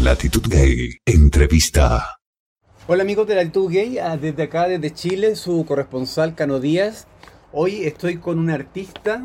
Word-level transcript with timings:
Latitud 0.04 0.42
Gay, 0.50 0.98
entrevista. 1.06 2.18
Hola 2.88 3.04
amigos 3.04 3.28
de 3.28 3.36
Latitud 3.36 3.72
Gay, 3.72 4.00
ah, 4.00 4.18
desde 4.18 4.42
acá, 4.42 4.68
desde 4.68 4.92
Chile, 4.92 5.36
su 5.36 5.64
corresponsal 5.64 6.34
Cano 6.34 6.60
Díaz. 6.60 7.06
Hoy 7.54 7.84
estoy 7.84 8.18
con 8.18 8.40
una 8.40 8.56
artista 8.56 9.24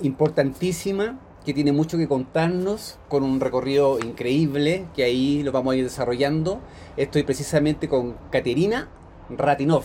importantísima 0.00 1.20
que 1.44 1.52
tiene 1.52 1.72
mucho 1.72 1.98
que 1.98 2.08
contarnos, 2.08 2.98
con 3.08 3.24
un 3.24 3.40
recorrido 3.40 3.98
increíble 3.98 4.86
que 4.96 5.04
ahí 5.04 5.42
lo 5.42 5.52
vamos 5.52 5.74
a 5.74 5.76
ir 5.76 5.84
desarrollando. 5.84 6.62
Estoy 6.96 7.24
precisamente 7.24 7.86
con 7.86 8.16
Katerina 8.32 8.88
Ratinov, 9.28 9.84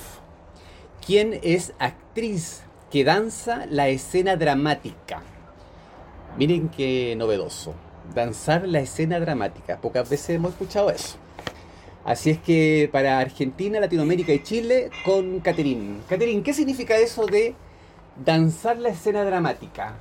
quien 1.05 1.41
es 1.43 1.73
actriz 1.77 2.61
que 2.89 3.03
danza 3.03 3.65
la 3.69 3.89
escena 3.89 4.37
dramática. 4.37 5.23
Miren 6.37 6.69
qué 6.69 7.15
novedoso, 7.17 7.75
danzar 8.13 8.67
la 8.67 8.79
escena 8.79 9.19
dramática. 9.19 9.77
Pocas 9.77 10.09
veces 10.09 10.31
hemos 10.31 10.51
escuchado 10.51 10.89
eso. 10.89 11.17
Así 12.03 12.31
es 12.31 12.39
que 12.39 12.89
para 12.91 13.19
Argentina, 13.19 13.79
Latinoamérica 13.79 14.33
y 14.33 14.41
Chile, 14.41 14.89
con 15.05 15.39
Caterín. 15.39 16.01
Caterín, 16.09 16.41
¿qué 16.41 16.53
significa 16.53 16.97
eso 16.97 17.25
de 17.25 17.53
danzar 18.25 18.79
la 18.79 18.89
escena 18.89 19.23
dramática? 19.23 19.95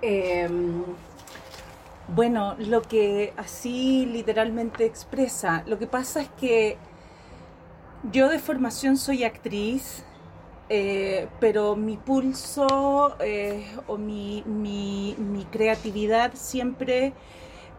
Em, 0.00 0.84
bueno, 2.08 2.56
lo 2.58 2.82
que 2.82 3.34
así 3.36 4.06
literalmente 4.06 4.86
expresa, 4.86 5.62
lo 5.66 5.78
que 5.78 5.86
pasa 5.86 6.22
es 6.22 6.28
que 6.40 6.78
yo 8.12 8.28
de 8.28 8.38
formación 8.38 8.96
soy 8.96 9.24
actriz, 9.24 10.04
eh, 10.68 11.28
pero 11.40 11.76
mi 11.76 11.96
pulso 11.96 13.16
eh, 13.20 13.66
o 13.86 13.96
mi, 13.96 14.42
mi- 14.46 15.14
mi 15.18 15.44
creatividad 15.46 16.32
siempre 16.34 17.12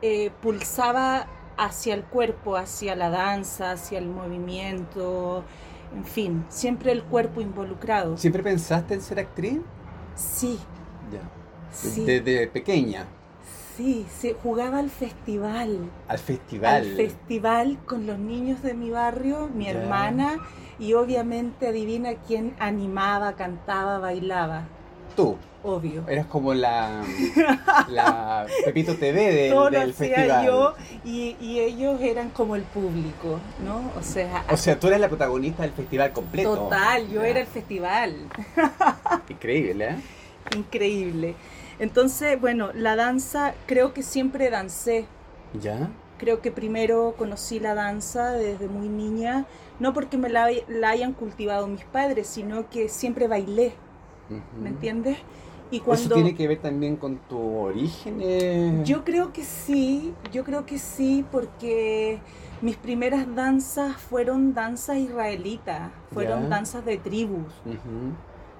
eh, 0.01 0.31
pulsaba 0.41 1.27
hacia 1.57 1.93
el 1.93 2.03
cuerpo, 2.03 2.55
hacia 2.55 2.95
la 2.95 3.09
danza, 3.09 3.71
hacia 3.71 3.99
el 3.99 4.07
movimiento, 4.07 5.43
en 5.95 6.05
fin, 6.05 6.45
siempre 6.49 6.91
el 6.91 7.03
cuerpo 7.03 7.41
involucrado. 7.41 8.17
¿Siempre 8.17 8.41
pensaste 8.43 8.93
en 8.93 9.01
ser 9.01 9.19
actriz? 9.19 9.59
Sí, 10.15 10.57
Ya. 11.11 11.21
sí, 11.71 12.03
Desde 12.05 12.47
pequeña. 12.47 13.05
sí, 13.75 14.05
sí, 14.09 14.35
jugaba 14.41 14.79
al 14.79 14.89
festival. 14.89 15.79
Al 16.07 16.17
festival. 16.17 16.75
al 16.75 16.85
festival 16.85 17.77
con 17.85 18.05
los 18.07 18.17
niños 18.19 18.61
de 18.61 18.73
mi 18.73 18.89
barrio, 18.89 19.49
mi 19.53 19.65
Ya. 19.65 19.71
hermana 19.71 20.39
y 20.79 20.93
obviamente 20.93 21.67
adivina 21.67 22.13
quién 22.27 22.55
animaba, 22.59 23.33
cantaba, 23.33 23.99
bailaba. 23.99 24.63
Tú. 25.15 25.37
Obvio. 25.61 26.05
Eras 26.07 26.25
como 26.27 26.53
la, 26.53 27.03
la 27.89 28.45
Pepito 28.63 28.95
TV 28.95 29.33
del, 29.33 29.51
Todo 29.51 29.69
lo 29.69 29.79
del 29.81 29.89
hacía 29.89 30.15
festival. 30.15 30.45
yo 30.45 30.73
y, 31.03 31.35
y 31.41 31.59
ellos 31.59 31.99
eran 31.99 32.29
como 32.29 32.55
el 32.55 32.61
público, 32.61 33.41
¿no? 33.65 33.91
O 33.99 34.01
sea, 34.01 34.45
O 34.49 34.55
sea, 34.55 34.79
tú 34.79 34.87
eres 34.87 35.01
la 35.01 35.09
protagonista 35.09 35.63
del 35.63 35.73
festival 35.73 36.13
completo. 36.13 36.55
total, 36.55 37.09
yo 37.09 37.23
era 37.23 37.41
el 37.41 37.45
festival. 37.47 38.15
Increíble, 39.29 39.89
¿eh? 39.89 40.55
Increíble. 40.55 41.35
Entonces, 41.79 42.39
bueno, 42.39 42.69
la 42.73 42.95
danza, 42.95 43.53
creo 43.65 43.93
que 43.93 44.01
siempre 44.01 44.49
dancé. 44.49 45.07
¿Ya? 45.59 45.89
Creo 46.19 46.39
que 46.41 46.51
primero 46.51 47.15
conocí 47.17 47.59
la 47.59 47.73
danza 47.73 48.31
desde 48.31 48.67
muy 48.67 48.87
niña, 48.87 49.45
no 49.79 49.93
porque 49.93 50.17
me 50.17 50.29
la, 50.29 50.49
la 50.67 50.89
hayan 50.89 51.13
cultivado 51.13 51.67
mis 51.67 51.85
padres, 51.85 52.27
sino 52.27 52.69
que 52.69 52.89
siempre 52.89 53.27
bailé. 53.27 53.73
¿me 54.61 54.69
entiendes? 54.69 55.17
Y 55.71 55.77
¿Eso 55.77 55.85
cuando 55.85 56.15
tiene 56.15 56.35
que 56.35 56.47
ver 56.47 56.59
también 56.61 56.97
con 56.97 57.17
tu 57.27 57.39
origen? 57.57 58.19
eh? 58.21 58.81
yo 58.85 59.03
creo 59.03 59.33
que 59.33 59.43
sí, 59.43 60.13
yo 60.31 60.43
creo 60.43 60.65
que 60.65 60.77
sí, 60.79 61.25
porque 61.31 62.19
mis 62.61 62.75
primeras 62.75 63.33
danzas 63.35 63.97
fueron 63.97 64.53
danzas 64.53 64.97
israelitas, 64.97 65.91
fueron 66.13 66.49
danzas 66.49 66.85
de 66.85 66.97
tribus. 66.97 67.53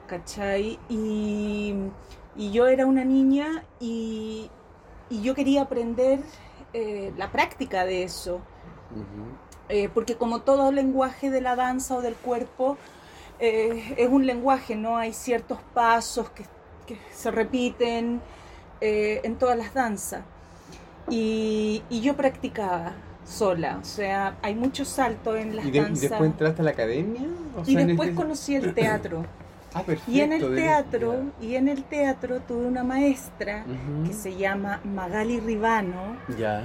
¿cachai? 0.07 0.79
Y, 0.89 1.75
y 2.35 2.51
yo 2.51 2.67
era 2.67 2.85
una 2.85 3.03
niña 3.05 3.63
y, 3.79 4.49
y 5.09 5.21
yo 5.21 5.35
quería 5.35 5.63
aprender 5.63 6.19
eh, 6.73 7.11
la 7.17 7.31
práctica 7.31 7.85
de 7.85 8.03
eso. 8.03 8.41
Eh, 9.69 9.87
porque 9.93 10.15
como 10.15 10.41
todo 10.41 10.71
lenguaje 10.71 11.29
de 11.29 11.41
la 11.41 11.55
danza 11.55 11.95
o 11.95 12.01
del 12.01 12.15
cuerpo, 12.15 12.77
eh, 13.39 13.93
es 13.97 14.09
un 14.09 14.25
lenguaje, 14.25 14.75
¿no? 14.75 14.97
Hay 14.97 15.13
ciertos 15.13 15.59
pasos 15.73 16.29
que, 16.31 16.43
que 16.87 16.97
se 17.13 17.29
repiten 17.31 18.19
eh, 18.81 19.21
en 19.23 19.35
todas 19.35 19.57
las 19.57 19.73
danzas. 19.73 20.23
Y, 21.09 21.81
y 21.89 22.01
yo 22.01 22.15
practicaba 22.15 22.93
sola, 23.25 23.77
o 23.81 23.85
sea, 23.85 24.37
hay 24.41 24.55
muchos 24.55 24.87
saltos 24.87 25.37
en 25.37 25.55
las 25.55 25.65
¿Y, 25.65 25.71
de- 25.71 25.77
y 25.77 25.81
danzas. 25.81 26.01
después 26.01 26.31
entraste 26.31 26.61
a 26.61 26.65
la 26.65 26.71
academia? 26.71 27.21
O 27.57 27.61
y 27.61 27.73
sea, 27.75 27.85
después 27.85 28.09
este- 28.09 28.21
conocí 28.21 28.55
el 28.55 28.73
teatro. 28.73 29.25
Ah, 29.73 29.83
perfecto. 29.83 30.11
Y 30.11 30.21
en 30.21 30.33
el 30.33 30.41
de- 30.41 30.61
teatro, 30.61 31.15
y 31.39 31.55
en 31.55 31.67
el 31.67 31.83
teatro 31.83 32.39
tuve 32.41 32.65
una 32.65 32.83
maestra 32.83 33.65
que 34.05 34.13
se 34.13 34.35
llama 34.35 34.79
Magali 34.83 35.39
Ribano, 35.39 36.17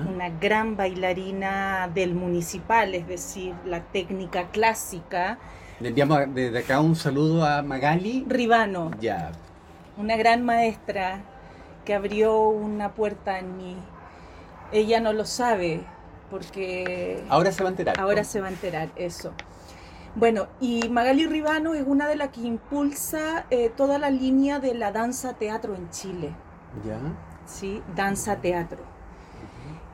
una 0.09 0.31
gran 0.41 0.76
bailarina 0.76 1.91
del 1.94 2.14
municipal, 2.14 2.94
es 2.94 3.06
decir, 3.06 3.54
la 3.66 3.81
técnica 3.81 4.48
clásica. 4.50 5.38
Le 5.81 5.88
enviamos 5.91 6.19
desde 6.34 6.59
acá 6.60 6.81
un 6.81 6.97
saludo 6.97 7.44
a 7.44 7.62
Magali. 7.62 8.25
Ribano, 8.26 8.91
Ya. 9.00 9.32
una 9.98 10.16
gran 10.16 10.43
maestra 10.44 11.20
que 11.84 11.94
abrió 11.94 12.48
una 12.48 12.93
puerta 12.94 13.38
en 13.38 13.56
mí. 13.59 13.76
Ella 14.72 15.00
no 15.00 15.12
lo 15.12 15.26
sabe 15.26 15.82
porque 16.31 17.22
Ahora 17.28 17.53
se 17.53 17.62
va 17.62 17.69
a 17.69 17.72
enterar. 17.72 18.00
ahora 18.00 18.25
se 18.25 18.41
va 18.41 18.47
a 18.47 18.50
enterar 18.50 18.88
eso. 18.97 19.32
Bueno, 20.16 20.47
y 20.60 20.88
Magali 20.88 21.26
Ribano 21.26 21.75
es 21.75 21.84
una 21.86 22.06
de 22.06 22.16
las 22.16 22.28
que 22.28 22.42
impulsa 22.42 23.47
eh, 23.50 23.70
toda 23.76 23.98
la 23.98 24.10
línea 24.10 24.60
de 24.60 24.75
la 24.75 24.92
danza 24.92 25.34
teatro 25.34 25.75
en 25.75 25.91
Chile. 25.91 26.32
Ya. 26.86 26.98
¿sí? 27.47 27.82
danza 27.94 28.36
teatro. 28.36 28.78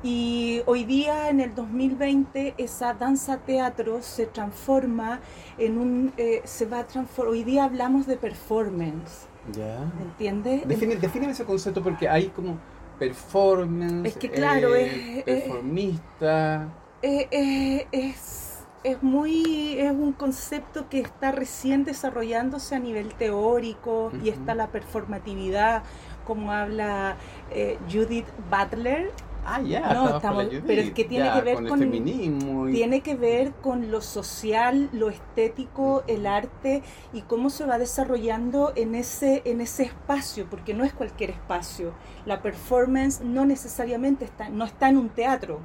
Y 0.03 0.62
hoy 0.64 0.84
día, 0.84 1.28
en 1.28 1.41
el 1.41 1.54
2020, 1.54 2.54
esa 2.56 2.94
danza 2.94 3.36
teatro 3.38 4.00
se 4.03 4.25
transforma 4.26 5.20
en 5.58 5.76
un... 5.76 6.12
eh, 6.16 6.41
se 6.44 6.64
va 6.64 6.81
a 6.81 6.87
transformar... 6.87 7.32
Hoy 7.34 7.44
día 7.44 7.64
hablamos 7.64 8.06
de 8.06 8.16
performance, 8.16 9.26
Ya. 9.52 9.78
¿me 9.98 10.02
entiendes? 10.04 10.66
Define, 10.66 11.31
ese 11.31 11.44
concepto 11.44 11.82
porque 11.82 12.08
hay 12.08 12.28
como 12.28 12.56
performance. 12.98 14.06
Es 14.08 14.16
que 14.16 14.31
claro, 14.31 14.75
eh, 14.75 15.19
es- 15.19 15.25
es- 15.26 15.42
Performista. 15.44 16.69
Eh, 17.02 17.28
eh, 17.31 17.87
es, 17.92 18.40
es 18.85 19.03
muy... 19.03 19.79
es 19.79 19.91
un 19.93 20.13
concepto 20.13 20.89
que 20.89 21.01
está 21.01 21.33
recién 21.33 21.85
desarrollándose 21.85 22.75
a 22.75 22.79
nivel 22.79 23.15
teórico 23.15 24.11
y 24.23 24.29
está 24.31 24.55
la 24.55 24.69
performatividad, 24.69 25.83
como 26.27 26.53
habla 26.53 27.17
eh, 27.51 27.79
Judith 27.91 28.27
Butler, 28.51 29.11
Ah, 29.43 29.63
ya. 29.63 29.95
No, 29.95 30.17
estamos 30.17 30.45
Judith, 30.45 30.65
pero 30.67 30.83
es 30.83 30.91
que 30.93 31.05
tiene 31.05 31.33
que 31.33 31.41
ver 31.41 31.55
con 31.55 31.69
con- 31.69 31.83
el 31.83 31.89
feminismo. 31.89 32.69
y- 32.69 32.73
tiene 32.75 33.00
que 33.00 33.15
ver 33.17 33.53
con 33.53 33.91
lo 33.91 34.03
social, 34.03 34.91
lo 34.93 35.09
estético, 35.09 36.03
el 36.09 36.26
arte 36.26 36.83
y 37.15 37.23
cómo 37.23 37.49
se 37.49 37.65
va 37.65 37.79
desarrollando 37.79 38.75
en 38.76 38.94
ese, 38.94 39.41
en 39.47 39.62
ese 39.62 39.85
espacio, 39.85 40.47
porque 40.50 40.75
no 40.75 40.85
es 40.85 40.93
cualquier 40.93 41.31
espacio. 41.31 41.94
La 42.26 42.43
performance 42.43 43.23
no 43.23 43.47
necesariamente 43.47 44.26
está, 44.26 44.50
no 44.50 44.67
está 44.67 44.91
en 44.91 44.99
un 44.99 45.09
teatro, 45.09 45.61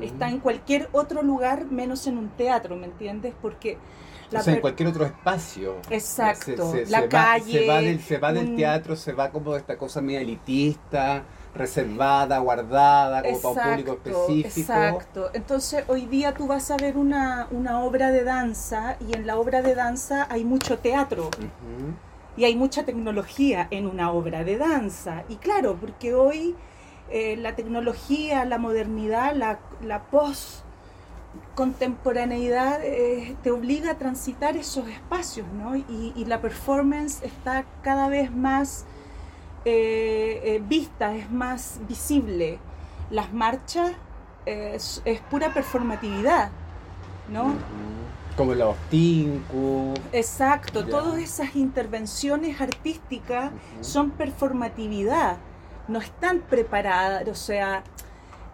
Está 0.00 0.28
en 0.28 0.38
cualquier 0.40 0.88
otro 0.92 1.22
lugar 1.22 1.66
menos 1.66 2.06
en 2.06 2.18
un 2.18 2.28
teatro, 2.30 2.76
¿me 2.76 2.86
entiendes? 2.86 3.34
Porque 3.42 3.78
la 4.30 4.40
o 4.40 4.42
sea, 4.42 4.54
en 4.54 4.60
cualquier 4.60 4.88
otro 4.88 5.04
espacio. 5.04 5.76
Exacto, 5.90 6.72
Se- 6.72 6.86
se- 6.86 6.90
la 6.90 7.00
se 7.02 7.08
calle, 7.08 7.52
se 7.60 7.66
va 7.66 7.80
del, 7.80 8.00
se 8.00 8.18
va 8.18 8.32
del 8.32 8.48
un- 8.50 8.56
teatro, 8.56 8.96
se 8.96 9.12
va 9.12 9.30
como 9.30 9.52
de 9.52 9.58
esta 9.58 9.76
cosa 9.76 10.00
media 10.00 10.20
elitista, 10.20 11.22
reservada, 11.54 12.38
guardada, 12.38 13.22
como 13.22 13.54
para 13.54 13.66
un 13.66 13.70
público 13.84 13.92
específico. 13.92 14.72
Exacto. 14.72 15.30
Entonces 15.32 15.84
hoy 15.88 16.06
día 16.06 16.34
tú 16.34 16.46
vas 16.46 16.70
a 16.70 16.76
ver 16.76 16.96
una, 16.96 17.48
una 17.50 17.80
obra 17.80 18.10
de 18.10 18.24
danza 18.24 18.96
y 19.08 19.14
en 19.16 19.26
la 19.26 19.38
obra 19.38 19.62
de 19.62 19.74
danza 19.74 20.26
hay 20.30 20.44
mucho 20.44 20.78
teatro 20.78 21.30
y 22.36 22.44
hay 22.44 22.54
mucha 22.56 22.84
tecnología 22.84 23.66
en 23.70 23.86
una 23.86 24.10
obra 24.12 24.44
de 24.44 24.58
danza. 24.58 25.24
Y 25.28 25.36
claro, 25.36 25.76
porque 25.80 26.14
hoy 26.14 26.54
eh, 27.10 27.36
la 27.36 27.54
tecnología, 27.54 28.44
la 28.44 28.58
modernidad, 28.58 29.34
la, 29.34 29.58
la 29.82 30.02
post 30.04 30.64
contemporaneidad 31.54 32.84
eh, 32.84 33.36
te 33.42 33.50
obliga 33.50 33.92
a 33.92 33.94
transitar 33.98 34.56
esos 34.56 34.88
espacios, 34.88 35.46
¿no? 35.52 35.76
Y, 35.76 36.24
la 36.26 36.40
performance 36.40 37.22
está 37.22 37.64
cada 37.82 38.08
vez 38.08 38.34
más 38.34 38.86
eh, 39.64 40.62
vista, 40.66 41.14
es 41.14 41.30
más 41.30 41.80
visible. 41.88 42.58
Las 43.10 43.32
marchas 43.32 43.92
es, 44.44 45.02
pura 45.30 45.52
performatividad, 45.52 46.50
¿no? 47.30 47.54
Como 48.36 48.54
los 48.54 48.76
tinku. 48.90 49.94
Exacto, 50.12 50.84
todas 50.84 51.18
esas 51.18 51.56
intervenciones 51.56 52.60
artísticas 52.60 53.50
son 53.80 54.10
performatividad, 54.10 55.38
no 55.88 56.00
están 56.00 56.40
preparadas, 56.40 57.28
o 57.28 57.34
sea, 57.34 57.82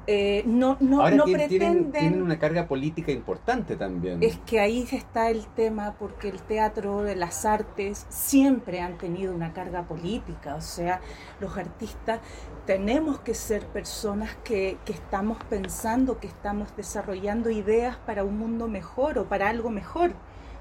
eh, 0.06 0.42
no, 0.46 0.76
no, 0.80 1.08
no 1.10 1.24
pretenden... 1.24 1.92
Tienen, 1.92 2.22
una 2.22 2.38
carga 2.38 2.66
política 2.66 3.12
importante 3.12 3.76
también. 3.76 4.22
Es 4.22 4.38
que 4.38 4.58
ahí 4.58 4.86
está 4.90 5.30
el 5.30 5.46
tema, 5.46 5.94
porque 5.98 6.28
el 6.28 6.42
teatro, 6.42 7.02
de 7.02 7.14
las 7.14 7.44
artes, 7.44 8.06
siempre 8.08 8.80
han 8.80 8.98
tenido 8.98 9.34
una 9.34 9.52
carga 9.52 9.82
política. 9.84 10.56
O 10.56 10.60
sea, 10.60 11.00
los 11.40 11.56
artistas 11.56 12.20
tenemos 12.66 13.20
que 13.20 13.34
ser 13.34 13.64
personas 13.66 14.34
que, 14.42 14.76
que 14.84 14.92
estamos 14.92 15.38
pensando, 15.48 16.18
que 16.18 16.26
estamos 16.26 16.74
desarrollando 16.76 17.50
ideas 17.50 17.96
para 17.96 18.24
un 18.24 18.38
mundo 18.38 18.66
mejor 18.66 19.18
o 19.18 19.26
para 19.26 19.48
algo 19.48 19.70
mejor. 19.70 20.12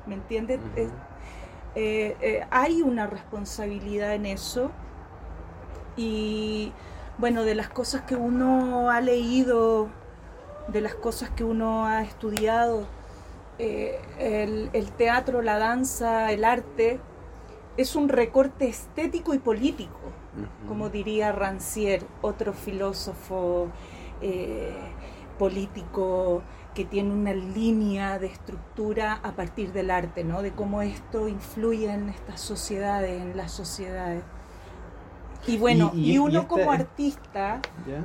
¿Me 0.05 0.15
entiendes? 0.15 0.59
Eh, 1.73 2.17
eh, 2.21 2.45
hay 2.51 2.81
una 2.81 3.07
responsabilidad 3.07 4.13
en 4.13 4.25
eso. 4.25 4.71
Y 6.01 6.71
bueno, 7.19 7.43
de 7.43 7.53
las 7.53 7.69
cosas 7.69 8.01
que 8.01 8.15
uno 8.15 8.89
ha 8.89 9.01
leído, 9.01 9.89
de 10.67 10.81
las 10.81 10.95
cosas 10.95 11.29
que 11.29 11.43
uno 11.43 11.85
ha 11.85 12.01
estudiado, 12.01 12.87
eh, 13.59 13.99
el, 14.73 14.91
teatro, 14.93 15.43
la 15.43 15.59
danza, 15.59 16.31
el 16.31 16.43
arte, 16.43 16.99
es 17.77 17.95
un 17.95 18.09
recorte 18.09 18.67
estético 18.67 19.35
y 19.35 19.37
político, 19.37 19.99
como 20.67 20.89
diría 20.89 21.31
Rancière, 21.31 22.03
otro 22.23 22.53
filósofo 22.53 23.67
eh, 24.21 24.73
político 25.37 26.41
que 26.73 26.85
tiene 26.85 27.13
una 27.13 27.33
línea 27.33 28.17
de 28.17 28.25
estructura 28.25 29.19
a 29.21 29.33
partir 29.33 29.71
del 29.71 29.91
arte, 29.91 30.23
¿no? 30.23 30.41
de 30.41 30.51
cómo 30.51 30.81
esto 30.81 31.27
influye 31.27 31.93
en 31.93 32.09
estas 32.09 32.41
sociedades, 32.41 33.21
en 33.21 33.37
las 33.37 33.51
sociedades. 33.51 34.23
Y 35.47 35.57
bueno, 35.57 35.91
y, 35.95 36.17
uno 36.17 36.47
como 36.47 36.71
artista, 36.71 37.59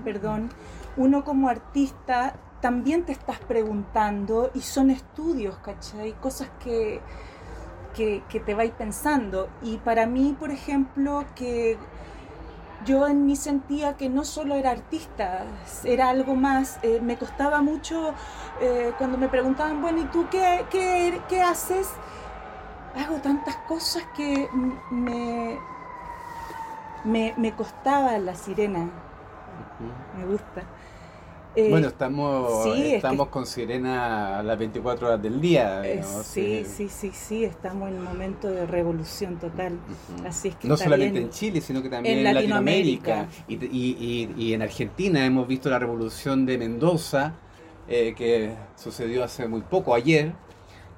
perdón, 0.05 0.51
uno 0.97 1.25
como 1.25 1.49
artista 1.49 2.35
también 2.61 3.05
te 3.05 3.13
estás 3.13 3.39
preguntando 3.41 4.51
y 4.55 4.61
son 4.61 4.91
estudios, 4.91 5.57
¿cachai? 5.59 6.13
Cosas 6.15 6.49
que, 6.63 7.01
que, 7.95 8.41
te 8.41 8.55
vais 8.55 8.73
pensando. 8.73 9.49
Y 9.63 9.77
para 9.79 10.07
mí, 10.07 10.35
por 10.39 10.51
ejemplo, 10.51 11.25
que 11.35 11.79
yo 12.85 13.07
en 13.07 13.27
mí 13.27 13.37
sentía 13.37 13.97
que 13.97 14.09
no 14.09 14.25
solo 14.25 14.55
era 14.55 14.71
artista, 14.71 15.45
era 15.85 16.09
algo 16.09 16.35
más. 16.35 16.79
Eh, 16.83 17.01
me 17.03 17.17
costaba 17.17 17.61
mucho 17.63 18.15
eh, 18.61 18.93
cuando 18.99 19.19
me 19.19 19.29
preguntaban, 19.29 19.81
bueno, 19.83 20.01
¿y 20.01 20.05
tú 20.07 20.27
qué, 20.31 20.65
qué, 20.71 21.21
qué 21.29 21.43
haces? 21.43 21.89
Hago 22.97 23.17
tantas 23.17 23.57
cosas 23.69 24.03
que 24.17 24.49
me, 24.91 25.59
me, 27.07 27.35
me 27.37 27.53
costaba 27.53 28.19
la 28.19 28.35
sirena. 28.35 28.91
Me 30.19 30.27
gusta. 30.27 30.63
Eh, 31.55 31.71
bueno, 31.71 31.89
estamos, 31.89 32.67
estamos 32.67 33.29
con 33.29 33.47
sirena 33.47 34.41
a 34.41 34.43
las 34.43 34.59
24 34.59 35.07
horas 35.07 35.23
del 35.23 35.41
día. 35.41 35.87
Eh, 35.87 36.03
sí, 36.23 36.67
sí, 36.67 36.91
sí, 36.91 37.11
sí, 37.15 37.45
estamos 37.45 37.89
en 37.89 37.97
un 37.97 38.05
momento 38.05 38.49
de 38.49 38.67
revolución 38.67 39.39
total. 39.39 39.79
Así 40.27 40.49
es 40.49 40.57
que 40.57 40.69
no 40.69 40.77
solamente 40.77 41.19
en 41.19 41.31
Chile, 41.31 41.63
sino 41.63 41.83
que 41.83 41.89
también 41.89 42.19
en, 42.19 42.35
Latinoamérica, 42.35 43.29
y, 43.49 43.55
y, 43.55 44.35
y, 44.37 44.53
en 44.53 44.61
Argentina 44.61 45.25
hemos 45.25 45.49
visto 45.49 45.71
la 45.71 45.79
revolución 45.79 46.45
de 46.45 46.59
Mendoza, 46.59 47.33
eh, 47.89 48.15
que 48.15 48.55
sucedió 48.75 49.25
hace 49.25 49.49
muy 49.49 49.63
poco, 49.63 49.95
ayer 49.95 50.35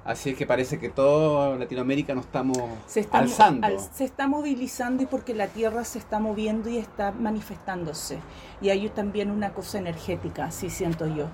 Así 0.09 0.31
es 0.31 0.37
que 0.37 0.47
parece 0.47 0.79
que 0.79 0.89
todo 0.89 1.55
Latinoamérica 1.55 2.15
nos 2.15 2.25
estamos 2.25 2.57
se 2.87 3.01
está, 3.01 3.19
alzando. 3.19 3.67
se 3.93 4.05
está 4.05 4.27
movilizando 4.27 5.03
y 5.03 5.05
porque 5.05 5.35
la 5.35 5.45
Tierra 5.45 5.85
se 5.85 5.99
está 5.99 6.17
moviendo 6.17 6.67
y 6.67 6.79
está 6.79 7.11
manifestándose. 7.11 8.17
Y 8.59 8.71
hay 8.71 8.89
también 8.89 9.29
una 9.29 9.53
cosa 9.53 9.77
energética, 9.77 10.45
así 10.45 10.71
siento 10.71 11.05
yo. 11.05 11.27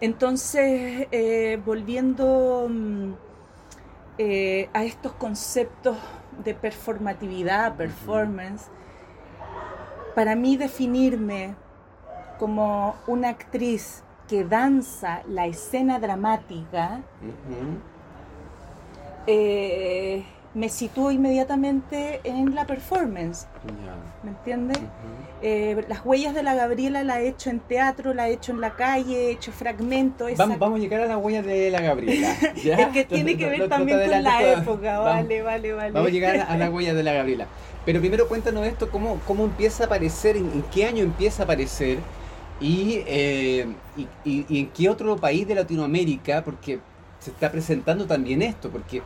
Entonces, 0.00 1.06
eh, 1.12 1.62
volviendo 1.64 2.66
mm, 2.68 3.12
eh, 4.18 4.68
a 4.72 4.82
estos 4.82 5.12
conceptos 5.12 5.96
de 6.42 6.54
performatividad, 6.54 7.76
performance, 7.76 8.64
para 10.16 10.34
mí 10.34 10.56
definirme 10.56 11.54
como 12.36 12.96
una 13.06 13.28
actriz 13.28 14.02
que 14.28 14.44
danza 14.44 15.22
la 15.28 15.46
escena 15.46 15.98
dramática, 15.98 17.00
eh, 19.26 20.24
me 20.54 20.68
sitúo 20.70 21.10
inmediatamente 21.10 22.20
en 22.24 22.54
la 22.54 22.66
performance. 22.66 23.46
¿Me 24.22 24.30
entiendes? 24.30 24.78
Eh, 25.42 25.84
las 25.86 26.04
huellas 26.04 26.34
de 26.34 26.42
la 26.42 26.54
Gabriela 26.54 27.04
la 27.04 27.20
he 27.20 27.28
hecho 27.28 27.50
en 27.50 27.60
teatro, 27.60 28.14
la 28.14 28.28
he 28.28 28.32
hecho 28.32 28.52
en 28.52 28.62
la 28.62 28.74
calle, 28.74 29.26
he 29.26 29.30
hecho 29.32 29.52
fragmentos. 29.52 30.32
Vamos, 30.36 30.78
a 30.78 30.78
llegar 30.78 31.02
a 31.02 31.06
las 31.06 31.18
huellas 31.18 31.44
de 31.44 31.70
la 31.70 31.80
Gabriela. 31.82 32.34
es 32.56 32.86
que 32.88 33.04
tiene 33.04 33.36
que 33.36 33.46
ver 33.46 33.68
también 33.68 34.00
con 34.00 34.22
la 34.22 34.52
época, 34.52 34.98
vale, 34.98 35.42
vale, 35.42 35.72
vale. 35.72 35.90
Vamos 35.92 36.08
a 36.08 36.12
llegar 36.12 36.36
a 36.48 36.56
las 36.56 36.70
huellas 36.70 36.96
de 36.96 37.02
la 37.02 37.12
Gabriela. 37.12 37.46
Pero 37.84 38.00
primero 38.00 38.26
cuéntanos 38.26 38.66
esto, 38.66 38.90
cómo, 38.90 39.20
cómo 39.26 39.44
empieza 39.44 39.84
a 39.84 39.86
aparecer, 39.86 40.36
en 40.36 40.64
qué 40.74 40.86
año 40.86 41.04
empieza 41.04 41.42
a 41.42 41.44
aparecer 41.44 41.98
eh, 42.60 43.66
y, 43.96 44.08
y, 44.24 44.60
en 44.60 44.68
qué 44.70 44.88
otro 44.88 45.16
país 45.16 45.46
de 45.46 45.54
Latinoamérica, 45.54 46.42
porque 46.44 46.78
se 47.18 47.30
está 47.30 47.50
presentando 47.50 48.06
también 48.06 48.42
esto, 48.42 48.70
porque 48.70 49.02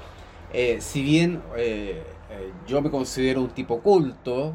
eh, 0.53 0.79
si 0.81 1.03
bien 1.03 1.43
eh, 1.57 2.03
yo 2.67 2.81
me 2.81 2.91
considero 2.91 3.41
un 3.41 3.51
tipo 3.51 3.81
culto, 3.81 4.55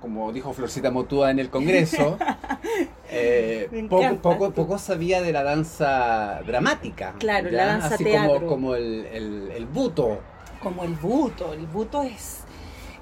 como 0.00 0.32
dijo 0.32 0.52
Florcita 0.52 0.90
Motúa 0.90 1.30
en 1.30 1.40
el 1.40 1.50
Congreso, 1.50 2.18
poco, 3.88 4.16
poco, 4.16 4.50
poco, 4.52 4.78
sabía 4.78 5.22
de 5.22 5.32
la 5.32 5.42
danza 5.42 6.40
dramática. 6.46 7.14
Claro, 7.18 7.50
la 7.50 7.66
danza 7.66 7.94
Así 7.94 8.04
como, 8.04 8.46
como 8.46 8.74
el, 8.74 9.06
el, 9.12 9.50
el 9.54 9.66
buto. 9.66 10.20
Como 10.62 10.84
el 10.84 10.94
buto, 10.94 11.52
el 11.52 11.66
buto 11.66 12.02
es 12.02 12.45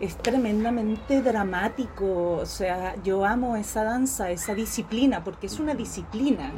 es 0.00 0.16
tremendamente 0.16 1.22
dramático. 1.22 2.38
O 2.40 2.46
sea, 2.46 2.94
yo 3.02 3.24
amo 3.24 3.56
esa 3.56 3.84
danza, 3.84 4.30
esa 4.30 4.54
disciplina, 4.54 5.24
porque 5.24 5.46
es 5.46 5.58
una 5.58 5.74
disciplina. 5.74 6.52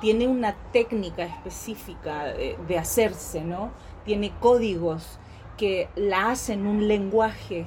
Tiene 0.00 0.26
una 0.26 0.54
técnica 0.72 1.24
específica 1.24 2.24
de, 2.24 2.78
hacerse, 2.78 3.42
¿no? 3.42 3.70
Tiene 4.04 4.32
códigos 4.40 5.18
que 5.56 5.88
la 5.96 6.30
hacen 6.30 6.66
un 6.66 6.88
lenguaje. 6.88 7.66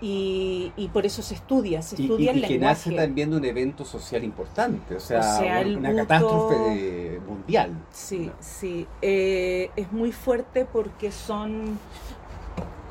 Y, 0.00 0.90
por 0.92 1.06
eso 1.06 1.22
se 1.22 1.34
estudia, 1.34 1.82
se 1.82 2.00
estudia 2.00 2.32
y, 2.32 2.38
y, 2.38 2.42
que 2.42 2.58
nace 2.58 2.92
también 2.92 3.30
de 3.30 3.36
un 3.36 3.44
evento 3.44 3.84
social 3.84 4.22
importante, 4.22 4.94
o 4.94 5.00
sea, 5.00 5.64
una 5.66 5.92
catástrofe 5.92 7.20
mundial. 7.26 7.72
Sí, 7.90 8.30
sí, 8.38 8.86
eh, 9.02 9.70
es 9.74 9.90
muy 9.90 10.12
fuerte 10.12 10.66
porque 10.66 11.10
son 11.10 11.80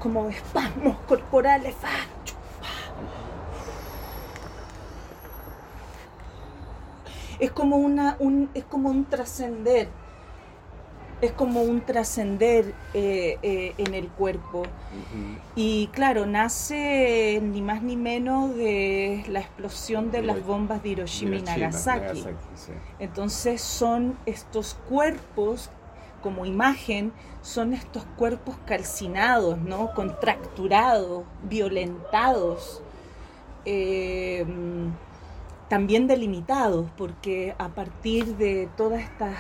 como 0.08 0.30
espasmos 0.30 0.96
corporales. 1.06 1.76
Es 7.40 7.52
como, 7.52 7.76
una, 7.76 8.16
un, 8.20 8.50
es 8.54 8.64
como 8.64 8.90
un 8.90 9.04
trascender, 9.04 9.90
es 11.20 11.34
como 11.34 11.62
un 11.62 11.82
trascender 11.82 12.74
eh, 12.94 13.38
eh, 13.42 13.74
en 13.78 13.94
el 13.94 14.08
cuerpo. 14.08 14.64
Y 15.58 15.88
claro, 15.88 16.26
nace 16.26 17.42
ni 17.44 17.62
más 17.62 17.84
ni 17.84 17.98
menos 17.98 18.56
de 18.56 19.26
la 19.28 19.42
explosión 19.42 20.10
de 20.10 20.22
las 20.22 20.42
bombas 20.46 20.82
de 20.84 20.90
Hiroshima, 20.90 21.36
y 21.36 21.42
Nagasaki. 21.42 22.24
Entonces 23.00 23.62
son 23.62 24.18
estos 24.26 24.76
cuerpos 24.88 25.70
como 26.22 26.46
imagen 26.46 27.12
son 27.42 27.74
estos 27.74 28.04
cuerpos 28.18 28.56
calcinados, 28.66 29.58
¿no? 29.60 29.94
contracturados, 29.94 31.24
violentados, 31.44 32.82
eh, 33.66 34.46
también 35.70 36.08
delimitados, 36.08 36.90
porque 36.98 37.56
a 37.58 37.70
partir 37.70 38.38
de 38.38 38.70
todas 38.78 39.02
estas 39.02 39.36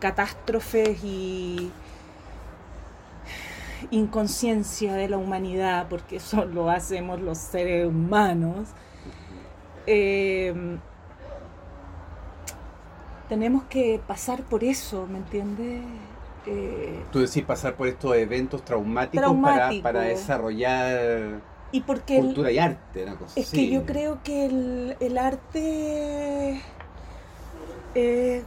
catástrofes 0.00 1.02
y 1.04 1.70
inconsciencia 3.90 4.94
de 4.94 5.08
la 5.08 5.18
humanidad, 5.18 5.86
porque 5.88 6.16
eso 6.16 6.44
lo 6.44 6.70
hacemos 6.70 7.20
los 7.20 7.38
seres 7.38 7.86
humanos, 7.86 8.68
eh, 9.86 10.78
tenemos 13.28 13.64
que 13.64 14.00
pasar 14.06 14.42
por 14.42 14.64
eso, 14.64 15.06
¿me 15.06 15.18
entiendes? 15.18 15.82
Eh, 16.46 17.02
Tú 17.10 17.20
decís 17.20 17.42
pasar 17.44 17.74
por 17.74 17.88
estos 17.88 18.14
eventos 18.14 18.64
traumáticos 18.64 19.36
para, 19.82 20.00
desarrollar 20.00 21.40
y 21.72 21.80
porque 21.80 22.18
cultura 22.18 22.52
y 22.52 22.58
arte, 22.58 23.02
una 23.02 23.16
cosa 23.16 23.38
Es 23.38 23.50
que 23.50 23.68
yo 23.68 23.84
creo 23.84 24.22
que 24.22 24.46
el, 25.00 25.18
arte, 25.18 26.62
eh, 27.96 28.44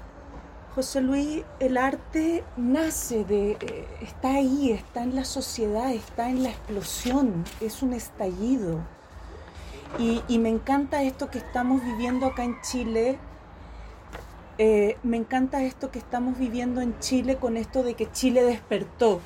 José 0.74 1.02
Luis, 1.02 1.44
el 1.60 1.78
arte 1.78 2.44
nace 2.56 3.26
de, 3.26 3.52
eh, 3.52 3.88
está 4.02 4.36
ahí, 4.36 4.72
está 4.72 5.04
en 5.04 5.16
la 5.16 5.26
sociedad, 5.26 5.92
está 5.92 6.30
en 6.30 6.44
la 6.44 6.50
explosión, 6.50 7.44
es 7.60 7.84
un 7.84 7.94
estallido. 7.94 8.80
Y, 9.98 10.22
y 10.30 10.40
me 10.40 10.50
encanta 10.50 11.04
esto 11.04 11.30
que 11.30 11.40
estamos 11.40 11.84
viviendo 11.84 12.28
acá 12.28 12.46
en 12.46 12.62
Chile, 12.62 13.20
eh, 14.60 14.98
me 15.04 15.16
encanta 15.16 15.64
esto 15.64 15.90
que 15.90 16.00
estamos 16.00 16.38
viviendo 16.38 16.82
en 16.82 17.00
Chile 17.00 17.38
con 17.38 17.56
esto 17.56 17.82
de 17.82 17.94
que 17.94 18.12
Chile 18.12 18.44
despertó. 18.44 19.22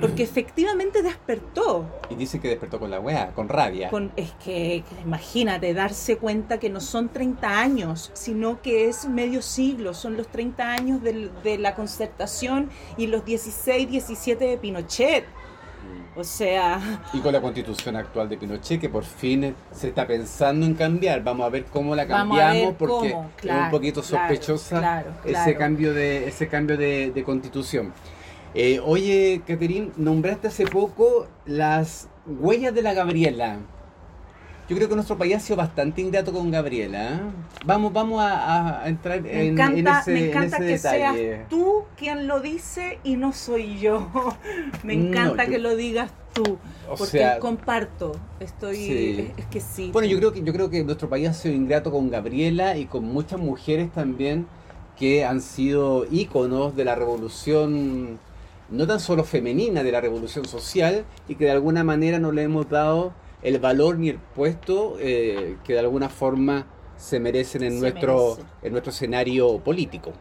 Porque 0.00 0.22
efectivamente 0.24 1.00
despertó. 1.00 1.86
Y 2.10 2.16
dice 2.16 2.40
que 2.40 2.48
despertó 2.48 2.80
con 2.80 2.90
la 2.90 2.98
weá, 2.98 3.32
con 3.34 3.48
rabia. 3.48 3.88
Con, 3.88 4.10
es 4.16 4.32
que, 4.44 4.82
imagínate, 5.04 5.72
darse 5.74 6.16
cuenta 6.16 6.58
que 6.58 6.70
no 6.70 6.80
son 6.80 7.08
30 7.08 7.60
años, 7.60 8.10
sino 8.14 8.60
que 8.62 8.88
es 8.88 9.08
medio 9.08 9.42
siglo. 9.42 9.94
Son 9.94 10.16
los 10.16 10.26
30 10.26 10.72
años 10.72 11.00
de 11.02 11.58
la 11.58 11.76
concertación 11.76 12.68
y 12.96 13.06
los 13.06 13.24
16, 13.24 13.88
17 13.88 14.44
de 14.44 14.58
Pinochet. 14.58 15.24
O 16.16 16.22
sea... 16.22 16.80
Y 17.12 17.18
con 17.18 17.32
la 17.32 17.40
constitución 17.40 17.96
actual 17.96 18.28
de 18.28 18.36
Pinochet, 18.36 18.80
que 18.80 18.88
por 18.88 19.04
fin 19.04 19.54
se 19.72 19.88
está 19.88 20.06
pensando 20.06 20.64
en 20.64 20.74
cambiar. 20.74 21.24
Vamos 21.24 21.46
a 21.46 21.50
ver 21.50 21.64
cómo 21.64 21.94
la 21.96 22.06
cambiamos, 22.06 22.74
porque 22.74 23.16
es 23.42 23.50
un 23.50 23.70
poquito 23.70 24.02
sospechosa 24.02 25.04
ese 25.24 25.56
cambio 25.56 25.92
de, 25.92 26.28
ese 26.28 26.48
cambio 26.48 26.76
de, 26.76 27.22
constitución. 27.24 27.92
Eh, 28.54 28.80
oye, 28.84 29.42
Caterín, 29.44 29.92
nombraste 29.96 30.46
hace 30.46 30.64
poco 30.64 31.26
las 31.44 32.08
huellas 32.26 32.72
de 32.72 32.82
la 32.82 32.94
Gabriela. 32.94 33.58
Yo 34.68 34.76
creo 34.76 34.88
que 34.88 34.94
nuestro 34.94 35.18
país 35.18 35.36
ha 35.36 35.40
sido 35.40 35.56
bastante 35.56 36.00
ingrato 36.00 36.32
con 36.32 36.50
Gabriela. 36.50 37.16
¿eh? 37.16 37.20
Vamos, 37.66 37.92
vamos 37.92 38.22
a, 38.22 38.82
entrar 38.86 39.18
en, 39.18 39.58
ese, 39.58 40.10
Me 40.12 40.30
encanta 40.30 40.58
que 40.58 40.78
seas 40.78 41.16
tú 41.50 41.84
quien 41.98 42.26
lo 42.26 42.40
dice 42.40 42.98
y 43.04 43.16
no 43.16 43.32
soy 43.32 43.78
yo. 43.78 44.08
me 44.82 44.94
encanta 44.94 45.46
que 45.46 45.58
lo 45.58 45.76
digas 45.76 46.10
tú. 46.32 46.58
porque 46.96 47.36
comparto. 47.40 48.16
Estoy. 48.40 49.32
Es, 49.36 49.46
que 49.46 49.60
sí. 49.60 49.90
Bueno, 49.92 50.08
yo 50.08 50.16
creo 50.16 50.32
que 50.32 50.42
yo 50.42 50.52
creo 50.54 50.70
que 50.70 50.82
nuestro 50.82 51.10
país 51.10 51.28
ha 51.28 51.34
sido 51.34 51.54
ingrato 51.54 51.90
con 51.90 52.10
Gabriela 52.10 52.78
y 52.78 52.86
con 52.86 53.04
muchas 53.04 53.38
mujeres 53.38 53.92
también 53.92 54.46
que 54.98 55.26
han 55.26 55.42
sido 55.42 56.06
íconos 56.10 56.74
de 56.74 56.86
la 56.86 56.94
revolución, 56.94 58.18
no 58.70 58.86
tan 58.86 59.00
solo 59.00 59.24
femenina, 59.24 59.82
de 59.82 59.92
la 59.92 60.00
revolución 60.00 60.46
social 60.46 61.04
y 61.28 61.34
que 61.34 61.44
de 61.44 61.50
alguna 61.50 61.84
manera 61.84 62.18
no 62.18 62.32
le 62.32 62.44
hemos 62.44 62.70
dado 62.70 63.12
el 63.44 63.58
valor 63.58 63.98
ni 63.98 64.08
el 64.08 64.18
puesto 64.18 64.96
eh, 64.98 65.58
que 65.64 65.74
de 65.74 65.78
alguna 65.78 66.08
forma 66.08 66.66
se 66.96 67.20
merecen 67.20 67.62
en, 67.62 67.78
nuestro, 67.78 68.38
en 68.62 68.72
nuestro 68.72 68.90
escenario 68.90 69.58
político. 69.58 70.12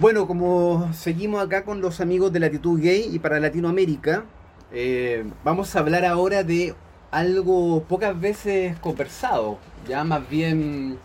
Bueno, 0.00 0.26
como 0.26 0.90
seguimos 0.94 1.44
acá 1.44 1.64
con 1.64 1.80
los 1.80 2.00
amigos 2.00 2.32
de 2.32 2.40
Latitud 2.40 2.80
Gay 2.80 3.10
y 3.12 3.18
para 3.18 3.38
Latinoamérica, 3.38 4.24
eh, 4.72 5.24
vamos 5.44 5.74
a 5.76 5.80
hablar 5.80 6.04
ahora 6.04 6.42
de 6.42 6.74
algo 7.10 7.82
pocas 7.84 8.18
veces 8.18 8.78
conversado, 8.78 9.58
ya 9.86 10.04
más 10.04 10.28
bien 10.28 10.98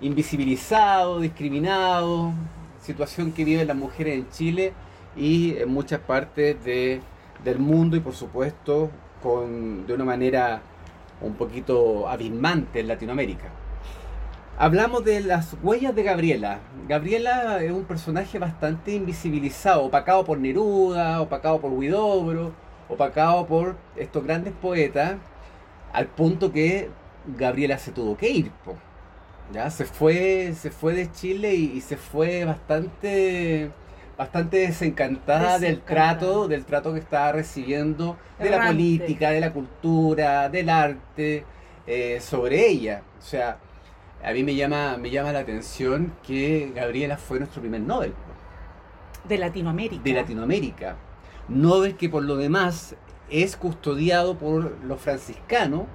invisibilizado, 0.00 1.20
discriminado, 1.20 2.32
situación 2.80 3.32
que 3.32 3.44
viven 3.44 3.68
las 3.68 3.76
mujeres 3.76 4.14
en 4.14 4.30
Chile 4.30 4.72
y 5.16 5.56
en 5.58 5.68
muchas 5.68 6.00
partes 6.00 6.56
del 6.64 7.58
mundo 7.58 7.96
y 7.96 8.00
por 8.00 8.14
supuesto 8.14 8.90
de 9.22 9.94
una 9.94 10.04
manera 10.04 10.62
un 11.20 11.34
poquito 11.34 12.08
abismante 12.08 12.80
en 12.80 12.88
Latinoamérica. 12.88 13.50
Hablamos 14.58 15.04
de 15.04 15.20
las 15.20 15.56
huellas 15.62 15.94
de 15.94 16.02
Gabriela. 16.02 16.58
Gabriela 16.88 17.62
es 17.62 17.72
un 17.72 17.84
personaje 17.84 18.38
bastante 18.38 18.92
invisibilizado, 18.92 19.84
opacado 19.84 20.24
por 20.24 20.38
Neruda, 20.38 21.20
opacado 21.20 21.60
por 21.60 21.72
Huidobro, 21.72 22.52
opacado 22.88 23.46
por 23.46 23.76
estos 23.96 24.24
grandes 24.24 24.52
poetas, 24.54 25.16
al 25.92 26.06
punto 26.08 26.52
que 26.52 26.90
Gabriela 27.26 27.78
se 27.78 27.92
tuvo 27.92 28.16
que 28.16 28.28
ir. 28.28 28.50
Ya 29.52 29.70
se 29.70 29.84
fue, 29.84 30.52
se 30.54 30.70
fue 30.70 30.94
de 30.94 31.10
Chile 31.12 31.54
y 31.54 31.80
se 31.80 31.96
fue 31.96 32.44
bastante 32.44 33.70
bastante 34.16 34.58
desencantada, 34.58 35.58
del 35.58 35.80
trato, 35.80 36.48
del 36.48 36.64
trato 36.64 36.92
que 36.92 37.00
estaba 37.00 37.32
recibiendo 37.32 38.16
de 38.38 38.50
la 38.50 38.66
política, 38.66 39.30
de 39.30 39.40
la 39.40 39.52
cultura, 39.52 40.48
del 40.48 40.68
arte, 40.68 41.44
eh, 41.86 42.18
sobre 42.20 42.68
ella. 42.68 43.02
O 43.18 43.22
sea, 43.22 43.58
a 44.22 44.32
mí 44.32 44.42
me 44.44 44.54
llama, 44.54 44.96
me 44.98 45.10
llama 45.10 45.32
la 45.32 45.40
atención 45.40 46.14
que 46.22 46.72
Gabriela 46.74 47.16
fue 47.16 47.38
nuestro 47.38 47.60
primer 47.60 47.80
Nobel. 47.80 48.14
De 49.24 49.38
Latinoamérica. 49.38 50.02
De 50.02 50.12
Latinoamérica. 50.12 50.96
Nobel 51.48 51.96
que 51.96 52.08
por 52.08 52.24
lo 52.24 52.36
demás 52.36 52.94
es 53.30 53.56
custodiado 53.56 54.36
por 54.36 54.76
los 54.84 55.00
franciscanos 55.00 55.86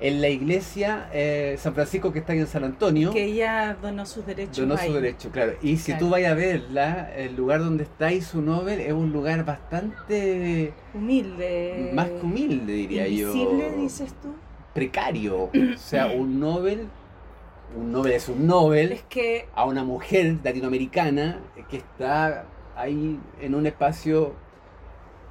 en 0.00 0.20
la 0.20 0.28
iglesia 0.28 1.08
eh, 1.12 1.56
San 1.58 1.74
Francisco 1.74 2.12
que 2.12 2.20
está 2.20 2.32
ahí 2.32 2.38
en 2.38 2.46
San 2.46 2.64
Antonio. 2.64 3.12
Que 3.12 3.24
ella 3.24 3.76
donó 3.80 4.06
sus 4.06 4.24
derechos. 4.24 4.56
Donó 4.56 4.76
sus 4.76 4.94
derechos, 4.94 5.30
claro. 5.32 5.52
Y 5.62 5.76
si 5.76 5.96
tú 5.98 6.08
vayas 6.08 6.32
a 6.32 6.34
verla, 6.34 7.12
el 7.14 7.36
lugar 7.36 7.60
donde 7.60 7.84
está 7.84 8.06
ahí 8.06 8.20
su 8.20 8.40
Nobel 8.40 8.80
es 8.80 8.92
un 8.92 9.12
lugar 9.12 9.44
bastante... 9.44 10.72
Humilde. 10.94 11.90
Más 11.92 12.08
que 12.08 12.20
humilde, 12.22 12.72
diría 12.72 13.06
yo. 13.06 13.32
¿Invisible, 13.32 13.72
dices 13.76 14.14
tú? 14.22 14.34
Precario. 14.74 15.44
o 15.44 15.50
sea, 15.76 16.06
un 16.06 16.40
Nobel... 16.40 16.88
Un 17.76 17.92
Nobel 17.92 18.12
es 18.12 18.28
un 18.28 18.46
Nobel 18.46 18.92
es 18.92 19.02
que... 19.02 19.46
a 19.54 19.64
una 19.64 19.84
mujer 19.84 20.38
latinoamericana 20.42 21.38
que 21.68 21.76
está 21.76 22.46
ahí 22.74 23.20
en 23.40 23.54
un 23.54 23.66
espacio 23.66 24.34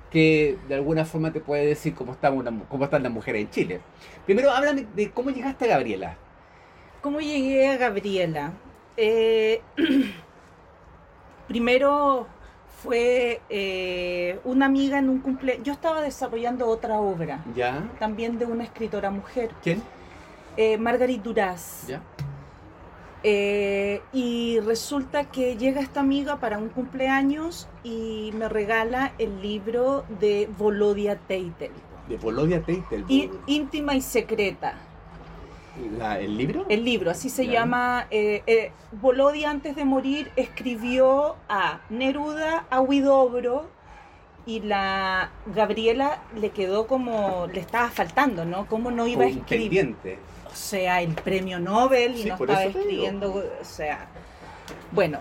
que 0.10 0.58
de 0.68 0.76
alguna 0.76 1.06
forma 1.06 1.32
te 1.32 1.40
puede 1.40 1.66
decir 1.66 1.94
cómo, 1.94 2.14
está 2.14 2.32
cómo 2.70 2.84
están 2.84 3.04
las 3.04 3.12
mujeres 3.12 3.42
en 3.42 3.50
Chile. 3.50 3.82
Primero, 4.26 4.52
háblame 4.52 4.86
de 4.96 5.12
cómo 5.12 5.30
llegaste 5.30 5.66
a 5.66 5.70
Gabriela. 5.70 6.18
¿Cómo 7.02 7.20
llegué 7.20 7.70
a 7.70 7.78
Gabriela? 7.78 8.54
Eh, 8.98 9.62
primero 11.48 12.28
fue 12.84 13.42
eh, 13.50 14.40
una 14.44 14.66
amiga 14.66 15.00
en 15.00 15.10
un 15.10 15.20
cumpleaños. 15.20 15.64
Yo 15.66 15.74
estaba 15.74 16.02
desarrollando 16.02 16.68
otra 16.68 17.00
obra. 17.00 17.44
¿Ya? 17.56 17.90
También 18.00 18.40
de 18.40 18.46
una 18.46 18.64
escritora 18.64 19.12
mujer. 19.12 19.52
¿Quién? 19.64 19.82
Eh, 20.58 20.78
Margarit 20.78 21.22
Duras. 21.22 21.86
¿Ya? 21.88 22.02
Eh, 23.24 24.02
y 24.14 24.60
resulta 24.62 25.26
que 25.26 25.58
llega 25.58 25.82
esta 25.82 26.00
amiga 26.00 26.40
para 26.40 26.58
un 26.58 26.70
cumpleaños 26.70 27.68
y 27.84 28.32
me 28.34 28.48
regala 28.48 29.14
el 29.18 29.42
libro 29.42 30.06
de 30.20 30.50
Volodia 30.58 31.18
Teitel. 31.18 31.72
¿De 32.08 32.18
Volodia 32.18 32.62
Teitel? 32.62 33.06
íntima 33.46 33.96
y 33.96 34.02
secreta. 34.02 34.76
¿El 36.20 36.38
libro? 36.38 36.66
El 36.68 36.84
libro, 36.84 37.12
así 37.12 37.30
se 37.30 37.48
llama. 37.48 38.08
Eh, 38.10 38.44
eh, 38.48 38.72
Volodia 38.92 39.50
antes 39.50 39.76
de 39.76 39.86
morir 39.86 40.32
escribió 40.36 41.36
a 41.48 41.82
Neruda, 41.90 42.66
a 42.70 42.82
Huidobro 42.82 43.70
y 44.46 44.62
la 44.62 45.32
Gabriela 45.54 46.22
le 46.36 46.50
quedó 46.50 46.88
como, 46.88 47.48
le 47.54 47.60
estaba 47.60 47.90
faltando, 47.90 48.46
¿no? 48.46 48.66
¿Cómo 48.68 48.92
no 48.92 49.08
iba 49.08 49.26
a 49.26 49.28
escribir? 49.28 49.70
Pendiente 49.70 50.20
sea, 50.60 51.02
el 51.02 51.14
premio 51.16 51.60
Nobel 51.60 52.16
y 52.16 52.26
no 52.26 52.36
estaba 52.36 52.64
escribiendo, 52.66 53.34
o 53.34 53.64
sea, 53.64 54.08
bueno, 54.92 55.20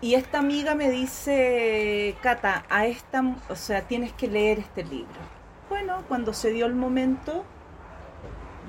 y 0.00 0.14
esta 0.14 0.38
amiga 0.38 0.74
me 0.74 0.90
dice, 0.90 2.16
Cata, 2.22 2.64
a 2.68 2.86
esta, 2.86 3.22
o 3.48 3.54
sea, 3.56 3.82
tienes 3.82 4.12
que 4.12 4.26
leer 4.28 4.58
este 4.58 4.84
libro. 4.84 5.20
Bueno, 5.68 6.02
cuando 6.08 6.32
se 6.32 6.50
dio 6.50 6.66
el 6.66 6.74
momento, 6.74 7.44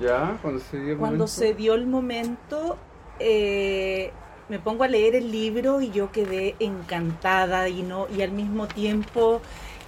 ya, 0.00 0.38
cuando 0.42 0.60
se 0.60 0.78
dio 0.78 0.92
el 0.92 0.98
cuando 0.98 1.24
momento. 1.24 1.26
se 1.26 1.54
dio 1.54 1.74
el 1.74 1.86
momento, 1.86 2.78
eh, 3.18 4.12
me 4.48 4.58
pongo 4.58 4.84
a 4.84 4.88
leer 4.88 5.14
el 5.14 5.30
libro 5.30 5.80
y 5.80 5.90
yo 5.90 6.12
quedé 6.12 6.54
encantada 6.58 7.68
y 7.68 7.82
no 7.82 8.06
y 8.16 8.22
al 8.22 8.32
mismo 8.32 8.66
tiempo 8.66 9.40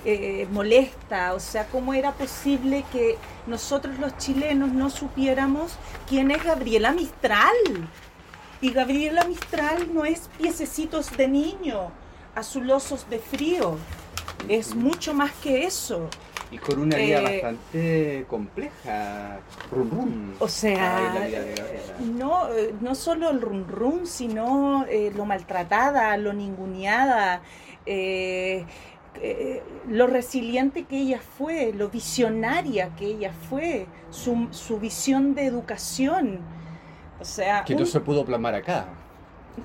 eh, 0.05 0.47
molesta, 0.53 1.35
o 1.35 1.41
sea, 1.41 1.67
cómo 1.67 1.95
era 1.95 2.13
posible 2.13 2.85
que 2.93 3.17
nosotros 3.47 3.99
los 3.99 4.17
chilenos 4.19 4.73
no 4.73 4.91
supiéramos 4.91 5.73
quién 6.09 6.31
es 6.31 6.43
Gabriela 6.45 6.93
Mistral. 6.93 7.55
Y 8.61 8.71
Gabriela 8.73 9.25
Mistral 9.25 9.93
no 9.93 10.05
es 10.05 10.31
piececitos 10.39 11.17
de 11.17 11.29
niño, 11.29 11.91
azulosos 12.35 13.09
de 13.11 13.19
frío, 13.19 13.79
es 14.49 14.75
mucho 14.75 15.13
más 15.15 15.33
que 15.43 15.65
eso. 15.67 16.09
Y 16.51 16.59
con 16.59 16.79
una 16.79 16.97
vida 16.97 17.19
Eh, 17.19 17.23
bastante 17.23 18.25
compleja. 18.29 19.41
Rum, 19.71 19.91
rum. 19.91 20.35
O 20.39 20.47
sea, 20.49 20.97
Ay, 20.99 21.11
la 21.13 21.27
vida 21.27 21.41
de 21.43 21.55
Gabriela. 21.55 21.97
no, 21.99 22.49
eh, 22.55 22.73
no 22.81 22.95
solo 22.95 23.31
el 23.31 23.41
run 23.41 23.67
run, 23.69 24.07
sino 24.07 24.85
eh, 24.89 25.11
lo 25.15 25.25
maltratada, 25.27 26.17
lo 26.17 26.33
ninguneada, 26.33 27.43
eh, 27.85 28.65
eh, 29.23 29.63
lo 29.89 30.07
resiliente 30.07 30.85
que 30.85 30.99
ella 30.99 31.21
fue, 31.21 31.73
lo 31.73 31.89
visionaria 31.89 32.95
que 32.97 33.07
ella 33.07 33.33
fue, 33.49 33.87
su, 34.11 34.49
su 34.51 34.79
visión 34.79 35.35
de 35.35 35.47
educación. 35.47 36.41
O 37.21 37.25
sea, 37.25 37.65
que 37.65 37.75
no 37.75 37.81
un- 37.81 37.87
se 37.87 38.01
pudo 38.01 38.25
plasmar 38.25 38.55
acá. 38.55 38.87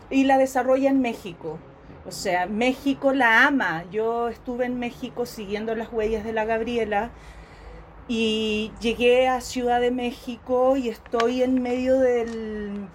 y 0.09 0.23
la 0.23 0.37
desarrolla 0.37 0.89
en 0.89 1.01
México. 1.01 1.57
O 2.05 2.11
sea, 2.11 2.45
México 2.47 3.13
la 3.13 3.45
ama. 3.45 3.83
Yo 3.91 4.29
estuve 4.29 4.65
en 4.65 4.79
México 4.79 5.25
siguiendo 5.25 5.75
las 5.75 5.91
huellas 5.93 6.23
de 6.23 6.33
la 6.33 6.45
Gabriela 6.45 7.11
y 8.07 8.71
llegué 8.81 9.27
a 9.27 9.39
Ciudad 9.41 9.79
de 9.81 9.91
México 9.91 10.75
y 10.77 10.89
estoy 10.89 11.43
en 11.43 11.61
medio 11.61 11.99
del, 11.99 12.87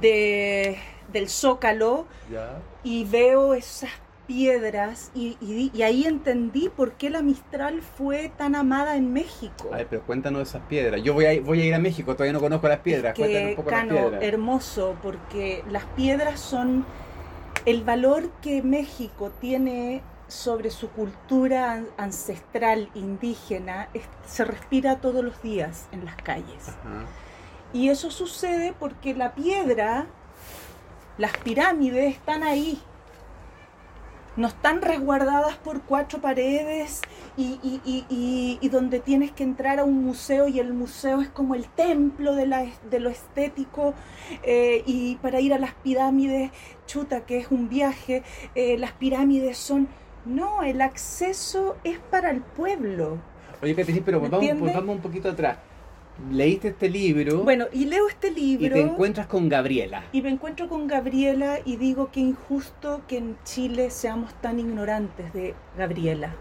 de- 0.00 0.78
del 1.12 1.28
zócalo 1.28 2.06
Ya. 2.30 2.58
y 2.82 3.04
veo 3.04 3.54
esas 3.54 3.90
piedras 4.36 5.10
y, 5.14 5.36
y- 5.42 5.70
y 5.74 5.82
ahí 5.82 6.04
entendí 6.06 6.70
por 6.74 6.92
qué 6.92 7.10
la 7.10 7.20
Mistral 7.20 7.82
fue 7.82 8.32
tan 8.38 8.54
amada 8.54 8.96
en 8.96 9.12
México. 9.12 9.68
A 9.72 9.76
ver, 9.76 9.86
pero 9.90 10.02
cuéntanos 10.02 10.48
esas 10.48 10.62
piedras. 10.62 11.02
Yo 11.02 11.12
voy 11.12 11.26
a, 11.26 11.38
voy 11.42 11.60
a 11.60 11.64
ir 11.66 11.74
a 11.74 11.78
México, 11.78 12.14
todavía 12.14 12.32
no 12.32 12.40
conozco 12.40 12.66
las 12.66 12.78
piedras. 12.80 13.14
Cuéntanos 13.14 13.50
un 13.50 13.56
poco 13.56 13.68
Cano, 13.70 13.94
las 13.94 14.02
piedras. 14.04 14.22
hermoso, 14.22 14.96
porque 15.02 15.62
las 15.70 15.84
piedras 15.84 16.40
son 16.40 16.86
el 17.66 17.84
valor 17.84 18.30
que 18.40 18.62
México 18.62 19.30
tiene 19.38 20.00
sobre 20.28 20.70
su 20.70 20.88
cultura 20.88 21.72
an- 21.72 21.88
ancestral 21.98 22.88
indígena, 22.94 23.88
es- 23.92 24.08
se 24.26 24.46
respira 24.46 24.96
todos 25.02 25.22
los 25.22 25.42
días 25.42 25.88
en 25.92 26.06
las 26.06 26.16
calles. 26.16 26.68
Ajá. 26.68 27.04
Y 27.74 27.90
eso 27.90 28.10
sucede 28.10 28.72
porque 28.78 29.12
la 29.14 29.34
piedra, 29.34 30.06
las 31.18 31.36
pirámides 31.36 32.14
están 32.14 32.42
ahí. 32.42 32.80
No 34.36 34.48
están 34.48 34.80
resguardadas 34.80 35.56
por 35.58 35.82
cuatro 35.82 36.20
paredes 36.20 37.02
y, 37.36 37.58
y- 37.62 37.80
y- 37.84 38.06
y- 38.08 38.58
y 38.62 38.68
donde 38.70 38.98
tienes 39.00 39.30
que 39.30 39.42
entrar 39.42 39.78
a 39.78 39.84
un 39.84 40.02
museo 40.02 40.48
y 40.48 40.58
el 40.58 40.72
museo 40.72 41.20
es 41.20 41.28
como 41.28 41.54
el 41.54 41.66
templo 41.68 42.34
de, 42.34 42.46
la, 42.46 42.64
de 42.90 42.98
lo 43.00 43.10
estético 43.10 43.92
eh, 44.42 44.82
y 44.86 45.16
para 45.16 45.40
ir 45.40 45.52
a 45.52 45.58
las 45.58 45.74
pirámides, 45.74 46.50
chuta, 46.86 47.26
que 47.26 47.36
es 47.38 47.50
un 47.50 47.68
viaje, 47.68 48.22
eh, 48.54 48.78
las 48.78 48.92
pirámides 48.92 49.58
son... 49.58 49.88
No, 50.24 50.62
el 50.62 50.80
acceso 50.80 51.76
es 51.84 51.98
para 51.98 52.30
el 52.30 52.40
pueblo. 52.42 53.18
Oye, 53.60 53.74
Caterina, 53.74 54.02
pero 54.04 54.20
¿Me 54.20 54.28
volvamos, 54.28 54.60
volvamos 54.60 54.96
un 54.96 55.02
poquito 55.02 55.28
atrás. 55.28 55.58
Leíste 56.30 56.68
este 56.68 56.88
libro 56.88 57.42
Bueno, 57.42 57.66
y 57.72 57.86
leo 57.86 58.06
este 58.08 58.28
y 58.28 58.34
libro... 58.58 58.74
te 58.74 58.80
encuentras 58.80 59.26
con 59.26 59.48
Gabriela. 59.48 60.04
Y 60.12 60.22
me 60.22 60.28
encuentro 60.30 60.68
con 60.68 60.86
Gabriela 60.86 61.58
y 61.64 61.76
digo 61.76 62.10
que 62.12 62.20
injusto 62.20 63.02
que 63.08 63.16
en 63.18 63.36
Chile 63.44 63.90
seamos 63.90 64.32
tan 64.40 64.60
ignorantes 64.60 65.32
de 65.32 65.54
Gabriela. 65.76 66.34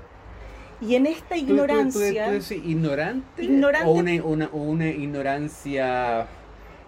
Y 0.82 0.96
en 0.96 1.06
esta 1.08 1.36
¿Tú- 1.36 1.42
tú- 1.42 1.46
tú- 1.48 1.52
ignorancia, 1.54 2.26
¿Tú, 2.40 2.54
ignorante? 2.54 3.44
Ignorante. 3.44 3.88
¿O 3.88 3.92
una, 3.94 4.24
una- 4.24 4.50
o 4.52 4.58
una 4.58 4.88
ignorancia 4.90 6.22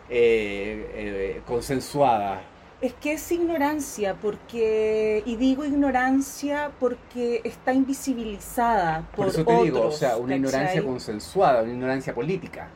eh, 0.09 0.91
eh, 0.93 1.41
consensuada? 1.47 2.41
Es 2.83 2.93
que 2.95 3.13
es 3.13 3.31
ignorancia, 3.31 4.15
porque, 4.21 5.23
y 5.25 5.37
digo 5.37 5.65
ignorancia 5.65 6.75
porque 6.79 7.41
está 7.45 7.73
invisibilizada 7.73 9.09
por, 9.15 9.27
Por 9.27 9.27
eso 9.29 9.45
te 9.45 9.57
digo, 9.57 9.83
o 9.83 9.89
otros, 9.89 9.97
sea, 9.99 10.17
una 10.17 10.35
ignorancia 10.35 10.83
consensuada, 10.83 11.63
una 11.63 11.71
ignorancia 11.73 12.13
política. 12.13 12.75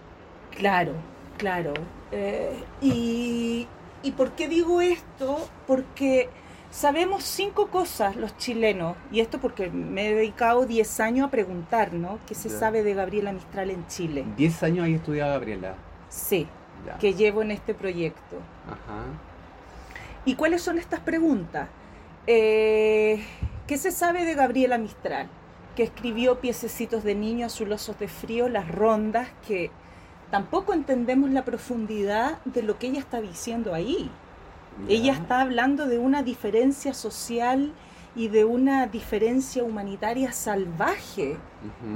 Claro, 0.51 0.93
claro. 1.37 1.89
Eh, 2.11 2.69
y, 2.81 3.69
¿Y 4.01 4.11
por 4.13 4.35
qué 4.35 4.47
digo 4.47 4.81
esto? 4.81 5.51
Porque 5.65 6.35
sabemos 6.69 7.23
cinco 7.25 7.69
cosas 7.69 8.15
los 8.15 8.37
chilenos, 8.37 8.97
y 9.11 9.19
esto 9.19 9.39
porque 9.41 9.69
me 9.71 10.09
he 10.09 10.15
dedicado 10.15 10.65
10 10.65 10.99
años 11.01 11.27
a 11.27 11.31
preguntar, 11.31 11.93
¿no? 11.93 12.21
¿Qué 12.25 12.35
se 12.35 12.49
Ya. 12.49 12.55
sabe 12.59 12.83
de 12.83 12.93
Gabriela 12.93 13.33
Mistral 13.33 13.71
en 13.71 13.85
Chile? 13.87 14.33
Diez 14.37 14.63
años 14.63 14.85
ahí 14.85 14.93
estudiado 14.95 15.33
Gabriela. 15.33 15.83
Sí, 16.09 16.47
Ya. 16.85 16.97
que 16.97 17.13
llevo 17.15 17.41
en 17.41 17.51
este 17.51 17.73
proyecto. 17.75 18.49
Ajá. 18.65 19.21
¿Y 20.27 20.35
cuáles 20.35 20.61
son 20.61 20.77
estas 20.77 20.99
preguntas? 20.99 21.69
Eh, 22.27 23.23
¿Qué 23.65 23.77
se 23.77 23.91
sabe 23.91 24.25
de 24.25 24.35
Gabriela 24.35 24.77
Mistral? 24.77 25.29
Que 25.75 25.83
escribió 25.83 26.39
piececitos 26.41 27.05
de 27.05 27.15
niño 27.15 27.45
azulosos 27.45 27.97
de 27.97 28.09
frío, 28.09 28.49
las 28.49 28.67
rondas, 28.67 29.29
que 29.47 29.71
tampoco 30.29 30.73
entendemos 30.73 31.29
la 31.29 31.45
profundidad 31.45 32.39
de 32.43 32.61
lo 32.61 32.77
que 32.77 32.87
ella 32.87 32.99
está 32.99 33.21
diciendo 33.21 33.73
ahí. 33.73 34.11
Ella 34.89 35.13
está 35.13 35.39
hablando 35.39 35.87
de 35.87 35.97
una 35.97 36.23
diferencia 36.23 36.93
social 36.93 37.71
y 38.15 38.27
de 38.27 38.43
una 38.43 38.87
diferencia 38.87 39.63
humanitaria 39.63 40.33
salvaje, 40.33 41.37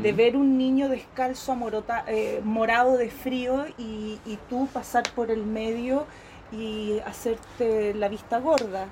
de 0.02 0.14
ver 0.14 0.38
un 0.38 0.58
niño 0.58 0.88
descalzo 0.88 1.52
amorota- 1.52 2.06
eh, 2.08 2.40
morado 2.46 2.96
de 2.98 3.10
frío 3.10 3.66
y, 3.78 4.20
y 4.26 4.40
tú 4.50 4.68
pasar 4.72 5.04
por 5.16 5.32
el 5.32 5.46
medio 5.46 6.06
y 6.52 7.00
hacerte 7.06 7.94
la 7.94 8.08
vista 8.10 8.40
gorda. 8.40 8.88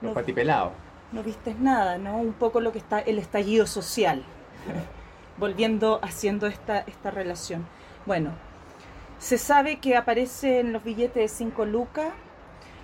Los 0.00 0.10
No, 0.10 0.14
patipelados. 0.14 0.72
no 1.12 1.22
vistes 1.22 1.58
nada, 1.58 1.98
¿no? 1.98 2.16
Un 2.18 2.32
poco 2.34 2.60
lo 2.60 2.72
que 2.72 2.78
está 2.78 3.00
el 3.00 3.18
estallido 3.18 3.66
social, 3.66 4.22
volviendo 5.38 6.00
haciendo 6.02 6.46
esta, 6.46 6.80
esta 6.80 7.10
relación. 7.10 7.66
Bueno, 8.06 8.30
se 9.18 9.38
sabe 9.38 9.78
que 9.80 9.96
aparece 9.96 10.60
en 10.60 10.72
los 10.72 10.84
billetes 10.84 11.14
de 11.14 11.28
5 11.28 11.64
lucas 11.64 12.08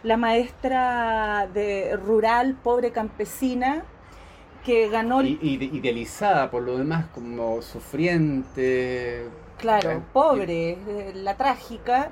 la 0.03 0.17
maestra 0.17 1.47
de 1.53 1.97
rural, 1.97 2.55
pobre 2.63 2.91
campesina, 2.93 3.85
que 4.65 4.89
ganó, 4.89 5.23
Y, 5.23 5.39
y- 5.43 5.77
idealizada 5.77 6.51
por 6.51 6.63
lo 6.63 6.79
demás 6.79 7.07
como 7.15 7.61
sufriente. 7.63 9.29
claro, 9.59 9.91
Eh, 9.91 10.01
pobre, 10.13 10.71
eh, 10.87 11.13
la 11.15 11.37
trágica. 11.37 12.11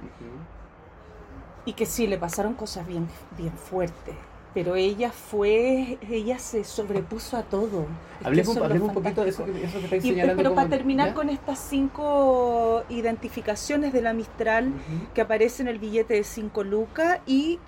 Y 1.69 1.75
que 1.75 1.85
sí, 1.85 2.07
le 2.07 2.17
pasaron 2.17 2.55
cosas 2.55 2.87
bien, 2.87 3.07
bien 3.37 3.53
fuertes. 3.53 4.15
Pero 4.55 4.75
ella 4.75 5.13
fue, 5.13 5.99
ella 6.11 6.39
se 6.39 6.65
sobrepuso 6.65 7.37
a 7.37 7.43
todo. 7.43 7.85
Hablemos, 8.25 8.57
hablemos 8.57 8.89
un 8.89 8.95
poquito 8.95 9.23
de 9.23 9.29
eso 9.31 9.45
que, 9.45 9.63
eso 9.65 9.79
que 9.79 9.85
estáis 9.85 10.05
Y- 10.05 10.09
señalando. 10.09 10.43
pero 10.43 10.55
para 10.55 10.71
terminar 10.71 11.09
¿ya? 11.09 11.15
con 11.15 11.29
estas 11.29 11.59
cinco 11.59 12.83
identificaciones 12.89 13.93
de 13.93 14.01
la 14.01 14.15
Mistral 14.15 14.73
que 15.15 15.21
aparece 15.21 15.61
en 15.63 15.69
el 15.69 15.79
billete 15.79 16.15
de 16.15 16.25
5 16.25 16.65
lucas 16.65 17.19
y 17.27 17.59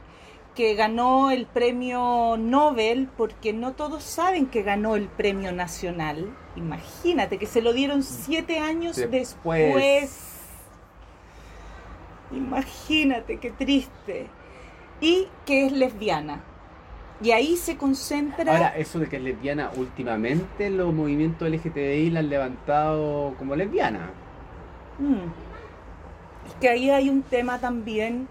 que 0.55 0.75
ganó 0.75 1.31
el 1.31 1.45
premio 1.47 2.37
Nobel, 2.39 3.09
porque 3.17 3.53
no 3.53 3.73
todos 3.73 4.03
saben 4.03 4.47
que 4.47 4.63
ganó 4.63 4.97
el 4.97 5.09
premio 5.09 5.53
nacional. 5.53 6.35
Imagínate 6.57 7.37
que 7.39 7.47
se 7.47 7.61
lo 7.61 7.73
dieron 7.75 8.03
siete 8.03 8.59
años 8.59 8.97
Después. 8.97 9.31
después. 9.35 10.30
Imagínate 12.33 13.39
qué 13.39 13.51
triste. 13.51 14.27
Y 15.01 15.29
que 15.47 15.67
es 15.67 15.73
lesbiana. 15.73 16.43
Y 17.23 17.33
ahí 17.33 17.57
se 17.57 17.77
concentra. 17.77 18.53
Ahora, 18.53 18.77
eso 18.77 18.99
de 18.99 19.09
que 19.09 19.17
es 19.17 19.23
lesbiana, 19.23 19.71
últimamente 19.77 20.71
los 20.71 20.93
movimientos 20.95 21.49
LGTBI 21.49 22.11
la 22.11 22.21
han 22.21 22.31
levantado 22.31 23.35
como 23.39 23.55
lesbiana. 23.57 24.11
Mm. 24.99 25.29
Es 26.49 26.55
que 26.61 26.69
ahí 26.69 26.91
hay 26.91 27.11
un 27.11 27.23
tema 27.23 27.59
también, 27.59 28.27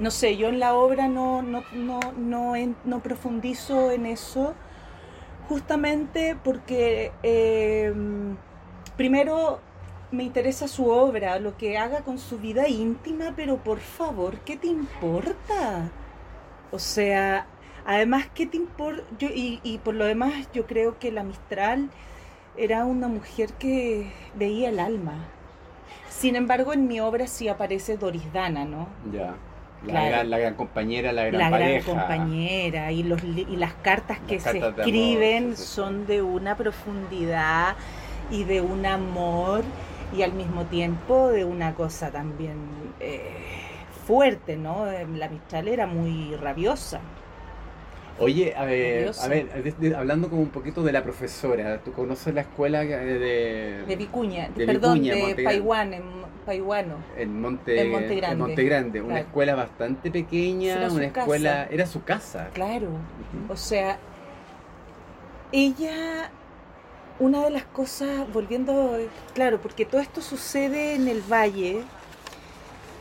no 0.00 0.10
sé, 0.10 0.36
yo 0.36 0.48
en 0.48 0.58
la 0.58 0.74
obra 0.74 1.08
no, 1.08 1.42
no, 1.42 1.62
no, 1.72 2.00
no, 2.16 2.54
no 2.84 3.00
profundizo 3.00 3.92
en 3.92 4.06
eso, 4.06 4.54
justamente 5.48 6.36
porque 6.42 7.12
eh, 7.22 7.94
primero 8.96 9.60
me 10.10 10.24
interesa 10.24 10.68
su 10.68 10.88
obra, 10.90 11.38
lo 11.38 11.56
que 11.56 11.78
haga 11.78 12.02
con 12.04 12.18
su 12.18 12.38
vida 12.38 12.68
íntima, 12.68 13.34
pero 13.36 13.62
por 13.62 13.80
favor, 13.80 14.40
¿qué 14.40 14.56
te 14.56 14.66
importa? 14.68 15.92
O 16.70 16.78
sea, 16.78 17.48
además, 17.84 18.28
¿qué 18.34 18.46
te 18.46 18.56
importa? 18.58 19.04
Yo, 19.18 19.28
y, 19.28 19.60
y 19.64 19.78
por 19.78 19.94
lo 19.94 20.04
demás, 20.06 20.50
yo 20.52 20.66
creo 20.66 20.98
que 20.98 21.12
la 21.12 21.24
Mistral 21.24 21.90
era 22.56 22.84
una 22.86 23.08
mujer 23.08 23.54
que 23.54 24.12
veía 24.34 24.70
el 24.70 24.80
alma. 24.80 25.34
Sin 26.08 26.36
embargo, 26.36 26.72
en 26.74 26.88
mi 26.88 27.00
obra 27.00 27.26
sí 27.28 27.48
aparece 27.48 27.96
Doris 27.98 28.32
Dana, 28.32 28.64
¿no? 28.66 28.96
Ya. 29.02 29.44
La, 29.80 30.02
Claro. 30.02 30.04
gran, 30.04 30.28
la 30.30 30.38
gran 30.38 30.54
compañera, 30.56 31.12
la 31.12 31.24
gran 31.26 31.48
la 31.48 31.50
pareja. 31.50 31.80
gran 31.80 31.82
compañera 31.82 32.92
y, 32.92 33.02
los, 33.02 33.22
y 33.24 33.56
las 33.56 33.74
cartas 33.74 34.20
que 34.20 34.40
Las 34.42 34.52
se 34.52 34.58
cartas 34.58 34.90
escriben 34.90 35.56
sí, 35.56 35.64
sí, 35.66 35.66
sí. 35.66 35.66
son 35.74 36.06
de 36.06 36.22
una 36.22 36.56
profundidad 36.56 37.76
y 38.30 38.44
de 38.44 38.60
un 38.60 38.86
amor 38.86 39.64
y 40.16 40.22
al 40.22 40.32
mismo 40.32 40.64
tiempo 40.66 41.28
de 41.28 41.44
una 41.44 41.74
cosa 41.74 42.10
también 42.10 42.56
eh, 43.00 43.20
fuerte, 44.06 44.56
¿no? 44.56 44.90
Eh, 44.90 45.06
La 45.14 45.28
Mistral 45.28 45.68
era 45.68 45.86
muy 45.86 46.34
rabiosa. 46.36 47.00
Oye, 48.20 48.52
a 48.56 48.64
ver, 48.64 49.12
a 49.22 49.28
ver 49.28 49.62
de- 49.62 49.72
de- 49.90 49.94
hablando 49.94 50.28
como 50.28 50.42
un 50.42 50.48
poquito 50.48 50.82
de 50.82 50.90
la 50.90 51.04
profesora, 51.04 51.78
¿tú 51.84 51.92
conoces 51.92 52.34
la 52.34 52.40
escuela 52.40 52.80
de, 52.80 53.18
de, 53.18 53.84
De 53.86 53.96
Vicuña, 53.96 54.48
de 54.48 54.66
perdón, 54.66 55.00
Vicuña, 55.02 55.14
de 55.36 55.44
Paiwán, 55.44 55.94
en 55.94 56.02
Paiwano. 56.44 56.96
en 57.16 57.40
Monte, 57.40 57.80
En 57.80 57.90
Monte 57.92 58.16
Grande. 58.16 58.32
en 58.32 58.38
Monte 58.38 58.64
Grande, 58.64 59.00
una 59.02 59.20
escuela 59.20 59.54
bastante 59.54 60.10
pequeña, 60.10 60.74
Era 60.74 60.88
una 60.90 61.08
casa. 61.12 61.20
escuela, 61.20 61.68
era 61.70 61.86
su 61.86 62.02
casa. 62.02 62.48
Claro, 62.54 62.88
o 63.48 63.56
sea, 63.56 63.98
ella, 65.52 66.30
una 67.20 67.42
de 67.44 67.50
las 67.50 67.64
cosas, 67.64 68.30
volviendo, 68.32 68.96
claro, 69.34 69.60
porque 69.60 69.84
todo 69.84 70.00
esto 70.00 70.20
sucede 70.20 70.94
en 70.94 71.08
el 71.08 71.20
valle, 71.22 71.82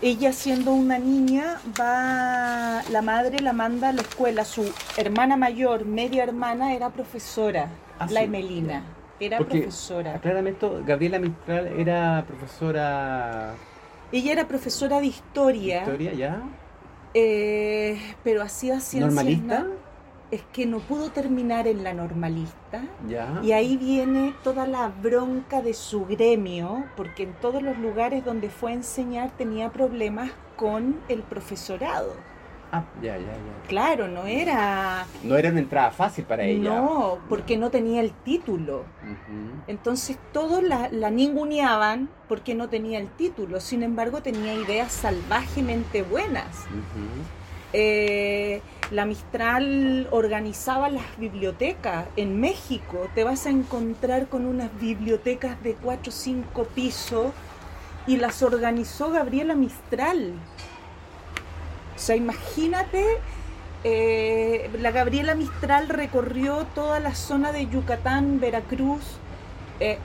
ella 0.02 0.32
siendo 0.34 0.72
una 0.74 1.00
niña 1.00 1.60
va, 1.80 2.84
la 2.92 3.02
madre 3.02 3.40
la 3.42 3.54
manda 3.54 3.90
a 3.90 3.94
la 3.94 4.02
escuela, 4.02 4.46
su 4.46 4.72
hermana 4.98 5.38
mayor, 5.38 5.86
media 5.86 6.24
hermana, 6.24 6.74
era 6.74 6.90
profesora, 6.90 7.70
Ah, 8.00 8.06
la 8.12 8.20
sí. 8.20 8.26
Emelina, 8.26 8.84
era 9.20 9.38
Porque, 9.40 9.60
profesora. 9.62 10.16
Aclárame 10.16 10.52
esto, 10.52 10.84
Gabriela 10.86 11.18
Mistral 11.18 11.68
era 11.80 12.24
profesora 12.28 13.56
Ella 14.12 14.32
era 14.34 14.48
profesora 14.48 15.00
de 15.00 15.08
historia, 15.08 15.78
de 15.78 15.82
historia, 15.82 16.14
¿ya? 16.14 16.42
eh, 17.14 18.00
pero 18.24 18.44
hacía 18.44 18.80
ciencias... 18.80 19.14
¿Normalista? 19.14 19.66
Es 20.30 20.42
que 20.52 20.66
no 20.66 20.80
pudo 20.80 21.10
terminar 21.10 21.68
en 21.68 21.84
la 21.84 21.94
normalista. 21.94 22.84
¿Ya? 23.08 23.40
Y 23.42 23.54
ahí 23.54 23.78
viene 23.78 24.34
toda 24.44 24.68
la 24.68 24.90
bronca 24.90 25.62
de 25.62 25.74
su 25.74 26.06
gremio, 26.06 26.84
porque 26.98 27.24
en 27.24 27.34
todos 27.34 27.62
los 27.64 27.78
lugares 27.78 28.26
donde 28.26 28.50
fue 28.50 28.72
a 28.72 28.76
enseñar 28.76 29.32
tenía 29.38 29.72
problemas 29.72 30.32
con 30.58 31.00
el 31.08 31.22
profesorado. 31.24 32.14
Ah, 32.72 32.84
ya, 33.02 33.18
ya, 33.18 33.24
ya. 33.24 33.68
Claro, 33.70 34.10
no 34.10 34.26
era... 34.26 35.06
No 35.24 35.38
era 35.38 35.50
una 35.50 35.60
entrada 35.60 35.92
fácil 35.92 36.26
para 36.26 36.44
ella. 36.44 36.82
No, 36.82 37.20
porque 37.30 37.56
no 37.56 37.70
tenía 37.70 38.02
el 38.02 38.12
título. 38.12 38.84
Entonces 39.68 40.18
todos 40.34 40.62
la, 40.62 40.90
la 40.90 41.10
ninguneaban 41.10 42.10
porque 42.28 42.56
no 42.56 42.68
tenía 42.68 43.00
el 43.00 43.08
título. 43.08 43.62
Sin 43.62 43.84
embargo, 43.84 44.22
tenía 44.22 44.54
ideas 44.54 44.92
salvajemente 44.92 46.04
buenas. 46.04 46.66
Eh, 47.74 48.62
la 48.92 49.06
Mistral 49.06 50.08
organizaba 50.12 50.90
las 50.90 51.18
bibliotecas 51.18 52.08
en 52.16 52.40
México. 52.40 53.10
Te 53.14 53.24
vas 53.24 53.46
a 53.46 53.50
encontrar 53.50 54.28
con 54.28 54.46
unas 54.46 54.70
bibliotecas 54.80 55.62
de 55.64 55.74
4 55.76 56.10
o 56.10 56.12
5 56.14 56.64
pisos 56.74 57.34
y 58.08 58.18
las 58.18 58.42
organizó 58.42 59.12
Gabriela 59.12 59.56
Mistral. 59.56 60.34
O 61.96 62.00
sea, 62.00 62.16
imagínate, 62.16 63.04
eh, 63.84 64.70
la 64.80 64.92
Gabriela 64.92 65.36
Mistral 65.36 65.90
recorrió 65.90 66.66
toda 66.74 67.00
la 67.00 67.14
zona 67.16 67.52
de 67.52 67.68
Yucatán, 67.68 68.40
Veracruz, 68.40 69.20
eh, 69.80 70.00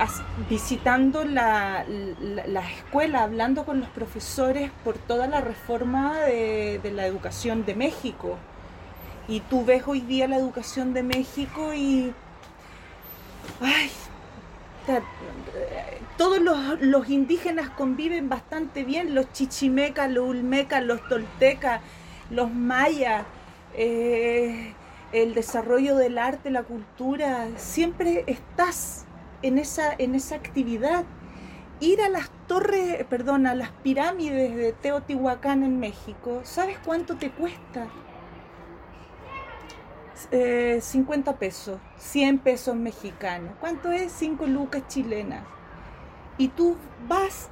visitando 0.51 1.25
la, 1.25 1.85
la- 2.21 2.47
la 2.47 2.71
escuela, 2.71 3.23
hablando 3.23 3.65
con 3.65 3.81
los 3.81 3.89
profesores 3.91 4.71
por 4.85 4.99
toda 4.99 5.27
la 5.27 5.41
reforma 5.41 6.19
de, 6.21 6.81
la 6.95 7.07
educación 7.07 7.65
de 7.65 7.75
México. 7.75 8.37
Y 9.29 9.41
tú 9.41 9.65
ves 9.65 9.85
hoy 9.87 10.01
día 10.01 10.29
la 10.29 10.37
educación 10.37 10.93
de 10.95 11.03
México 11.03 11.73
y... 11.75 12.13
¡Ay! 13.61 13.91
Todos 16.17 16.41
los, 16.41 16.81
los 16.81 17.09
indígenas 17.09 17.71
conviven 17.71 18.29
bastante 18.29 18.85
bien, 18.85 19.15
los 19.15 19.33
chichimecas, 19.33 20.11
los 20.11 20.29
ulmecas, 20.29 20.83
los 20.85 21.07
toltecas, 21.09 21.81
los 22.31 22.53
mayas, 22.53 23.25
eh, 23.75 24.75
el 25.13 25.35
desarrollo 25.35 25.97
del 25.97 26.19
arte, 26.19 26.51
la 26.51 26.63
cultura, 26.63 27.49
siempre 27.57 28.25
estás 28.27 29.05
en 29.43 29.59
esa, 29.59 29.93
en 29.97 30.15
esa 30.15 30.37
actividad. 30.37 31.05
Ir 31.81 32.01
a 32.01 32.09
las 32.09 32.31
torres, 32.47 33.05
perdón, 33.07 33.47
a 33.47 33.55
las 33.55 33.71
pirámides 33.71 34.55
de 34.55 34.73
Teotihuacán 34.73 35.65
en 35.65 35.81
México, 35.81 36.41
¿sabes 36.45 36.79
cuánto 36.85 37.17
te 37.17 37.31
cuesta? 37.31 37.89
Eh, 40.31 40.79
50 40.81 41.37
pesos, 41.39 41.81
100 41.97 42.39
pesos 42.39 42.77
mexicanos. 42.77 43.55
¿Cuánto 43.59 43.91
es? 43.91 44.13
5 44.13 44.47
lucas 44.47 44.87
chilenas. 44.89 45.45
Y 46.39 46.49
tú 46.49 46.77
vas 47.09 47.51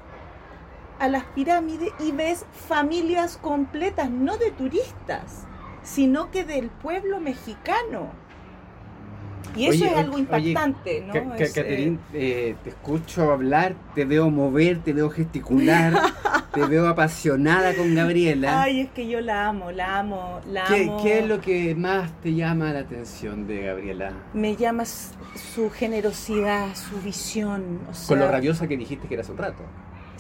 a 1.00 1.08
las 1.08 1.24
pirámides 1.24 1.92
y 1.98 2.12
ves 2.12 2.46
familias 2.52 3.38
completas, 3.38 4.10
no 4.10 4.36
de 4.36 4.50
turistas, 4.50 5.46
sino 5.82 6.30
que 6.30 6.44
del 6.44 6.70
pueblo 6.70 7.20
mexicano. 7.20 8.12
Y 9.56 9.66
eso 9.66 9.84
Oye, 9.84 9.92
es 9.92 9.98
algo 9.98 10.14
oye, 10.14 10.22
impactante, 10.22 11.04
¿no? 11.06 11.34
Es, 11.34 11.50
eh, 11.50 11.52
Caterín, 11.62 12.00
eh, 12.12 12.54
te 12.62 12.70
escucho 12.70 13.32
hablar, 13.32 13.74
te 13.94 14.04
veo 14.04 14.30
mover, 14.30 14.78
te 14.78 14.92
veo 14.92 15.10
gesticular, 15.10 15.92
te 16.54 16.64
veo 16.66 16.88
apasionada 16.88 17.74
con 17.74 17.94
Gabriela. 17.94 18.62
Ay, 18.62 18.80
es 18.80 18.90
que 18.90 19.08
yo 19.08 19.20
la 19.20 19.48
amo, 19.48 19.70
la 19.72 19.98
amo, 19.98 20.40
la 20.46 20.64
¿Qué, 20.64 20.84
amo. 20.84 21.02
qué 21.02 21.20
es 21.20 21.26
lo 21.26 21.40
que 21.40 21.74
más 21.74 22.10
te 22.20 22.34
llama 22.34 22.72
la 22.72 22.80
atención 22.80 23.46
de 23.46 23.62
Gabriela? 23.62 24.12
Me 24.34 24.56
llama 24.56 24.84
su 24.84 25.70
generosidad, 25.70 26.74
su 26.74 27.00
visión. 27.02 27.80
o 27.90 28.06
Con 28.08 28.18
lo 28.18 28.30
rabiosa 28.30 28.68
que 28.68 28.76
dijiste 28.76 29.08
que 29.08 29.14
era 29.14 29.22
hace 29.22 29.32
un 29.32 29.38
rato. 29.38 29.62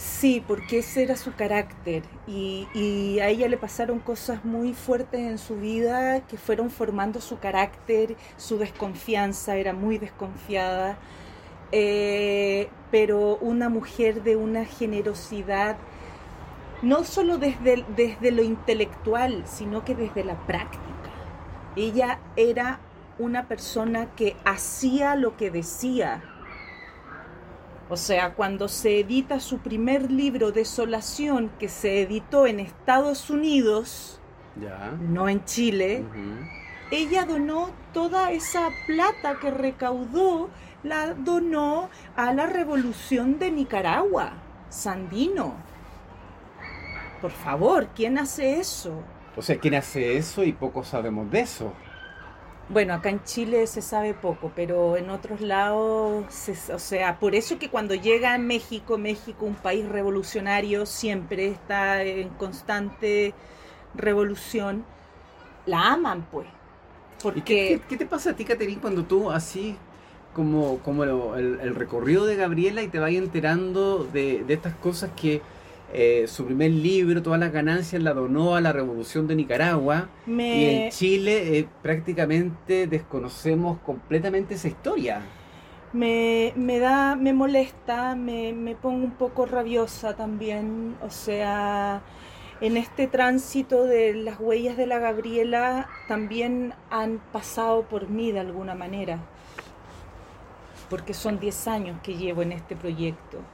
Sí, 0.00 0.42
porque 0.48 0.78
ese 0.78 1.02
era 1.02 1.14
su 1.14 1.34
carácter 1.34 2.04
y, 2.26 3.18
a 3.20 3.28
ella 3.28 3.48
le 3.48 3.58
pasaron 3.58 3.98
cosas 3.98 4.46
muy 4.46 4.72
fuertes 4.72 5.20
en 5.20 5.36
su 5.36 5.56
vida 5.56 6.20
que 6.26 6.38
fueron 6.38 6.70
formando 6.70 7.20
su 7.20 7.38
carácter, 7.38 8.16
su 8.38 8.56
desconfianza, 8.56 9.56
era 9.56 9.74
muy 9.74 9.98
desconfiada, 9.98 10.96
eh, 11.70 12.70
pero 12.90 13.36
una 13.42 13.68
mujer 13.68 14.22
de 14.22 14.36
una 14.36 14.64
generosidad, 14.64 15.76
no 16.80 17.04
solo 17.04 17.36
desde, 17.36 17.84
desde 17.94 18.30
lo 18.30 18.42
intelectual, 18.42 19.44
sino 19.44 19.84
que 19.84 19.94
desde 19.94 20.24
la 20.24 20.46
práctica. 20.46 21.10
Ella 21.76 22.20
era 22.36 22.80
una 23.18 23.48
persona 23.48 24.06
que 24.16 24.34
hacía 24.46 25.14
lo 25.14 25.36
que 25.36 25.50
decía. 25.50 26.22
O 27.90 27.96
sea, 27.96 28.34
cuando 28.34 28.68
se 28.68 29.00
edita 29.00 29.40
su 29.40 29.58
primer 29.58 30.12
libro, 30.12 30.52
Desolación, 30.52 31.50
que 31.58 31.68
se 31.68 32.02
editó 32.02 32.46
en 32.46 32.60
Estados 32.60 33.30
Unidos, 33.30 34.20
Ya. 34.60 34.96
no 35.00 35.28
en 35.28 35.44
Chile, 35.44 36.04
ella 36.92 37.24
donó 37.26 37.70
toda 37.92 38.30
esa 38.30 38.70
plata 38.86 39.40
que 39.40 39.50
recaudó, 39.50 40.50
la 40.84 41.14
donó 41.14 41.90
a 42.14 42.32
la 42.32 42.46
revolución 42.46 43.40
de 43.40 43.50
Nicaragua, 43.50 44.34
Sandino. 44.68 45.54
Por 47.20 47.32
favor, 47.32 47.88
¿quién 47.94 48.18
hace 48.18 48.60
eso? 48.60 49.02
O 49.36 49.42
sea, 49.42 49.58
¿quién 49.58 49.74
hace 49.74 50.16
eso 50.16 50.44
y 50.44 50.52
poco 50.52 50.84
sabemos 50.84 51.28
de 51.30 51.40
eso? 51.40 51.72
Bueno, 52.70 52.94
acá 52.94 53.10
en 53.10 53.22
Chile 53.24 53.66
se 53.66 53.82
sabe 53.82 54.14
poco, 54.14 54.52
pero 54.54 54.96
en 54.96 55.10
otros 55.10 55.40
lados, 55.40 56.24
se- 56.32 56.72
o 56.72 56.78
sea, 56.78 57.18
por 57.18 57.34
eso 57.34 57.58
que 57.58 57.68
cuando 57.68 57.94
llega 57.96 58.32
a 58.34 58.38
México, 58.38 58.96
México, 58.96 59.44
un 59.44 59.56
país 59.56 59.86
revolucionario, 59.88 60.86
siempre 60.86 61.48
está 61.48 62.02
en 62.04 62.28
constante 62.30 63.34
revolución, 63.94 64.84
la 65.66 65.92
aman, 65.94 66.26
pues. 66.30 66.48
¿Y 67.34 67.42
Porque 67.42 67.42
qué, 67.42 67.60
qué- 67.60 67.80
qué 67.88 67.96
te 67.96 68.06
pasa 68.06 68.30
a 68.30 68.36
ti, 68.36 68.44
Caterín, 68.44 68.80
cuando 68.80 69.04
tú 69.04 69.30
así, 69.30 69.76
como, 70.34 70.78
como 70.80 71.04
lo- 71.04 71.36
el, 71.36 71.60
el 71.60 71.74
recorrido 71.74 72.26
de 72.26 72.36
Gabriela 72.36 72.82
y 72.82 72.88
te 72.88 72.98
vas 72.98 73.12
enterando 73.12 74.04
de, 74.04 74.44
de 74.44 74.54
estas 74.54 74.74
cosas 74.76 75.10
que 75.16 75.42
eh, 75.92 76.26
su 76.28 76.46
primer 76.46 76.70
libro, 76.72 77.22
todas 77.22 77.40
las 77.40 77.52
ganancias 77.52 78.02
la 78.02 78.14
donó 78.14 78.54
a 78.56 78.60
la 78.60 78.72
revolución 78.72 79.26
de 79.26 79.36
Nicaragua 79.36 80.10
y 80.52 80.64
me, 80.64 80.70
en 80.70 80.88
Chile 80.88 81.58
eh, 81.58 81.68
prácticamente 81.82 82.86
desconocemos 82.86 83.80
completamente 83.80 84.54
esa 84.54 84.68
historia. 84.68 85.34
me, 85.92 86.52
me 86.56 86.78
da, 86.78 87.16
me 87.16 87.32
molesta, 87.32 88.14
me, 88.16 88.52
me 88.52 88.76
pongo 88.76 89.04
un 89.04 89.16
poco 89.16 89.46
rabiosa 89.46 90.16
también, 90.16 90.96
o 91.00 91.10
sea, 91.10 92.04
en 92.60 92.76
este 92.76 93.08
tránsito 93.08 93.84
de 93.86 94.14
las 94.14 94.38
huellas 94.40 94.76
de 94.76 94.86
la 94.86 94.98
Gabriela 94.98 95.94
también 96.06 96.74
han 96.90 97.20
pasado 97.32 97.88
por 97.88 98.08
mí 98.08 98.32
de 98.32 98.40
alguna 98.40 98.74
manera, 98.74 99.30
porque 100.88 101.14
son 101.14 101.38
10 101.38 101.68
años 101.68 102.00
que 102.02 102.16
llevo 102.16 102.42
en 102.42 102.52
este 102.52 102.76
proyecto. 102.76 103.50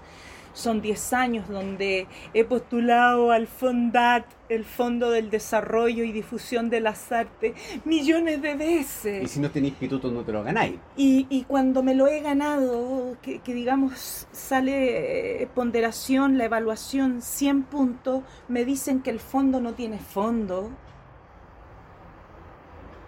Son 0.56 0.80
10 0.80 1.12
años 1.12 1.48
donde 1.48 2.08
he 2.32 2.44
postulado 2.44 3.30
al 3.30 3.46
FONDAT, 3.46 4.24
el 4.48 4.64
Fondo 4.64 5.10
del 5.10 5.28
Desarrollo 5.28 6.02
y 6.02 6.12
Difusión 6.12 6.70
de 6.70 6.80
las 6.80 7.12
Artes, 7.12 7.54
millones 7.84 8.40
de 8.40 8.54
veces. 8.54 9.24
Y 9.24 9.28
si 9.28 9.40
no 9.40 9.50
tenéis 9.50 9.74
pituto 9.74 10.10
no 10.10 10.24
te 10.24 10.32
lo 10.32 10.42
ganáis. 10.42 10.80
Y, 10.96 11.26
y 11.28 11.44
cuando 11.44 11.82
me 11.82 11.94
lo 11.94 12.06
he 12.06 12.20
ganado, 12.20 13.18
que, 13.20 13.40
que 13.40 13.52
digamos 13.52 14.26
sale 14.32 15.42
eh, 15.42 15.46
ponderación, 15.54 16.38
la 16.38 16.46
evaluación 16.46 17.20
100 17.20 17.64
puntos, 17.64 18.22
me 18.48 18.64
dicen 18.64 19.02
que 19.02 19.10
el 19.10 19.20
fondo 19.20 19.60
no 19.60 19.74
tiene 19.74 19.98
fondo. 19.98 20.70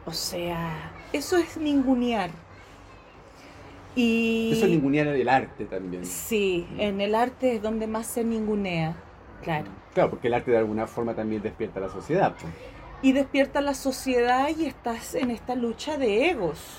O 0.04 0.10
O 0.10 0.12
sea, 0.12 0.92
eso 1.12 1.36
es 1.38 1.56
ningunear. 1.56 2.30
Y 4.00 4.52
Eso 4.52 4.66
es 4.66 4.70
ningunear 4.70 5.08
el 5.08 5.28
arte 5.28 5.64
también. 5.64 6.04
Sí, 6.04 6.68
en 6.78 7.00
el 7.00 7.16
arte 7.16 7.56
es 7.56 7.62
donde 7.62 7.88
más 7.88 8.06
se 8.06 8.22
ningunea, 8.22 8.94
claro. 9.42 9.72
Claro, 9.92 10.10
porque 10.10 10.28
el 10.28 10.34
arte 10.34 10.52
de 10.52 10.58
alguna 10.58 10.86
forma 10.86 11.16
también 11.16 11.42
despierta 11.42 11.80
a 11.80 11.82
la 11.82 11.88
sociedad. 11.88 12.36
pues. 12.40 12.52
Y 13.02 13.10
despierta 13.10 13.60
la 13.60 13.74
sociedad 13.74 14.50
y 14.56 14.66
estás 14.66 15.16
en 15.16 15.32
esta 15.32 15.56
lucha 15.56 15.98
de 15.98 16.30
egos. 16.30 16.78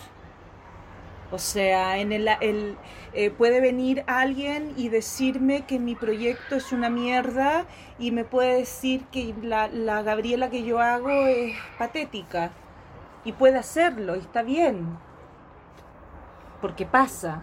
O 1.29 1.39
sea, 1.39 1.99
en 1.99 2.13
el, 2.13 2.29
el, 2.39 2.77
eh, 3.12 3.32
puede 3.32 3.60
venir 3.60 4.05
alguien 4.08 4.71
y 4.77 4.88
decirme 4.88 5.65
que 5.65 5.77
mi 5.77 5.95
proyecto 5.95 6.55
es 6.55 6.71
una 6.71 6.89
mierda 6.89 7.65
y 7.99 8.12
me 8.12 8.23
puede 8.23 8.60
decir 8.60 9.03
que 9.12 9.36
la, 9.41 9.67
la 9.67 10.03
Gabriela 10.03 10.49
que 10.49 10.63
yo 10.63 10.79
hago 10.79 11.27
es 11.27 11.53
patética. 11.77 12.53
Y 13.25 13.34
puede 13.34 13.58
hacerlo, 13.58 14.15
y 14.15 14.19
está 14.19 14.41
bien. 14.41 14.97
Porque 16.62 16.86
pasa. 16.86 17.41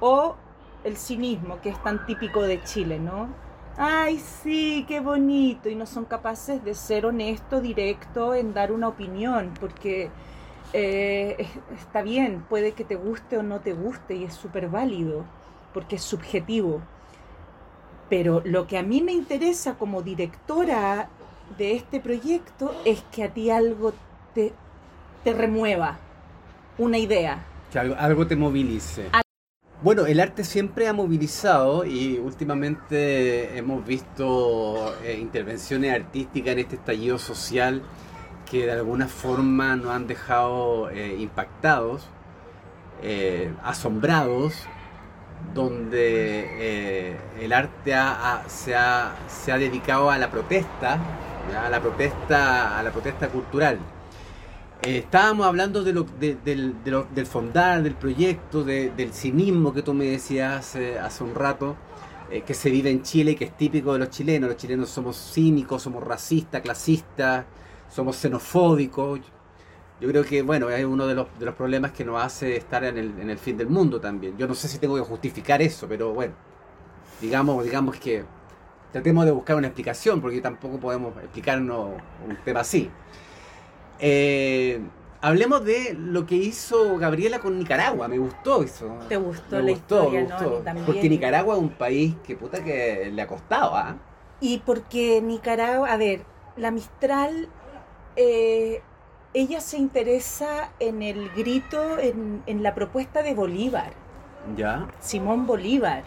O 0.00 0.36
el 0.84 0.96
cinismo, 0.96 1.60
que 1.60 1.70
es 1.70 1.82
tan 1.82 2.04
típico 2.06 2.42
de 2.42 2.62
Chile, 2.62 2.98
¿no? 2.98 3.28
Ay, 3.76 4.18
sí, 4.18 4.84
qué 4.88 5.00
bonito. 5.00 5.68
Y 5.68 5.74
no 5.74 5.86
son 5.86 6.04
capaces 6.04 6.64
de 6.64 6.74
ser 6.74 7.06
honesto, 7.06 7.60
directo 7.60 8.34
en 8.34 8.54
dar 8.54 8.72
una 8.72 8.88
opinión, 8.88 9.52
porque 9.60 10.10
eh, 10.72 11.36
es- 11.38 11.78
está 11.80 12.02
bien, 12.02 12.42
puede 12.48 12.72
que 12.74 12.84
te 12.84 12.96
guste 12.96 13.38
o 13.38 13.42
no 13.42 13.60
te 13.60 13.72
guste 13.72 14.16
y 14.16 14.24
es 14.24 14.34
súper 14.34 14.68
válido, 14.68 15.24
porque 15.72 15.96
es 15.96 16.02
subjetivo. 16.02 16.82
Pero 18.08 18.40
lo 18.44 18.66
que 18.66 18.78
a 18.78 18.82
mí 18.82 19.02
me 19.02 19.12
interesa 19.12 19.74
como 19.76 20.02
directora 20.02 21.08
de 21.58 21.74
este 21.74 22.00
proyecto 22.00 22.72
es 22.84 23.02
que 23.10 23.24
a 23.24 23.32
ti 23.32 23.50
algo 23.50 23.92
te, 24.34 24.52
te 25.24 25.32
remueva, 25.32 25.98
una 26.78 26.98
idea. 26.98 27.44
Que 27.76 27.80
algo, 27.80 27.94
algo 27.98 28.26
te 28.26 28.36
movilice. 28.36 29.10
Bueno, 29.82 30.06
el 30.06 30.18
arte 30.20 30.44
siempre 30.44 30.88
ha 30.88 30.94
movilizado 30.94 31.84
y 31.84 32.16
últimamente 32.18 33.58
hemos 33.58 33.84
visto 33.84 34.94
eh, 35.04 35.18
intervenciones 35.20 35.92
artísticas 35.94 36.54
en 36.54 36.60
este 36.60 36.76
estallido 36.76 37.18
social 37.18 37.82
que 38.50 38.64
de 38.64 38.72
alguna 38.72 39.08
forma 39.08 39.76
nos 39.76 39.90
han 39.90 40.06
dejado 40.06 40.88
eh, 40.88 41.16
impactados, 41.18 42.06
eh, 43.02 43.52
asombrados, 43.62 44.54
donde 45.52 47.18
el 47.38 47.52
arte 47.52 47.92
ha- 47.94 48.36
ha- 48.36 48.48
se, 48.48 48.74
ha, 48.74 49.14
se 49.28 49.52
ha 49.52 49.58
dedicado 49.58 50.10
a 50.10 50.16
la 50.16 50.30
protesta, 50.30 50.98
¿ya? 51.52 51.66
a 51.66 51.68
la 51.68 51.80
protesta, 51.80 52.78
a 52.78 52.82
la 52.82 52.90
protesta 52.90 53.28
cultural. 53.28 53.78
Eh, 54.82 54.98
estábamos 54.98 55.46
hablando 55.46 55.82
de 55.82 55.92
lo, 55.92 56.04
de- 56.04 56.36
del, 56.44 57.26
fondar, 57.26 57.82
del 57.82 57.94
proyecto, 57.94 58.62
de- 58.62 58.90
del 58.90 59.12
cinismo 59.12 59.72
que 59.72 59.82
tú 59.82 59.94
me 59.94 60.04
decías 60.06 60.58
hace, 60.60 60.98
hace 60.98 61.24
un 61.24 61.34
rato, 61.34 61.76
eh, 62.30 62.42
que 62.42 62.54
se 62.54 62.70
vive 62.70 62.90
en 62.90 63.02
Chile 63.02 63.32
y 63.32 63.34
que 63.36 63.44
es 63.46 63.56
típico 63.56 63.92
de 63.94 63.98
los 64.00 64.10
chilenos. 64.10 64.48
Los 64.50 64.56
chilenos 64.58 64.90
somos 64.90 65.16
cínicos, 65.16 65.82
somos 65.82 66.04
racistas, 66.04 66.60
clasistas, 66.62 67.46
somos 67.88 68.16
xenofóbicos. 68.16 69.20
Yo 70.00 70.08
creo 70.08 70.24
que, 70.24 70.42
bueno, 70.42 70.70
es 70.70 70.84
uno 70.84 71.06
de 71.06 71.14
los, 71.14 71.26
de 71.38 71.46
los 71.46 71.54
problemas 71.54 71.92
que 71.92 72.04
nos 72.04 72.22
hace 72.22 72.56
estar 72.56 72.84
en 72.84 72.98
el, 72.98 73.18
en 73.20 73.30
el 73.30 73.38
fin 73.38 73.56
del 73.56 73.68
mundo 73.68 74.00
también. 74.00 74.36
Yo 74.38 74.46
no 74.48 74.54
sé 74.54 74.68
si 74.68 74.78
tengo 74.78 74.96
que 74.96 75.02
justificar 75.02 75.62
eso, 75.62 75.88
pero 75.88 76.12
bueno, 76.14 76.34
digamos, 77.20 77.64
digamos 77.64 77.96
que 77.96 78.24
tratemos 78.92 79.24
de 79.26 79.32
buscar 79.32 79.56
una 79.56 79.68
explicación, 79.68 80.20
porque 80.20 80.40
tampoco 80.40 80.78
podemos 80.78 81.16
explicarnos 81.18 81.90
un 82.26 82.36
tema 82.44 82.60
así. 82.60 82.90
Eh, 83.98 84.80
hablemos 85.20 85.64
de 85.64 85.94
lo 85.98 86.26
que 86.26 86.34
hizo 86.36 86.96
Gabriela 86.98 87.38
con 87.40 87.58
Nicaragua, 87.58 88.08
me 88.08 88.18
gustó 88.18 88.62
eso. 88.62 88.96
¿Te 89.08 89.16
gustó 89.16 89.56
me 89.56 89.62
la 89.62 89.70
gustó, 89.70 89.96
historia? 90.14 90.20
me 90.20 90.26
gustó. 90.26 90.86
Porque 90.86 91.08
Nicaragua 91.08 91.54
es 91.56 91.60
un 91.60 91.70
país 91.70 92.14
que 92.24 92.36
puta 92.36 92.62
que 92.62 93.10
le 93.12 93.22
ha 93.22 93.26
costado, 93.26 93.74
¿ah? 93.74 93.96
Y 94.40 94.58
porque 94.58 95.20
Nicaragua, 95.22 95.90
a 95.92 95.96
ver, 95.96 96.24
la 96.56 96.70
Mistral, 96.70 97.48
eh, 98.16 98.82
ella 99.34 99.60
se 99.60 99.78
interesa 99.78 100.70
en 100.78 101.02
el 101.02 101.30
grito, 101.30 101.98
en, 101.98 102.42
en 102.46 102.62
la 102.62 102.74
propuesta 102.74 103.22
de 103.22 103.34
Bolívar, 103.34 103.92
Ya. 104.56 104.86
Simón 105.00 105.46
Bolívar, 105.46 106.04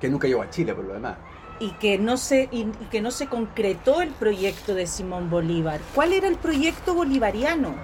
Que 0.00 0.08
nunca 0.10 0.28
llegó 0.28 0.42
a 0.42 0.50
Chile, 0.50 0.74
por 0.74 0.84
lo 0.84 0.92
demás. 0.94 1.16
Y 1.58 1.70
que 1.72 1.98
no 1.98 2.16
se, 2.16 2.48
y, 2.52 2.62
y 2.62 2.86
que 2.90 3.00
no 3.00 3.10
se 3.10 3.26
concretó 3.26 4.02
el 4.02 4.10
proyecto 4.10 4.74
de 4.74 4.86
Simón 4.86 5.30
Bolívar. 5.30 5.80
¿Cuál 5.94 6.12
era 6.12 6.28
el 6.28 6.36
proyecto 6.36 6.94
bolivariano? 6.94 7.74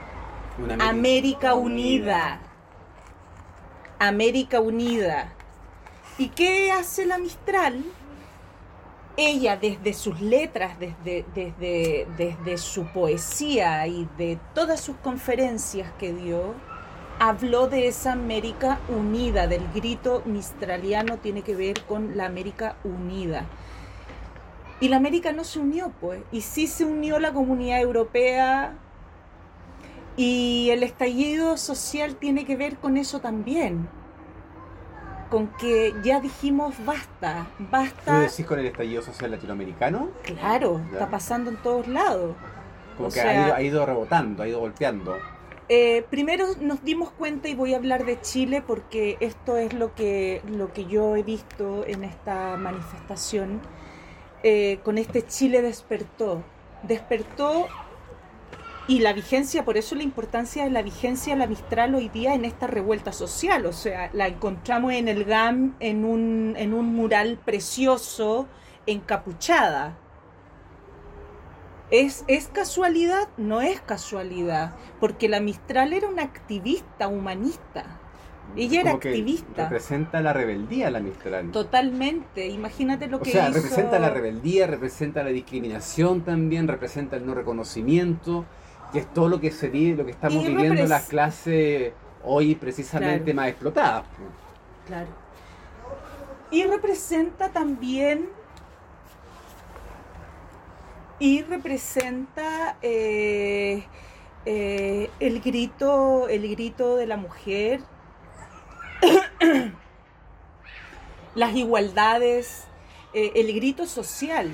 Una 0.58 0.88
América 0.88 1.54
Unida. 1.54 2.40
América 3.98 4.60
Unida. 4.60 5.32
¿Y 6.18 6.28
qué 6.28 6.72
hace 6.72 7.06
la 7.06 7.18
Mistral? 7.18 7.82
Ella 9.16 9.56
desde 9.56 9.92
sus 9.92 10.20
letras, 10.20 10.78
desde, 10.78 11.24
desde, 11.34 12.06
desde 12.16 12.58
su 12.58 12.86
poesía 12.86 13.86
y 13.86 14.08
de 14.18 14.38
todas 14.54 14.80
sus 14.80 14.96
conferencias 14.96 15.90
que 15.98 16.12
dio, 16.12 16.54
habló 17.18 17.68
de 17.68 17.88
esa 17.88 18.12
América 18.12 18.80
Unida, 18.88 19.46
del 19.46 19.62
grito 19.74 20.22
mistraliano 20.24 21.18
tiene 21.18 21.42
que 21.42 21.54
ver 21.54 21.82
con 21.82 22.16
la 22.16 22.26
América 22.26 22.76
Unida. 22.84 23.46
Y 24.82 24.88
la 24.88 24.96
América 24.96 25.30
no 25.32 25.44
se 25.44 25.60
unió, 25.60 25.92
pues, 26.00 26.20
y 26.32 26.40
sí 26.40 26.66
se 26.66 26.84
unió 26.84 27.20
la 27.20 27.32
comunidad 27.32 27.80
europea, 27.80 28.74
y 30.16 30.70
el 30.70 30.82
estallido 30.82 31.56
social 31.56 32.16
tiene 32.16 32.44
que 32.44 32.56
ver 32.56 32.76
con 32.78 32.96
eso 32.96 33.20
también. 33.20 33.88
Con 35.30 35.46
que 35.56 35.94
ya 36.02 36.20
dijimos 36.20 36.74
basta, 36.84 37.46
¿Tú 37.56 37.64
basta. 37.70 38.18
decís 38.20 38.44
con 38.44 38.58
el 38.58 38.66
estallido 38.66 39.02
social 39.02 39.30
latinoamericano? 39.30 40.08
Claro, 40.24 40.80
Ya. 40.88 40.92
está 40.94 41.08
pasando 41.10 41.50
en 41.50 41.56
todos 41.58 41.86
lados. 41.86 42.34
Como 42.96 43.08
O 43.08 43.12
que 43.12 43.20
sea- 43.20 43.30
ha, 43.30 43.46
ido, 43.46 43.54
ha 43.54 43.62
ido 43.62 43.86
rebotando, 43.86 44.42
ha 44.42 44.48
ido 44.48 44.58
golpeando. 44.60 45.16
Eh, 45.68 46.04
primero 46.10 46.44
nos 46.60 46.82
dimos 46.84 47.12
cuenta, 47.12 47.48
y 47.48 47.54
voy 47.54 47.72
a 47.72 47.76
hablar 47.78 48.04
de 48.04 48.20
Chile 48.20 48.62
porque 48.66 49.16
esto 49.20 49.56
es 49.56 49.72
lo 49.72 49.94
que, 49.94 50.42
lo 50.50 50.72
que 50.72 50.84
yo 50.86 51.14
he 51.16 51.22
visto 51.22 51.84
en 51.86 52.02
esta 52.04 52.56
manifestación, 52.58 53.60
eh, 54.42 54.80
con 54.84 54.98
este 54.98 55.26
Chile 55.26 55.62
despertó. 55.62 56.42
Despertó 56.82 57.68
y 58.88 58.98
la 58.98 59.12
vigencia, 59.12 59.64
por 59.64 59.76
eso 59.76 59.94
la 59.94 60.02
importancia 60.02 60.64
de 60.64 60.70
la 60.70 60.82
vigencia 60.82 61.34
de 61.34 61.38
la 61.38 61.46
Mistral 61.46 61.94
hoy 61.94 62.08
día 62.08 62.34
en 62.34 62.44
esta 62.44 62.66
revuelta 62.66 63.12
social. 63.12 63.64
O 63.66 63.72
sea, 63.72 64.10
la 64.12 64.26
encontramos 64.26 64.92
en 64.92 65.06
el 65.08 65.24
GAM 65.24 65.76
en 65.78 66.04
un, 66.04 66.94
mural 66.94 67.38
precioso, 67.44 68.48
encapuchada. 68.86 69.96
¿Es, 71.90 72.24
¿Es 72.26 72.48
casualidad? 72.48 73.28
No 73.36 73.60
es 73.60 73.80
casualidad, 73.80 74.74
porque 74.98 75.28
la 75.28 75.40
Mistral 75.40 75.92
era 75.92 76.08
una 76.08 76.22
activista 76.24 77.06
humanista. 77.06 78.01
Ella 78.56 78.80
era 78.80 78.90
Como 78.92 78.96
activista. 79.02 79.62
Representa 79.64 80.20
la 80.20 80.32
rebeldía 80.32 80.90
la 80.90 81.00
Mistral. 81.00 81.50
Totalmente, 81.52 82.46
imagínate 82.48 83.06
lo 83.06 83.16
O 83.18 83.20
que 83.22 83.30
sea, 83.32 83.48
hizo. 83.48 83.54
representa 83.60 83.98
la 83.98 84.10
rebeldía, 84.10 84.66
representa 84.66 85.22
la 85.22 85.30
discriminación 85.30 86.20
también, 86.22 86.68
representa 86.68 87.16
el 87.16 87.24
no 87.26 87.34
reconocimiento, 87.34 88.44
que 88.92 88.98
es 89.00 89.12
todo 89.14 89.28
lo 89.28 89.40
que 89.40 89.50
se 89.50 89.68
vive, 89.68 89.96
lo 89.96 90.04
que 90.04 90.10
estamos 90.12 90.44
Y 90.44 90.48
viviendo 90.48 90.82
repres- 90.82 90.88
las 90.88 91.08
clases 91.08 91.92
hoy 92.24 92.54
precisamente 92.54 93.24
Claro. 93.32 93.36
más 93.36 93.48
explotadas. 93.48 94.04
Claro. 94.86 95.08
Y 96.50 96.64
representa 96.64 97.48
también. 97.48 98.28
Y 101.18 101.42
representa 101.42 102.76
eh, 102.82 103.84
eh, 104.44 105.08
el 105.20 105.40
grito, 105.40 106.28
el 106.28 106.48
grito 106.50 106.96
de 106.96 107.06
la 107.06 107.16
mujer, 107.16 107.80
las 111.34 111.54
igualdades, 111.54 112.64
eh, 113.14 113.32
el 113.36 113.52
grito 113.54 113.86
social. 113.86 114.50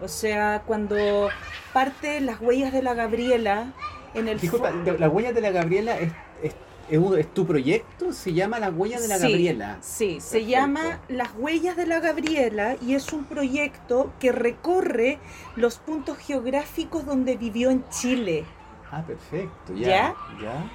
O 0.00 0.08
sea, 0.08 0.62
cuando 0.66 1.28
parte 1.72 2.20
las 2.20 2.40
huellas 2.40 2.72
de 2.72 2.82
la 2.82 2.94
Gabriela 2.94 3.72
en 4.14 4.28
el 4.28 4.38
Disculpa, 4.40 4.70
fo- 4.72 4.98
¿la 4.98 5.08
huella 5.08 5.32
de 5.32 5.40
la 5.40 5.50
Gabriela 5.50 5.98
es, 5.98 6.12
es, 6.42 6.54
es 6.90 6.98
un- 6.98 7.18
es 7.18 7.32
tu 7.32 7.46
proyecto? 7.46 8.12
¿Se 8.12 8.32
llama 8.32 8.58
la 8.58 8.70
huella 8.70 9.00
de 9.00 9.08
la 9.08 9.16
Sí, 9.18 9.22
Gabriela? 9.22 9.78
Sí, 9.80 10.20
se 10.20 10.44
llama 10.44 11.00
Las 11.08 11.30
Huellas 11.36 11.76
de 11.76 11.86
la 11.86 12.00
Gabriela 12.00 12.76
y 12.82 12.94
es 12.94 13.12
un 13.12 13.24
proyecto 13.24 14.12
que 14.20 14.30
recorre 14.32 15.18
los 15.56 15.78
puntos 15.78 16.18
geográficos 16.18 17.06
donde 17.06 17.36
vivió 17.36 17.70
en 17.70 17.88
Chile. 17.88 18.44
Ah, 18.90 19.02
perfecto, 19.06 19.74
ya. 19.74 19.88
¿Ya? 19.88 20.14
¿Ya? 20.42 20.70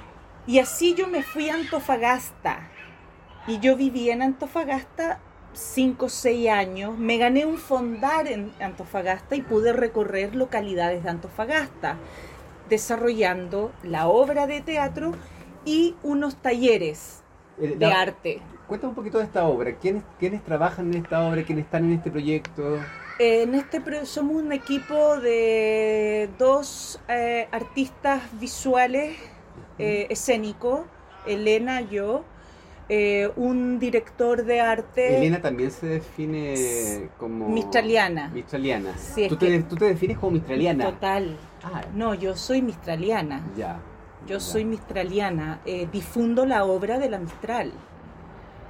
Y 0.48 0.60
así 0.60 0.96
yo 0.96 1.08
me 1.08 1.22
fui 1.24 1.50
a 1.50 1.56
Antofagasta. 1.56 2.68
Y 3.50 3.60
yo 3.60 3.76
viví 3.76 4.10
en 4.10 4.22
Antofagasta 4.22 5.20
5 5.54 6.06
o 6.06 6.10
6 6.10 6.50
años. 6.50 6.98
Me 6.98 7.18
gané 7.18 7.46
un 7.46 7.58
fondar 7.58 8.28
en 8.28 8.54
Antofagasta 8.62 9.36
y 9.36 9.42
pude 9.42 9.74
recorrer 9.74 10.36
localidades 10.36 11.04
de 11.04 11.10
Antofagasta. 11.10 11.98
desarrollando 12.70 13.72
la 13.82 14.08
obra 14.08 14.46
de 14.46 14.62
teatro 14.62 15.14
y 15.66 15.96
unos 16.04 16.36
talleres 16.36 17.24
Eh, 17.60 17.76
de 17.76 17.88
la- 17.88 18.02
arte. 18.02 18.42
Cuéntame 18.68 18.90
un 18.92 18.96
poquito 18.96 19.18
de 19.18 19.24
esta 19.24 19.48
obra. 19.48 19.76
¿Quiénes, 19.78 20.04
¿Quiénes 20.20 20.44
trabajan 20.44 20.94
en 20.94 21.04
esta 21.04 21.28
obra? 21.28 21.42
¿Quiénes 21.44 21.66
están 21.66 21.86
en 21.86 21.94
este 21.94 22.12
proyecto? 22.12 22.78
En 23.18 23.56
este 23.56 23.82
somos 24.06 24.36
un 24.36 24.52
equipo 24.52 25.18
de 25.20 26.30
dos 26.38 27.02
eh, 27.10 27.48
artistas 27.52 28.22
visuales 28.40 29.18
eh, 29.80 30.06
escénicos, 30.12 30.82
Elena, 31.26 31.82
yo, 31.82 32.24
eh, 32.90 33.32
un 33.36 33.78
director 33.80 34.44
de 34.44 34.60
arte 34.62 35.18
Elena 35.18 35.42
también 35.42 35.72
se 35.72 35.86
define 35.88 37.10
como... 37.18 37.48
mistraliana. 37.50 38.30
Mistraliana. 38.30 38.98
Sí, 38.98 39.28
¿Tú, 39.28 39.38
te, 39.38 39.62
tú 39.64 39.76
te 39.76 39.86
defines 39.86 40.18
como 40.18 40.32
mistraliana. 40.34 40.86
Total. 40.86 41.38
Ah, 41.64 41.82
No, 41.94 42.14
yo 42.16 42.36
soy 42.36 42.62
mistraliana. 42.62 43.44
ya. 43.56 43.80
Yo 44.28 44.38
ya. 44.38 44.40
soy 44.40 44.66
mistraliana. 44.66 45.62
eh, 45.66 45.88
difundo 45.92 46.46
la 46.46 46.66
obra 46.66 47.00
de 47.00 47.10
la 47.10 47.20
Mistral. 47.20 47.72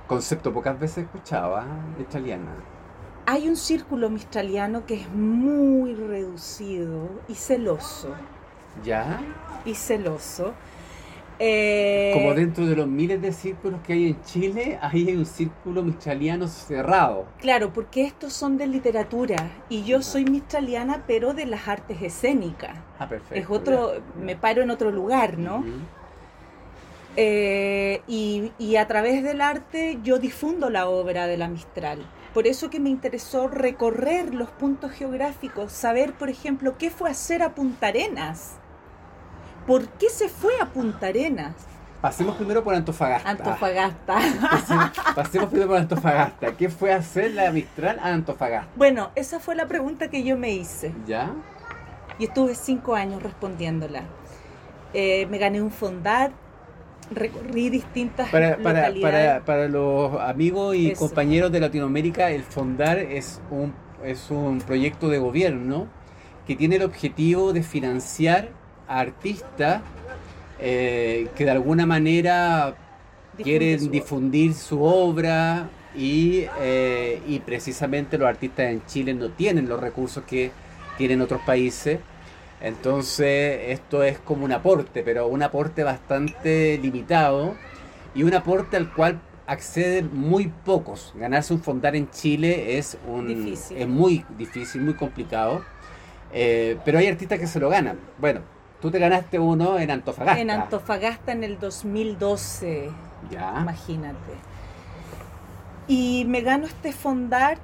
Concepto 0.08 0.52
pocas 0.54 0.80
veces 0.80 1.06
escuchaba, 1.06 1.66
mistraliana. 1.98 2.52
Hay 3.26 3.48
un 3.48 3.56
círculo 3.56 4.10
mistraliano 4.10 4.86
que 4.86 4.96
es 4.96 5.10
muy 5.12 5.94
reducido 5.94 7.10
y 7.28 7.36
celoso. 7.36 8.10
¿Ya? 8.84 9.20
Y 9.66 9.76
celoso. 9.76 10.54
Eh, 11.42 12.12
Como 12.14 12.34
dentro 12.34 12.66
de 12.66 12.76
los 12.76 12.88
miles 12.88 13.22
de 13.22 13.32
círculos 13.32 13.80
que 13.88 13.94
hay 13.94 14.08
en 14.10 14.22
Chile, 14.24 14.78
ahí 14.82 15.08
hay 15.08 15.16
un 15.16 15.26
círculo 15.26 15.82
mistraliano 15.82 16.48
cerrado. 16.50 17.26
Claro, 17.40 17.72
porque 17.72 18.04
estos 18.04 18.34
son 18.34 18.58
de 18.58 18.68
literatura 18.68 19.38
y 19.70 19.84
yo 19.84 20.02
soy 20.02 20.26
mistraliana, 20.26 21.06
pero 21.08 21.34
de 21.34 21.46
las 21.46 21.68
artes 21.70 22.02
escénicas. 22.02 22.78
Ah, 23.00 23.08
perfecto. 23.08 23.36
Es 23.36 23.50
otro, 23.50 23.94
ya. 23.96 24.02
me 24.22 24.36
paro 24.36 24.62
en 24.62 24.70
otro 24.70 24.92
lugar, 24.92 25.38
¿no? 25.38 25.60
Ujú. 25.60 25.70
Eh, 27.16 28.02
y, 28.08 28.52
y 28.60 28.76
a 28.76 28.88
través 28.88 29.24
del 29.24 29.42
arte 29.42 29.98
yo 30.04 30.20
difundo 30.20 30.70
la 30.70 30.90
obra 30.90 31.26
de 31.28 31.38
la 31.38 31.48
Mistral. 31.48 32.06
Por 32.34 32.48
eso 32.48 32.70
que 32.70 32.80
me 32.80 32.90
interesó 32.90 33.48
recorrer 33.48 34.34
los 34.36 34.50
puntos 34.50 34.92
geográficos, 34.92 35.72
saber, 35.72 36.14
por 36.14 36.30
ejemplo, 36.30 36.76
qué 36.78 36.90
fue 36.92 37.10
hacer 37.10 37.42
a 37.42 37.56
Punta 37.56 37.88
Arenas. 37.88 38.58
¿Por 39.70 39.88
qué 39.88 40.10
se 40.10 40.30
fue 40.30 40.54
a 40.60 40.66
Punta 40.66 41.06
Arenas? 41.06 41.54
Pasemos 42.02 42.36
primero 42.38 42.64
por 42.64 42.74
Antofagasta. 42.74 43.30
Antofagasta. 43.30 44.18
Pasemos, 44.50 44.92
pasemos 45.16 45.50
primero 45.50 45.70
por 45.70 45.78
Antofagasta. 45.78 46.58
¿Qué 46.58 46.70
fue 46.70 46.92
hacer 46.92 47.34
la 47.36 47.52
Mistral 47.52 48.00
a 48.00 48.12
Antofagasta? 48.12 48.68
Bueno, 48.76 49.12
esa 49.14 49.40
fue 49.40 49.54
la 49.54 49.68
pregunta 49.68 50.10
que 50.10 50.24
yo 50.24 50.38
me 50.38 50.50
hice. 50.54 50.92
¿Ya? 51.06 51.34
Y 52.18 52.24
estuve 52.24 52.56
cinco 52.56 52.96
años 52.96 53.22
respondiéndola. 53.22 54.06
Eh, 54.96 55.28
me 55.30 55.38
gané 55.38 55.62
un 55.62 55.70
fondar, 55.70 56.32
recorrí 57.12 57.70
distintas 57.70 58.28
Para, 58.32 58.58
para, 58.58 58.88
localidades. 58.88 59.28
para, 59.42 59.46
para 59.46 59.68
los 59.68 60.20
amigos 60.20 60.78
y 60.78 60.90
Eso. 60.90 61.00
compañeros 61.06 61.52
de 61.52 61.60
Latinoamérica, 61.60 62.32
el 62.32 62.42
Fondar 62.42 62.98
es 62.98 63.40
un, 63.52 63.76
es 64.04 64.32
un 64.32 64.62
proyecto 64.62 65.10
de 65.10 65.20
gobierno 65.20 65.86
que 66.48 66.56
tiene 66.56 66.78
el 66.78 66.82
objetivo 66.82 67.54
de 67.54 67.62
financiar 67.62 68.58
artistas 68.90 69.82
eh, 70.60 71.30
que 71.36 71.46
de 71.46 71.52
alguna 71.52 71.86
manera 71.86 72.76
Difunde 73.38 73.44
quieren 73.44 73.80
su- 73.80 73.90
difundir 73.90 74.54
su 74.54 74.84
obra 74.84 75.70
y, 75.96 76.46
eh, 76.60 77.22
y 77.28 77.40
precisamente 77.40 78.18
los 78.18 78.28
artistas 78.28 78.68
en 78.72 78.86
Chile 78.86 79.14
no 79.14 79.30
tienen 79.30 79.70
los 79.70 79.80
recursos 79.80 80.24
que 80.26 80.52
tienen 80.98 81.22
otros 81.22 81.42
países. 81.42 82.00
Entonces 82.62 83.62
esto 83.70 84.04
es 84.04 84.20
como 84.20 84.44
un 84.44 84.52
aporte, 84.52 85.02
pero 85.04 85.28
un 85.28 85.42
aporte 85.44 85.84
bastante 85.84 86.78
limitado 86.82 87.56
y 88.14 88.24
un 88.24 88.34
aporte 88.34 88.76
al 88.76 88.94
cual 88.94 89.22
acceden 89.48 90.10
muy 90.14 90.52
pocos. 90.66 91.14
Ganarse 91.16 91.54
un 91.54 91.62
fondar 91.62 91.96
en 91.96 92.10
Chile 92.12 92.78
es, 92.78 92.98
un, 93.08 93.28
Difícil. 93.28 93.78
es 93.78 93.88
muy 93.88 94.26
difícil, 94.38 94.82
muy 94.82 94.94
complicado. 94.96 95.64
Eh, 96.34 96.78
pero 96.84 97.00
hay 97.00 97.08
artistas 97.08 97.40
que 97.40 97.48
se 97.48 97.60
lo 97.60 97.70
ganan. 97.70 97.98
Bueno, 98.20 98.42
tú 98.82 98.92
te 98.92 99.00
ganaste 99.00 99.40
uno 99.40 99.78
en 99.80 99.92
Antofagasta. 99.92 100.40
En 100.42 100.50
Antofagasta 100.52 101.32
en 101.32 101.44
el 101.44 101.60
2012, 101.60 102.92
Ya. 103.30 103.54
imagínate. 103.62 104.46
Y 105.88 106.26
me 106.26 106.42
gano 106.42 106.66
este 106.68 106.94
fondar. 106.94 107.58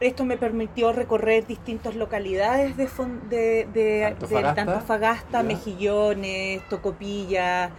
Esto 0.00 0.24
me 0.24 0.38
permitió 0.38 0.92
recorrer 0.92 1.46
distintas 1.46 1.94
localidades 1.94 2.76
de, 2.76 2.88
de, 3.28 3.68
de, 3.72 4.16
de 4.28 4.56
Antofagasta. 4.56 5.42
Mejillones, 5.42 6.66
Tocopilla, 6.68 7.70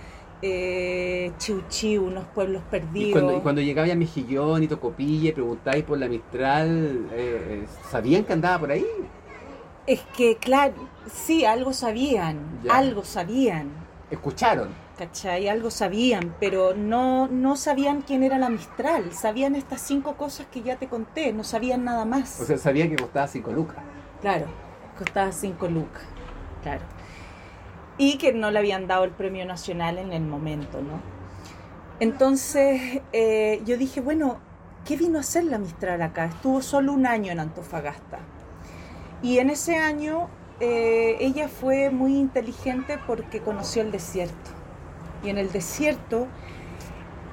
eh, 0.41 1.33
Chiu 1.37 2.05
unos 2.05 2.27
pueblos 2.27 2.63
Y 2.63 2.69
perdidos. 2.69 3.11
cuando, 3.11 3.33
y 3.33 3.41
cuando 3.41 3.61
llegabais 3.61 3.93
a 3.93 3.95
Mejillón 3.95 4.63
y 4.63 4.67
Tocopilla 4.67 5.29
y 5.29 5.33
preguntáis 5.33 5.83
por 5.83 5.97
la 5.97 6.07
Mistral, 6.07 7.07
eh, 7.11 7.63
eh, 7.65 7.67
¿sabían 7.89 8.23
que 8.25 8.33
andaba 8.33 8.59
por 8.59 8.71
ahí? 8.71 8.85
Es 9.85 10.01
que, 10.15 10.37
claro, 10.37 10.90
sí, 11.11 11.45
algo 11.45 11.73
sabían, 11.73 12.59
Ya. 12.63 12.75
algo 12.77 13.03
sabían, 13.03 13.69
¿Escucharon? 14.09 14.69
¿cachai? 14.97 15.47
Algo 15.47 15.71
sabían, 15.71 16.35
pero 16.39 16.75
no, 16.75 17.27
no 17.27 17.55
sabían 17.55 18.01
quién 18.01 18.23
era 18.23 18.37
la 18.37 18.49
Mistral. 18.49 19.11
Sabían 19.13 19.55
estas 19.55 19.81
cinco 19.81 20.15
cosas 20.15 20.45
que 20.51 20.61
ya 20.61 20.75
te 20.77 20.87
conté, 20.87 21.31
no 21.33 21.43
sabían 21.43 21.83
nada 21.85 22.05
más. 22.05 22.39
O 22.39 22.45
sea, 22.45 22.57
sabían 22.57 22.89
que 22.89 22.97
costaba 22.97 23.27
5 23.27 23.51
lucas. 23.51 23.77
claro, 24.19 24.45
costaba 24.97 25.31
cinco 25.31 25.67
lucas, 25.67 26.03
claro. 26.61 26.81
Y 27.97 28.17
que 28.17 28.33
no 28.33 28.51
le 28.51 28.59
habían 28.59 28.85
dado 28.85 29.03
el 29.05 29.11
premio 29.11 29.45
nacional 29.45 29.97
en 29.97 30.11
el 30.13 30.21
momento, 30.23 30.81
¿no? 30.81 30.99
Entonces 31.99 33.01
eh, 33.13 33.61
yo 33.65 33.77
dije, 33.77 34.01
bueno, 34.01 34.37
¿qué 34.85 34.97
vino 34.97 35.17
a 35.17 35.21
hacer 35.21 35.45
la 35.45 35.57
Mistral 35.57 36.01
acá? 36.01 36.25
Estuvo 36.25 36.61
solo 36.61 36.93
un 36.93 37.05
año 37.07 37.31
en 37.31 37.39
Antofagasta. 37.39 38.19
Y 39.23 39.37
en 39.39 39.49
ese 39.51 39.77
año 39.77 40.29
eh, 40.61 41.17
ella 41.19 41.49
fue 41.49 41.89
muy 41.89 42.15
inteligente 42.17 42.97
porque 43.05 43.39
conoció 43.41 43.81
el 43.81 43.91
desierto. 43.91 44.51
Y 45.23 45.29
en 45.29 45.37
el 45.37 45.51
desierto 45.51 46.27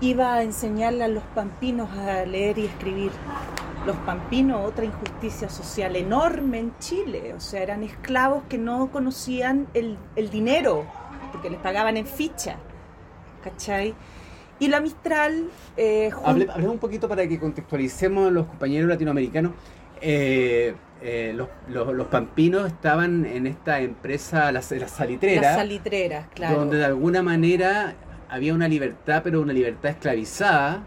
iba 0.01 0.35
a 0.35 0.43
enseñarle 0.43 1.05
a 1.05 1.09
los 1.09 1.23
pampinos 1.35 1.91
a 1.97 2.25
leer 2.25 2.59
y 2.59 2.67
escribir. 2.67 3.13
Los 3.87 3.97
pampinos, 3.99 4.67
otra 4.67 4.85
injusticia 4.85 5.49
social 5.49 5.95
enorme 5.97 6.59
en 6.59 6.73
Chile. 6.79 7.33
O 7.37 7.41
sea, 7.41 7.63
eran 7.63 7.83
esclavos 7.85 8.43
que 8.49 8.59
no 8.59 8.91
conocían 8.91 9.67
el, 9.73 9.97
el 10.17 10.31
dinero, 10.31 10.85
porque 11.33 11.49
les 11.49 11.61
pagaban 11.61 11.97
en 11.97 12.07
ficha. 12.07 12.57
¿Cachai? 13.43 13.95
Y 14.59 14.67
la 14.69 14.81
Mistral... 14.81 15.49
eh, 15.77 16.11
Hable- 16.25 16.51
Hablemos 16.51 16.75
un 16.75 16.81
poquito 16.81 17.09
para 17.09 17.27
que 17.29 17.39
contextualicemos 17.39 18.27
a 18.27 18.31
los 18.31 18.47
compañeros 18.47 18.89
latinoamericanos. 18.89 19.53
Eh, 20.01 20.75
eh, 21.03 21.33
los, 21.35 21.49
los- 21.69 21.95
los 21.95 22.07
pampinos 22.09 22.67
estaban 22.67 23.25
en 23.25 23.47
esta 23.47 23.81
empresa, 23.81 24.51
las 24.53 24.67
salitreras, 24.67 25.57
claro. 26.35 26.59
donde 26.61 26.77
de 26.79 26.85
alguna 26.85 27.23
manera 27.23 27.95
había 28.29 28.53
una 28.55 28.69
libertad, 28.69 29.23
pero 29.25 29.41
una 29.41 29.53
libertad 29.53 29.93
esclavizada, 29.93 30.83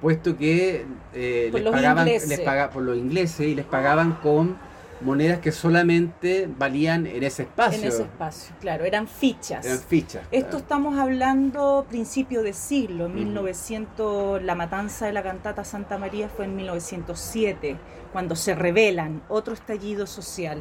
puesto 0.00 0.36
que 0.36 0.84
eh, 1.14 1.50
les 1.52 1.62
pagaban 1.72 2.04
les 2.28 2.40
paga- 2.40 2.70
por 2.70 2.82
los 2.82 2.96
ingleses 2.98 3.46
y 3.46 3.54
les 3.54 3.64
pagaban 3.64 4.12
con 4.22 4.56
monedas 5.00 5.38
que 5.40 5.52
solamente 5.52 6.48
valían 6.58 7.06
en 7.06 7.22
ese 7.22 7.42
espacio. 7.42 7.80
En 7.82 7.88
ese 7.88 8.02
espacio, 8.02 8.54
claro, 8.60 8.84
eran 8.84 9.06
fichas. 9.08 9.64
Eran 9.66 9.78
fichas. 9.80 10.22
Esto 10.30 10.48
claro. 10.50 10.58
estamos 10.58 10.98
hablando 10.98 11.84
principio 11.88 12.42
de 12.42 12.52
siglo, 12.52 13.06
Ujú. 13.06 13.14
1900, 13.14 14.42
la 14.42 14.54
matanza 14.54 15.06
de 15.06 15.12
la 15.12 15.22
cantata 15.22 15.64
Santa 15.64 15.98
María 15.98 16.28
fue 16.28 16.44
en 16.46 16.56
1907, 16.56 17.76
cuando 18.12 18.36
se 18.36 18.54
revelan, 18.54 19.22
otro 19.28 19.54
estallido 19.54 20.06
social, 20.06 20.58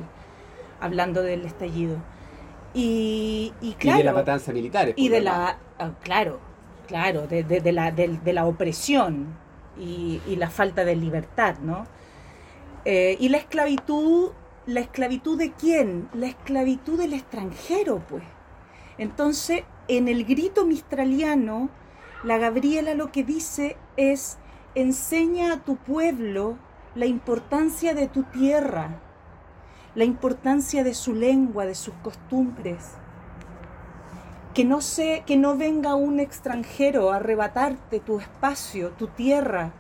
hablando 0.82 1.22
del 1.22 1.46
estallido. 1.46 1.98
Y, 2.74 3.54
y 3.62 3.69
Y 3.69 3.74
claro, 3.76 4.00
de 4.00 4.04
la 4.04 4.13
matanza 4.13 4.52
militar. 4.52 4.93
y 4.96 5.10
de 5.10 5.22
la, 5.22 5.58
ah, 5.80 5.91
claro, 6.02 6.39
claro, 6.88 7.28
de, 7.28 7.43
de- 7.43 7.62
de 7.62 7.72
la, 7.72 7.91
del- 7.91 8.24
de 8.24 8.34
la 8.34 8.46
opresión 8.46 9.28
y, 9.80 10.22
y 10.28 10.36
la 10.38 10.50
falta 10.50 10.84
de 10.84 10.96
libertad, 10.96 11.56
¿no? 11.62 11.86
Eh, 12.86 13.17
y 13.19 13.29
la 13.29 13.38
esclavitud, 13.38 14.31
¿la 14.65 14.81
esclavitud 14.81 15.38
de 15.38 15.51
quién? 15.53 16.09
La 16.13 16.27
esclavitud 16.27 16.97
del 16.97 17.13
extranjero, 17.13 18.03
pues. 18.09 18.23
Entonces, 18.97 19.63
en 19.88 20.07
el 20.07 20.25
grito 20.25 20.65
mistraliano, 20.65 21.69
la 22.23 22.38
Gabriela 22.38 22.93
lo 22.93 23.11
que 23.11 23.23
dice 23.23 23.77
es, 23.97 24.38
enseña 24.75 25.53
a 25.53 25.63
tu 25.63 25.77
pueblo 25.77 26.57
la 26.95 27.05
importancia 27.05 27.93
de 27.93 28.07
tu 28.07 28.23
tierra, 28.23 28.99
la 29.95 30.03
importancia 30.03 30.84
de 30.84 30.93
su 30.93 31.13
lengua, 31.13 31.65
de 31.65 31.75
sus 31.75 31.93
costumbres. 31.95 32.91
Que 34.53 34.65
no, 34.65 34.81
se, 34.81 35.23
que 35.25 35.36
no 35.36 35.57
venga 35.57 35.95
un 35.95 36.19
extranjero 36.19 37.11
a 37.11 37.15
arrebatarte 37.15 37.99
tu 37.99 38.19
espacio, 38.19 38.91
tu 38.91 39.07
tierra. 39.07 39.73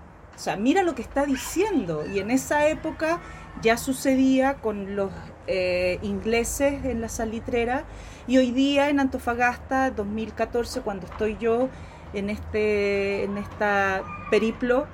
Sea, 0.43 0.57
mira 0.57 0.83
lo 0.83 0.93
que 0.93 1.01
está 1.01 1.25
diciendo. 1.25 2.03
Y 2.05 2.19
en 2.19 2.29
esa 2.29 2.67
época 2.67 3.21
ya 3.61 3.77
sucedía 3.77 4.55
con 4.55 4.93
los 4.93 5.09
eh, 5.47 5.99
ingleses 6.01 6.83
en 6.83 6.99
la 6.99 7.07
salitrera 7.07 7.85
y 8.27 8.39
hoy 8.39 8.51
día 8.51 8.89
en 8.89 8.99
Antofagasta, 8.99 9.89
2014, 9.91 10.81
cuando 10.81 11.05
estoy 11.05 11.37
yo 11.39 11.69
en 12.13 12.29
este 12.29 13.23
en 13.23 13.37
esta 13.37 14.03
periplo, 14.29 14.85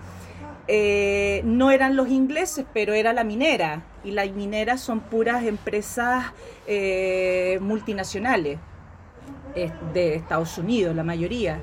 eh, 0.68 1.42
no 1.46 1.72
eran 1.72 1.96
los 1.96 2.10
ingleses, 2.10 2.68
pero 2.72 2.94
era 2.94 3.12
la 3.12 3.24
minera. 3.24 3.82
Y 4.04 4.12
las 4.12 4.30
mineras 4.30 4.82
son 4.82 5.00
puras 5.00 5.44
empresas 5.44 6.26
eh, 6.68 7.58
multinacionales 7.60 8.60
de 9.96 10.14
Estados 10.14 10.60
Unidos, 10.60 10.96
la 10.96 11.04
mayoría. 11.04 11.60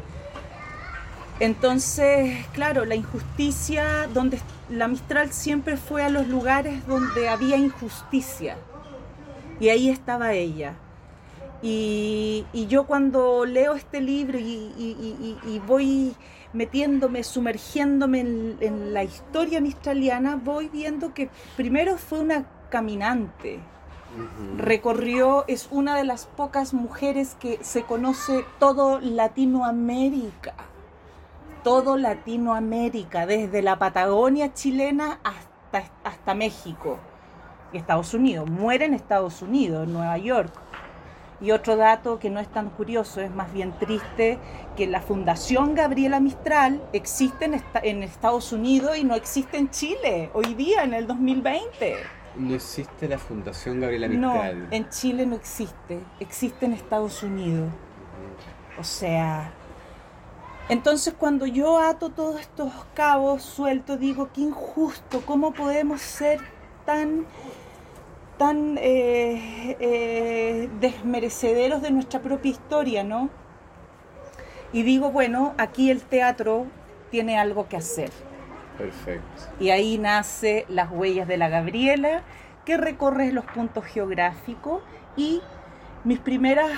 Entonces, 1.41 2.47
claro, 2.53 2.85
la 2.85 2.95
injusticia, 2.95 4.09
donde 4.13 4.39
la 4.71 4.89
Mistral 4.89 5.33
siempre 5.33 5.77
fue 5.77 6.03
a 6.03 6.09
los 6.09 6.29
lugares 6.29 6.87
donde 6.87 7.29
había 7.29 7.57
injusticia. 7.57 8.57
Y 9.61 9.69
ahí 9.69 9.89
estaba 9.89 10.33
ella. 10.33 10.75
Y, 11.63 12.45
yo 12.69 12.87
cuando 12.87 13.45
leo 13.45 13.75
este 13.75 14.01
libro 14.01 14.39
y 14.39 15.63
voy 15.67 16.15
metiéndome, 16.57 17.23
sumergiéndome 17.23 18.21
en, 18.21 18.95
la 18.95 19.05
historia 19.05 19.61
mistraliana, 19.61 20.37
voy 20.37 20.69
viendo 20.69 21.15
que 21.15 21.29
primero 21.57 21.99
fue 21.99 22.21
una 22.21 22.47
caminante. 22.71 23.61
Recorrió, 24.57 25.45
es 25.47 25.69
una 25.71 25.97
de 25.97 26.05
las 26.05 26.25
pocas 26.27 26.73
mujeres 26.73 27.37
que 27.39 27.59
se 27.63 27.83
conoce 27.83 28.45
todo 28.59 29.01
Latinoamérica. 29.01 30.55
Todo 31.67 31.97
Latinoamérica, 31.97 33.27
desde 33.27 33.61
la 33.61 33.77
Patagonia 33.77 34.55
chilena 34.55 35.19
hasta, 35.25 35.91
hasta 36.05 36.33
México 36.33 37.01
y 37.73 37.79
Estados 37.79 38.15
Unidos. 38.15 38.49
Muere 38.49 38.85
en 38.85 38.95
Estados 38.95 39.43
Unidos, 39.43 39.85
en 39.85 39.93
Nueva 39.93 40.17
York. 40.17 40.53
Y 41.41 41.51
otro 41.51 41.75
dato 41.75 42.21
que 42.21 42.31
no 42.31 42.39
es 42.39 42.47
tan 42.47 42.71
curioso, 42.71 43.21
es 43.21 43.33
más 43.33 43.53
bien 43.53 43.73
triste, 43.81 44.39
que 44.77 44.87
la 44.87 45.01
Fundación 45.01 45.75
Gabriela 45.75 46.21
Mistral 46.21 46.81
existe 46.93 47.47
en, 47.83 48.03
Estados 48.05 48.53
Unidos 48.53 48.97
y 48.97 49.03
no 49.03 49.17
existe 49.17 49.59
en 49.59 49.69
Chile, 49.71 50.31
hoy 50.35 50.55
día, 50.55 50.85
en 50.85 50.95
el 50.95 51.09
2020. 51.09 51.97
No 52.37 52.55
existe 52.55 53.09
la 53.09 53.19
Fundación 53.19 53.81
Gabriela 53.81 54.07
Mistral. 54.07 54.69
No, 54.69 54.69
en 54.71 54.89
Chile 54.91 55.27
no 55.27 55.35
existe, 55.35 55.99
existe 56.21 56.65
en 56.65 56.75
Estados 56.75 57.25
Unidos. 57.25 57.73
O 58.79 58.85
sea, 58.85 59.51
entonces 60.69 61.15
cuando 61.17 61.47
yo 61.47 61.79
ato 61.79 62.11
todos 62.11 62.41
estos 62.41 62.73
cabos 62.95 63.43
sueltos, 63.43 64.01
digo, 64.01 64.31
qué 64.33 64.43
injusto, 64.43 65.23
¿cómo 65.25 65.53
podemos 65.53 66.01
ser 66.01 66.41
tan 66.85 67.27
tan 68.39 68.77
eh, 68.79 69.77
eh, 69.81 70.69
desmerecederos 70.81 71.81
de 71.83 71.91
nuestra 71.91 72.21
propia 72.21 72.51
historia, 72.51 73.03
¿no? 73.03 73.31
Y 74.73 74.83
digo, 74.83 75.11
bueno, 75.11 75.55
aquí 75.59 75.91
el 75.91 76.03
teatro 76.03 76.67
tiene 77.11 77.39
algo 77.39 77.69
que 77.69 77.77
hacer. 77.77 78.11
Perfecto. 78.77 79.43
Y 79.59 79.71
ahí 79.71 79.97
nace 79.97 80.67
Las 80.69 80.91
huellas 80.91 81.27
de 81.27 81.39
la 81.39 81.49
Gabriela, 81.49 82.23
que 82.67 82.77
recorre 82.77 83.33
los 83.33 83.47
puntos 83.47 83.85
geográficos 83.85 84.83
y 85.17 85.41
mis 86.05 86.19
primeros 86.19 86.71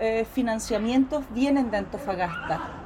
eh, 0.00 0.26
financiamientos 0.32 1.24
vienen 1.30 1.70
de 1.70 1.76
Antofagasta. 1.76 2.83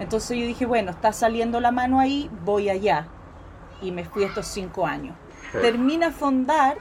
Entonces 0.00 0.36
yo 0.36 0.46
dije, 0.46 0.66
bueno, 0.66 0.90
está 0.90 1.12
saliendo 1.12 1.60
la 1.60 1.70
mano 1.70 2.00
ahí, 2.00 2.30
voy 2.44 2.68
allá. 2.68 3.06
Y 3.80 3.92
me 3.92 4.04
fui 4.04 4.24
estos 4.24 4.46
cinco 4.46 4.86
años. 4.86 5.14
Termina 5.52 6.12
Fondar 6.12 6.78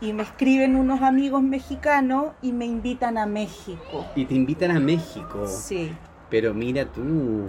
y 0.00 0.12
me 0.12 0.22
escriben 0.22 0.76
unos 0.76 1.02
amigos 1.02 1.42
mexicanos 1.42 2.32
y 2.40 2.52
me 2.52 2.64
invitan 2.66 3.18
a 3.18 3.26
México. 3.26 4.06
Y 4.14 4.24
te 4.24 4.34
invitan 4.34 4.70
a 4.70 4.80
México. 4.80 5.46
Sí. 5.46 5.92
Pero 6.30 6.54
mira 6.54 6.86
tú. 6.86 7.48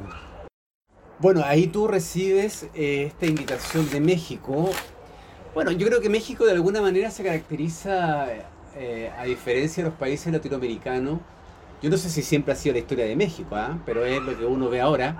Bueno, 1.19 1.43
ahí 1.45 1.67
tú 1.67 1.87
recibes 1.87 2.67
eh, 2.73 3.03
esta 3.07 3.27
invitación 3.27 3.89
de 3.89 4.01
México. 4.01 4.69
Bueno, 5.53 5.71
yo 5.71 5.85
creo 5.85 6.01
que 6.01 6.09
México 6.09 6.45
de 6.45 6.53
alguna 6.53 6.81
manera 6.81 7.11
se 7.11 7.23
caracteriza, 7.23 8.27
eh, 8.75 9.11
a 9.17 9.25
diferencia 9.25 9.83
de 9.83 9.89
los 9.89 9.99
países 9.99 10.33
latinoamericanos, 10.33 11.19
yo 11.81 11.89
no 11.89 11.97
sé 11.97 12.09
si 12.09 12.21
siempre 12.21 12.53
ha 12.53 12.55
sido 12.55 12.73
la 12.73 12.79
historia 12.79 13.05
de 13.05 13.15
México, 13.15 13.55
¿ah? 13.55 13.79
pero 13.85 14.05
es 14.05 14.21
lo 14.21 14.37
que 14.37 14.45
uno 14.45 14.69
ve 14.69 14.81
ahora, 14.81 15.17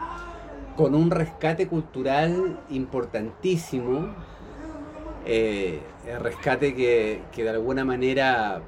con 0.77 0.93
un 0.93 1.09
rescate 1.09 1.67
cultural 1.67 2.59
importantísimo, 2.69 4.13
eh, 5.25 5.79
el 6.07 6.19
rescate 6.19 6.75
que, 6.75 7.21
de 7.35 7.49
alguna 7.49 7.83
manera 7.83 8.61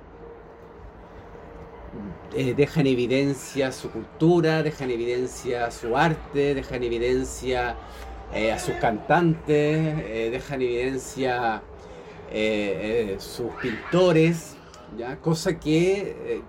eh, 2.36 2.54
deja 2.56 2.82
en 2.82 2.88
evidencia 2.88 3.72
su 3.72 3.92
cultura, 3.92 4.64
deja 4.64 4.84
en 4.86 4.92
evidencia 4.92 5.70
su 5.70 5.96
arte, 5.96 6.56
deja 6.56 6.76
en 6.76 6.84
evidencia 6.84 7.76
eh, 8.34 8.52
a 8.52 8.58
sus 8.58 8.74
cantantes, 8.76 10.32
deja 10.32 10.56
en 10.56 10.62
evidencia 10.62 11.62
sus 13.20 13.52
pintores, 13.62 14.56
¿ya? 14.98 15.18
cosa 15.18 15.60
que 15.60 16.42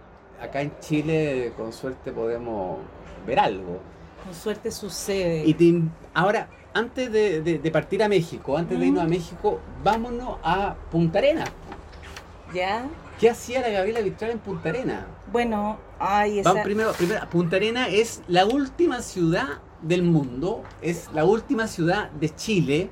acá 0.45 0.61
en 0.61 0.73
Chile 0.81 1.53
con 1.57 1.73
suerte 1.73 2.13
podemos 2.13 2.79
ver 3.27 3.39
algo. 3.39 3.81
Con 4.25 4.35
suerte 4.35 4.71
sucede. 4.71 5.45
Y 5.47 5.83
ahora, 6.15 6.49
antes 6.73 7.13
de, 7.13 7.71
partir 7.73 8.03
a 8.03 8.09
México, 8.09 8.57
antes 8.57 8.79
de 8.79 8.87
irnos 8.87 9.05
a 9.05 9.07
México, 9.07 9.61
vámonos 9.83 10.39
a 10.43 10.75
Punta 10.91 11.19
Arenas. 11.19 11.51
¿Ya? 12.53 12.87
¿Qué 13.19 13.31
hacía 13.31 13.61
la 13.61 13.69
Gabriela 13.69 14.01
Vitral 14.01 14.33
en 14.33 14.39
Punta 14.39 14.71
Arenas? 14.71 15.05
Bueno, 15.31 15.79
ay, 15.99 16.41
esa... 16.41 16.51
Vamos 16.51 16.65
primero, 16.65 16.93
primero, 16.93 17.29
Punta 17.31 17.57
Arenas 17.57 17.89
es 17.91 18.23
la 18.29 18.47
última 18.47 19.03
ciudad 19.03 19.61
del 19.83 20.03
mundo, 20.03 20.63
es 20.81 21.09
la 21.13 21.25
última 21.25 21.67
ciudad 21.67 22.11
de 22.11 22.35
Chile, 22.35 22.91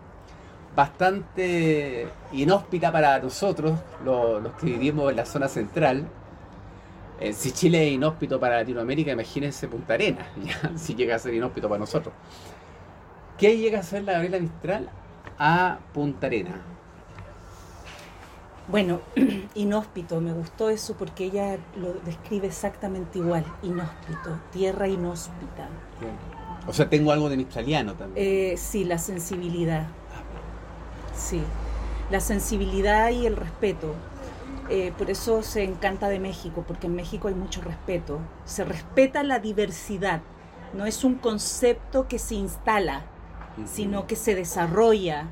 bastante 0.76 2.08
inhóspita 2.32 2.92
para 2.92 3.18
nosotros, 3.18 3.78
los, 4.04 4.42
que 4.54 4.66
vivimos 4.66 5.10
en 5.10 5.16
la 5.16 5.26
zona 5.26 5.48
central. 5.48 6.06
Eh, 7.22 7.32
si 7.32 7.52
Chile 7.52 7.86
es 7.86 7.92
inhóspito 7.92 8.40
para 8.40 8.56
Latinoamérica, 8.56 9.12
imagínense 9.12 9.68
Punta 9.68 9.94
Arenas, 9.94 10.26
si 10.74 10.96
llega 10.96 11.14
a 11.14 11.18
ser 11.20 11.32
inhóspito 11.32 11.68
para 11.68 11.78
nosotros. 11.78 12.12
¿Qué 13.38 13.56
llega 13.56 13.78
a 13.78 13.82
ser 13.84 14.02
la 14.02 14.14
Gabriela 14.14 14.40
Mistral 14.40 14.90
a 15.38 15.78
Punta 15.94 16.26
Arena? 16.26 16.60
Bueno, 18.66 19.00
inhóspito, 19.54 20.20
me 20.20 20.32
gustó 20.32 20.68
eso 20.68 20.96
porque 20.96 21.26
ella 21.26 21.58
lo 21.76 21.92
describe 22.04 22.48
exactamente 22.48 23.20
igual, 23.20 23.44
inhóspito, 23.62 24.40
tierra 24.50 24.88
inhóspita. 24.88 25.68
O 26.66 26.72
sea, 26.72 26.88
tengo 26.88 27.12
algo 27.12 27.28
de 27.28 27.36
mistraliano 27.36 27.94
también. 27.94 28.26
Eh, 28.26 28.56
sí, 28.56 28.82
la 28.82 28.98
sensibilidad. 28.98 29.86
Sí, 31.14 31.40
la 32.10 32.18
sensibilidad 32.18 33.10
y 33.10 33.26
el 33.26 33.36
respeto. 33.36 33.94
Eh, 34.68 34.92
por 34.96 35.10
eso 35.10 35.42
se 35.42 35.64
encanta 35.64 36.08
de 36.08 36.18
México, 36.18 36.64
porque 36.66 36.86
en 36.86 36.94
México 36.94 37.28
hay 37.28 37.34
mucho 37.34 37.60
respeto. 37.62 38.20
Se 38.44 38.64
respeta 38.64 39.22
la 39.22 39.38
diversidad, 39.38 40.22
no 40.72 40.86
es 40.86 41.04
un 41.04 41.16
concepto 41.16 42.08
que 42.08 42.18
se 42.18 42.34
instala, 42.34 43.04
sino 43.66 44.06
que 44.06 44.16
se 44.16 44.34
desarrolla. 44.34 45.28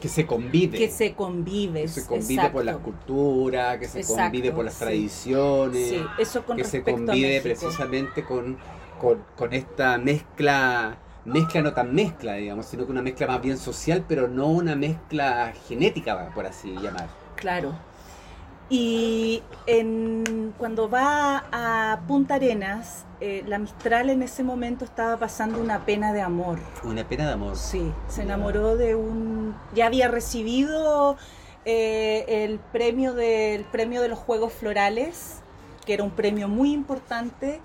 Que 0.00 0.08
se 0.08 0.26
convive. 0.26 0.78
Que 0.78 0.88
se 0.88 1.14
convive. 1.14 1.82
Que 1.82 1.88
se 1.88 2.06
convive 2.06 2.50
por 2.50 2.64
la 2.64 2.76
cultura, 2.76 3.78
que 3.78 3.88
se 3.88 4.04
convive 4.04 4.52
por 4.52 4.64
las 4.64 4.78
tradiciones. 4.78 5.88
Sí, 5.88 6.02
eso 6.18 6.44
con 6.44 6.56
Que 6.56 6.64
se 6.64 6.82
convive 6.82 7.40
precisamente 7.40 8.24
con, 8.24 8.58
con, 9.36 9.52
esta 9.52 9.98
mezcla, 9.98 10.98
mezcla 11.24 11.62
no 11.62 11.72
tan 11.72 11.94
mezcla, 11.94 12.34
digamos, 12.34 12.66
sino 12.66 12.84
que 12.84 12.92
una 12.92 13.02
mezcla 13.02 13.26
más 13.26 13.40
bien 13.40 13.56
social, 13.56 14.04
pero 14.06 14.28
no 14.28 14.46
una 14.48 14.76
mezcla 14.76 15.52
genética, 15.66 16.30
por 16.34 16.46
así 16.46 16.74
llamar. 16.74 17.08
Claro. 17.36 17.89
Y 18.70 19.42
en, 19.66 20.54
cuando 20.56 20.88
va 20.88 21.44
a 21.50 22.02
Punta 22.06 22.36
Arenas, 22.36 23.04
eh, 23.20 23.42
la 23.48 23.58
Mistral 23.58 24.10
en 24.10 24.22
ese 24.22 24.44
momento 24.44 24.84
estaba 24.84 25.16
pasando 25.16 25.60
una 25.60 25.84
pena 25.84 26.12
de 26.12 26.22
amor. 26.22 26.60
¿Una 26.84 27.06
pena 27.06 27.26
de 27.26 27.32
amor? 27.32 27.56
Sí, 27.56 27.92
se 28.06 28.22
enamoró 28.22 28.76
de 28.76 28.94
un... 28.94 29.56
Ya 29.74 29.86
había 29.86 30.06
recibido 30.06 31.16
eh, 31.64 32.24
el, 32.44 32.60
premio 32.60 33.12
del 33.12 33.64
premio 33.64 34.02
de 34.02 34.08
los 34.08 34.20
Juegos 34.20 34.52
Florales, 34.52 35.40
que 35.84 35.94
era 35.94 36.04
un 36.04 36.12
premio 36.12 36.46
muy 36.46 36.72
importante. 36.72 37.60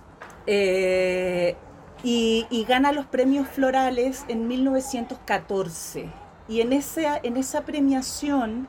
Eh, 0.48 1.56
y, 2.04 2.46
y 2.50 2.64
gana 2.66 2.92
los 2.92 3.06
premios 3.06 3.48
florales 3.48 4.26
en 4.28 4.48
1914. 4.48 6.10
Y 6.48 6.62
en 6.62 6.74
esa, 6.74 7.18
en 7.22 7.38
esa 7.38 7.62
premiación 7.62 8.68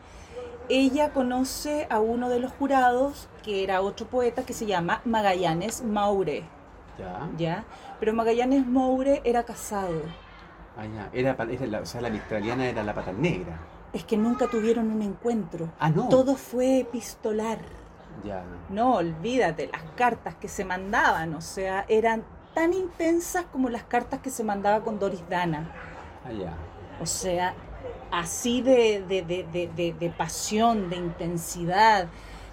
ella 0.68 1.12
conoce 1.12 1.86
a 1.90 2.00
uno 2.00 2.28
de 2.28 2.40
los 2.40 2.52
jurados, 2.52 3.28
que 3.44 3.62
era 3.62 3.80
otro 3.82 4.06
poeta 4.06 4.42
que 4.44 4.52
se 4.52 4.66
llama 4.66 5.00
Magallanes 5.04 5.82
Maure. 5.82 6.44
Ya. 6.98 7.28
¿ya? 7.36 7.64
Pero 8.00 8.14
Magallanes 8.14 8.66
Moure 8.66 9.20
era 9.24 9.44
casado. 9.44 10.00
Ah, 10.76 10.84
ya. 10.86 11.10
Era, 11.12 11.36
la, 11.66 11.80
o 11.80 11.86
sea, 11.86 12.00
la 12.00 12.10
mistraliana 12.10 12.66
era 12.66 12.82
la 12.82 12.94
pata 12.94 13.12
negra. 13.12 13.58
Es 13.92 14.04
que 14.04 14.16
nunca 14.16 14.46
tuvieron 14.48 14.90
un 14.90 15.02
encuentro. 15.02 15.68
Ah, 15.78 15.90
no. 15.90 16.08
Todo 16.08 16.36
fue 16.36 16.80
epistolar. 16.80 17.58
Ya. 18.26 18.42
No, 18.68 18.94
olvídate, 18.96 19.68
las 19.72 19.82
cartas 19.94 20.34
que 20.36 20.48
se 20.48 20.64
mandaban, 20.64 21.34
o 21.34 21.40
sea, 21.40 21.84
eran 21.88 22.24
tan 22.54 22.72
intensas 22.72 23.44
como 23.52 23.68
las 23.68 23.84
cartas 23.84 24.20
que 24.20 24.30
se 24.30 24.42
mandaba 24.44 24.80
con 24.82 24.98
Doris 24.98 25.22
Dana. 25.28 25.70
Ah, 26.24 26.32
ya. 26.32 26.54
O 27.00 27.06
sea, 27.06 27.54
así 28.10 28.62
de, 28.62 29.04
de, 29.06 29.22
de, 29.22 29.44
de, 29.52 29.68
de- 29.76 29.92
de 29.92 30.10
pasión, 30.10 30.88
de 30.88 30.96
intensidad, 30.96 32.08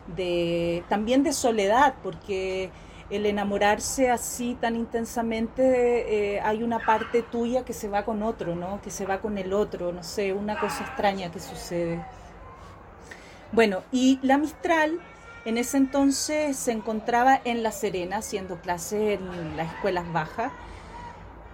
de 0.07 0.83
también 0.89 1.23
de 1.23 1.31
soledad, 1.33 1.95
porque 2.03 2.71
el 3.09 3.25
enamorarse 3.25 4.09
así 4.09 4.55
tan 4.59 4.75
intensamente, 4.75 6.35
eh, 6.35 6.41
hay 6.41 6.63
una 6.63 6.79
parte 6.79 7.21
tuya 7.23 7.63
que 7.63 7.73
se 7.73 7.87
va 7.87 8.03
con 8.03 8.21
otro, 8.23 8.55
¿no? 8.55 8.81
Que 8.81 8.89
se 8.91 9.05
va 9.05 9.21
con 9.21 9.37
el 9.37 9.53
otro, 9.53 9.93
no 9.93 10.03
sé, 10.03 10.33
una 10.33 10.59
cosa 10.59 10.83
extraña 10.83 11.31
que 11.31 11.39
sucede. 11.39 12.03
Bueno, 13.51 13.83
y 13.91 14.19
la 14.23 14.37
Mistral 14.37 14.99
en 15.45 15.57
ese 15.57 15.77
entonces 15.77 16.55
se 16.57 16.71
encontraba 16.71 17.39
en 17.43 17.63
La 17.63 17.71
Serena 17.71 18.17
haciendo 18.17 18.57
clases 18.61 19.19
en 19.19 19.57
las 19.57 19.73
escuelas 19.73 20.11
bajas 20.13 20.51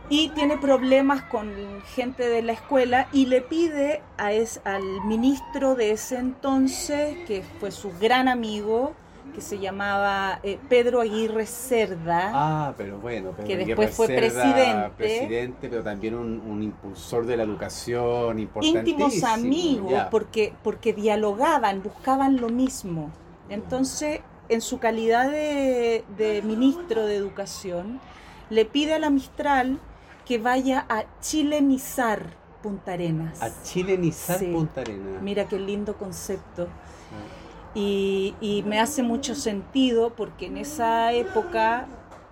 y 0.09 0.29
tiene 0.29 0.57
problemas 0.57 1.21
con 1.23 1.51
gente 1.95 2.27
de 2.27 2.41
la 2.41 2.53
escuela 2.53 3.07
y 3.11 3.27
le 3.27 3.41
pide 3.41 4.01
a 4.17 4.31
es, 4.33 4.59
al 4.63 4.83
ministro 5.05 5.75
de 5.75 5.91
ese 5.91 6.17
entonces, 6.17 7.17
que 7.27 7.43
fue 7.59 7.71
su 7.71 7.91
gran 7.99 8.27
amigo, 8.27 8.93
que 9.35 9.41
se 9.41 9.59
llamaba 9.59 10.39
eh, 10.41 10.59
Pedro 10.67 11.01
Aguirre 11.01 11.45
Cerda, 11.45 12.31
Ah, 12.33 12.73
pero 12.75 12.97
bueno. 12.99 13.33
Pedro 13.33 13.45
Que 13.45 13.53
Aguirre 13.53 13.65
después 13.75 13.91
fue 13.95 14.07
Cerda, 14.07 14.17
presidente. 14.17 14.89
Presidente, 14.97 15.69
pero 15.69 15.83
también 15.83 16.15
un, 16.15 16.39
un 16.39 16.63
impulsor 16.63 17.27
de 17.27 17.37
la 17.37 17.43
educación 17.43 18.39
importantísimo. 18.39 19.05
íntimos 19.05 19.23
amigos, 19.23 19.91
ya. 19.91 20.09
porque, 20.09 20.53
porque 20.63 20.93
dialogaban, 20.93 21.83
buscaban 21.83 22.37
lo 22.41 22.49
mismo. 22.49 23.11
Entonces, 23.49 24.21
en 24.49 24.61
su 24.61 24.79
calidad 24.79 25.29
de, 25.29 26.03
de 26.17 26.41
ministro 26.41 27.05
de 27.05 27.15
Educación, 27.15 27.99
le 28.49 28.65
pide 28.65 28.93
a 28.95 28.99
la 28.99 29.09
Mistral 29.09 29.79
que 30.25 30.37
vaya 30.37 30.85
a 30.89 31.05
chilenizar 31.21 32.37
Punta 32.61 32.93
Arenas. 32.93 33.41
A 33.41 33.63
chilenizar 33.63 34.37
Sí. 34.37 34.47
Punta 34.47 34.81
Arenas. 34.81 35.21
Mira 35.21 35.45
qué 35.47 35.57
lindo 35.59 35.97
concepto. 35.97 36.63
Ah. 36.63 37.69
Y, 37.73 38.35
y 38.41 38.63
me 38.63 38.79
hace 38.79 39.01
mucho 39.03 39.33
sentido 39.35 40.13
porque 40.15 40.47
en 40.47 40.57
esa 40.57 41.13
época, 41.13 41.87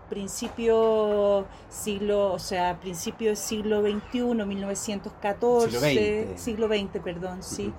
principio 0.10 1.46
siglo, 1.70 2.34
o 2.34 2.40
sea, 2.40 2.80
principio 2.80 3.30
del 3.30 3.38
siglo 3.38 3.82
XXI, 3.82 4.22
1914, 4.46 5.70
Siglo 5.70 5.80
XX. 6.34 6.42
siglo 6.42 6.68
XX, 6.68 7.02
perdón, 7.04 7.44
sí. 7.44 7.72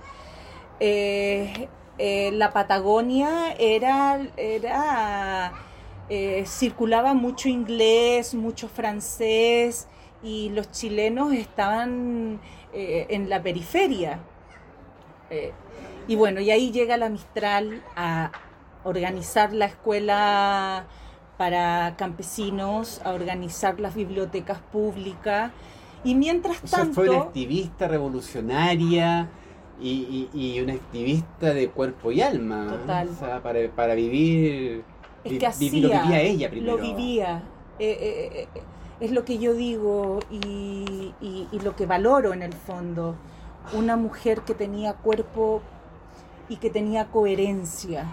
Eh, 0.80 1.68
eh, 1.98 2.30
la 2.32 2.52
Patagonia 2.52 3.52
era, 3.58 4.20
era 4.36 5.52
eh, 6.08 6.44
circulaba 6.46 7.12
mucho 7.12 7.48
inglés, 7.48 8.34
mucho 8.34 8.68
francés 8.68 9.88
y 10.22 10.48
los 10.50 10.70
chilenos 10.70 11.32
estaban 11.32 12.40
eh, 12.72 13.06
en 13.10 13.28
la 13.28 13.42
periferia. 13.42 14.20
Eh, 15.30 15.52
y 16.06 16.16
bueno, 16.16 16.40
y 16.40 16.50
ahí 16.50 16.70
llega 16.70 16.96
la 16.96 17.10
Mistral 17.10 17.82
a 17.94 18.32
organizar 18.84 19.52
la 19.52 19.66
escuela 19.66 20.86
para 21.36 21.94
campesinos, 21.96 23.02
a 23.04 23.12
organizar 23.12 23.78
las 23.78 23.94
bibliotecas 23.94 24.60
públicas. 24.60 25.52
Y 26.04 26.14
mientras 26.14 26.62
O 26.62 26.66
sea, 26.66 26.78
tanto, 26.78 26.94
fue 26.94 27.10
una 27.10 27.18
activista 27.18 27.86
revolucionaria 27.86 29.28
y, 29.80 30.28
y- 30.32 30.54
y 30.56 30.60
una 30.60 30.74
activista 30.74 31.54
de 31.54 31.68
cuerpo 31.68 32.10
y 32.12 32.20
alma. 32.20 32.66
Total. 32.68 33.08
O 33.08 33.18
sea, 33.18 33.42
para, 33.42 33.68
para 33.70 33.94
vivir, 33.94 34.82
es 35.24 35.32
vi- 35.32 35.38
que 35.38 35.50
vivir 35.58 35.82
lo 35.84 35.88
hacía, 35.88 36.02
vivía 36.02 36.20
ella 36.22 36.50
primero. 36.50 36.76
Lo 36.76 36.82
vivía. 36.82 37.42
Eh, 37.78 37.96
eh, 38.00 38.48
eh, 38.54 38.60
es 39.00 39.12
lo 39.12 39.24
que 39.24 39.38
yo 39.38 39.54
digo 39.54 40.18
y, 40.30 41.12
y- 41.20 41.46
y 41.52 41.60
lo 41.60 41.76
que 41.76 41.86
valoro 41.86 42.32
en 42.32 42.42
el 42.42 42.52
fondo. 42.52 43.14
Una 43.72 43.96
mujer 43.96 44.40
que 44.42 44.54
tenía 44.54 44.94
cuerpo 44.94 45.62
y 46.48 46.56
que 46.56 46.70
tenía 46.70 47.06
coherencia. 47.06 48.06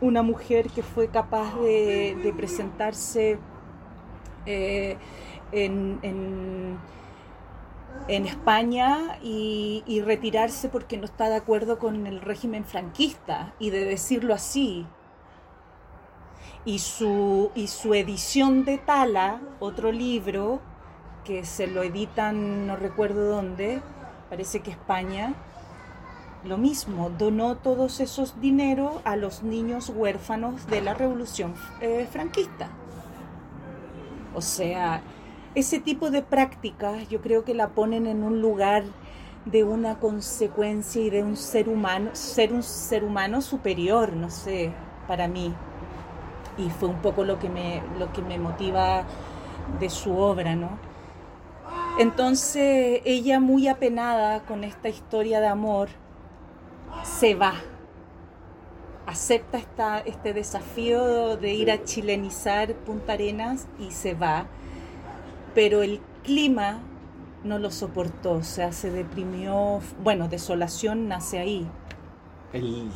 Una 0.00 0.22
mujer 0.22 0.70
que 0.70 0.82
fue 0.82 1.08
capaz 1.08 1.56
de, 1.60 2.16
de 2.22 2.32
presentarse 2.32 3.38
eh, 4.46 4.96
en, 5.52 5.98
en- 6.02 6.78
en 8.06 8.26
España 8.26 9.18
y, 9.22 10.02
retirarse 10.04 10.68
porque 10.68 10.96
no 10.96 11.04
está 11.04 11.28
de 11.28 11.36
acuerdo 11.36 11.78
con 11.78 12.06
el 12.06 12.20
régimen 12.20 12.64
franquista 12.64 13.54
y 13.58 13.70
de 13.70 13.84
decirlo 13.84 14.34
así. 14.34 14.86
Y 16.64 16.78
su, 16.78 17.50
y 17.54 17.66
su 17.68 17.94
edición 17.94 18.64
de 18.64 18.78
Tala, 18.78 19.40
otro 19.58 19.90
libro 19.90 20.60
que 21.24 21.44
se 21.44 21.66
lo 21.66 21.82
editan, 21.82 22.66
no 22.66 22.76
recuerdo 22.76 23.28
dónde, 23.28 23.82
parece 24.30 24.60
que 24.60 24.70
España, 24.70 25.34
lo 26.44 26.56
mismo, 26.56 27.10
donó 27.10 27.56
todos 27.56 28.00
esos 28.00 28.40
dineros 28.40 28.94
a 29.04 29.16
los 29.16 29.42
niños 29.42 29.90
huérfanos 29.94 30.66
de 30.66 30.80
la 30.80 30.94
revolución 30.94 31.54
eh, 31.80 32.06
franquista. 32.10 32.70
O 34.34 34.40
sea, 34.40 35.02
ese 35.54 35.80
tipo 35.80 36.10
de 36.10 36.22
prácticas 36.22 37.08
yo 37.08 37.20
creo 37.20 37.44
que 37.44 37.54
la 37.54 37.68
ponen 37.68 38.06
en 38.06 38.22
un 38.22 38.40
lugar 38.40 38.84
de 39.44 39.64
una 39.64 39.98
consecuencia 39.98 41.02
y 41.02 41.10
de 41.10 41.22
un 41.22 41.36
ser 41.36 41.68
humano, 41.68 42.10
ser 42.12 42.52
un 42.52 42.62
ser 42.62 43.04
humano 43.04 43.40
superior, 43.40 44.12
no 44.12 44.30
sé, 44.30 44.72
para 45.06 45.26
mí. 45.26 45.54
Y 46.58 46.70
fue 46.70 46.88
un 46.88 47.00
poco 47.00 47.24
lo 47.24 47.38
que 47.38 47.48
me, 47.48 47.82
lo 47.98 48.12
que 48.12 48.20
me 48.20 48.38
motiva 48.38 49.04
de 49.80 49.88
su 49.90 50.16
obra, 50.18 50.54
¿no? 50.54 50.78
Entonces 51.98 53.00
ella 53.04 53.40
muy 53.40 53.68
apenada 53.68 54.40
con 54.40 54.64
esta 54.64 54.88
historia 54.88 55.40
de 55.40 55.48
amor, 55.48 55.88
se 57.02 57.34
va, 57.34 57.54
acepta 59.06 59.58
esta, 59.58 60.00
este 60.00 60.32
desafío 60.32 61.36
de 61.36 61.54
ir 61.54 61.70
a 61.70 61.82
chilenizar 61.84 62.74
Punta 62.74 63.14
Arenas 63.14 63.66
y 63.78 63.90
se 63.90 64.14
va, 64.14 64.46
pero 65.58 65.82
el 65.82 65.98
clima 66.22 66.78
no 67.42 67.58
lo 67.58 67.72
soportó, 67.72 68.34
o 68.34 68.42
sea, 68.44 68.70
se 68.70 68.92
deprimió, 68.92 69.80
bueno, 70.04 70.28
desolación 70.28 71.08
nace 71.08 71.40
ahí, 71.40 71.66
El- 72.52 72.88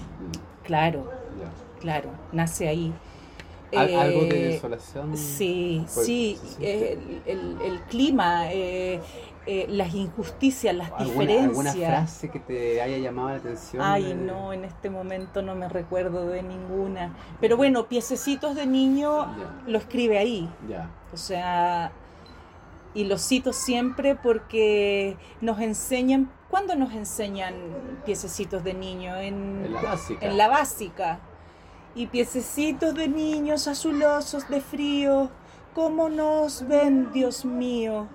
claro, 0.63 1.11
claro, 1.81 2.11
nace 2.31 2.69
ahí. 2.69 2.93
Al- 3.75 3.93
algo 3.97 4.21
de 4.27 4.29
Eh, 4.29 4.49
desolación. 4.53 5.17
Sí, 5.17 5.85
Pues, 5.93 6.07
sí, 6.07 6.39
eh, 6.61 6.99
el, 7.27 7.39
el- 7.39 7.61
el 7.63 7.81
clima, 7.81 8.53
eh, 8.53 9.01
eh, 9.47 9.67
las 9.69 9.93
injusticias, 9.93 10.73
las 10.73 10.93
¿Alguna, 10.93 11.07
diferencias. 11.07 11.49
alguna 11.49 11.73
frase 11.73 12.31
que 12.31 12.39
te 12.39 12.81
haya 12.81 12.99
llamado 12.99 13.31
la 13.31 13.37
atención? 13.37 13.83
Ay, 13.83 14.15
no, 14.15 14.53
en 14.53 14.65
este 14.67 14.89
momento 14.89 15.43
no 15.43 15.57
me 15.57 15.69
recuerdo 15.69 16.29
de 16.29 16.45
ninguna. 16.45 17.13
Pero 17.41 17.57
bueno, 17.57 17.87
Piececitos 17.89 18.55
de 18.55 18.67
Niño 18.67 19.27
lo 19.67 19.79
escribe 19.79 20.19
ahí. 20.19 20.49
Ya. 20.69 20.89
O 21.13 21.17
sea, 21.17 21.91
y 22.95 23.05
lo 23.05 23.19
cito 23.19 23.53
siempre 23.53 24.15
porque 24.15 25.17
nos 25.41 25.61
enseñan, 25.61 26.31
¿cuándo 26.51 26.75
nos 26.75 26.93
enseñan 26.93 27.55
Piececitos 28.05 28.63
de 28.65 28.75
Niño? 28.75 29.17
En, 29.17 29.65
En 29.65 29.73
la 29.73 29.83
básica. 29.83 30.27
en 30.27 30.37
la 30.37 30.49
básica. 30.49 31.21
Y 31.95 32.07
piececitos 32.07 32.95
de 32.95 33.09
niños 33.09 33.69
azulosos 33.69 34.49
de 34.49 34.63
frío, 34.63 35.31
¿cómo 35.75 36.09
nos 36.09 36.67
ven, 36.67 37.13
Dios 37.13 37.45
mío? 37.45 38.09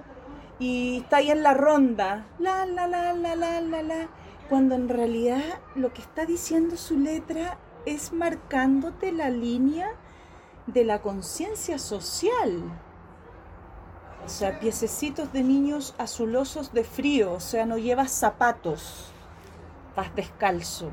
Y 0.60 1.02
está 1.02 1.18
ahí 1.18 1.30
en 1.30 1.44
la 1.44 1.54
ronda, 1.54 2.26
la, 2.40 2.66
la, 2.66 2.88
la, 2.88 3.14
la, 3.14 3.36
la, 3.36 3.62
la, 3.62 3.84
la, 3.84 4.10
cuando 4.50 4.74
en 4.74 4.90
realidad 4.90 5.44
lo 5.76 5.94
que 5.94 6.02
está 6.02 6.26
diciendo 6.26 6.76
su 6.76 6.98
letra 6.98 7.60
es 7.86 8.14
marcándote 8.14 9.12
la 9.12 9.30
línea 9.30 9.92
de 10.66 10.84
la 10.84 11.02
conciencia 11.02 11.78
social. 11.78 12.64
O 14.28 14.30
sea, 14.30 14.60
piececitos 14.60 15.32
de 15.32 15.42
niños 15.42 15.96
azulosos 15.98 16.74
de 16.74 16.84
frío, 16.84 17.32
o 17.32 17.40
sea, 17.40 17.66
no 17.66 17.78
llevas 17.78 18.12
zapatos, 18.12 19.06
vas 19.96 20.14
descalzo. 20.18 20.92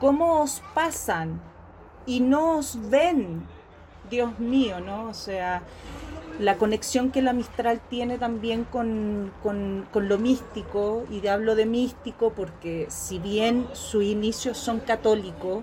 ¿Cómo 0.00 0.40
os 0.40 0.62
pasan 0.72 1.38
y 2.06 2.20
no 2.20 2.56
os 2.56 2.78
ven? 2.88 3.46
Dios 4.08 4.38
mío, 4.38 4.80
¿no? 4.80 5.04
O 5.04 5.12
sea, 5.12 5.64
la 6.38 6.56
conexión 6.56 7.10
que 7.10 7.20
la 7.20 7.34
Mistral 7.34 7.82
tiene 7.90 8.16
también 8.16 8.64
con, 8.64 9.30
con, 9.42 9.86
con, 9.92 10.08
lo 10.08 10.16
místico, 10.16 11.04
y 11.10 11.26
hablo 11.26 11.54
de 11.54 11.66
místico 11.66 12.32
porque 12.32 12.86
si 12.88 13.18
bien 13.18 13.68
sus 13.74 14.02
inicios 14.02 14.56
son 14.56 14.80
católicos, 14.80 15.62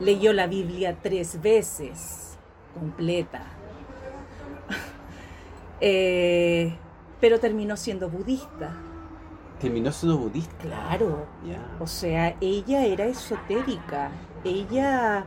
leyó 0.00 0.34
la 0.34 0.48
Biblia 0.48 0.98
tres 1.02 1.40
veces, 1.40 2.36
completa. 2.74 3.53
Eh, 5.86 6.74
pero 7.20 7.38
terminó 7.38 7.76
siendo 7.76 8.08
budista. 8.08 8.74
¿Terminó 9.60 9.92
siendo 9.92 10.16
budista? 10.16 10.56
Claro. 10.62 11.26
O 11.78 11.86
sea, 11.86 12.36
ella 12.40 12.86
era 12.86 13.04
esotérica. 13.04 14.10
Ella 14.44 15.26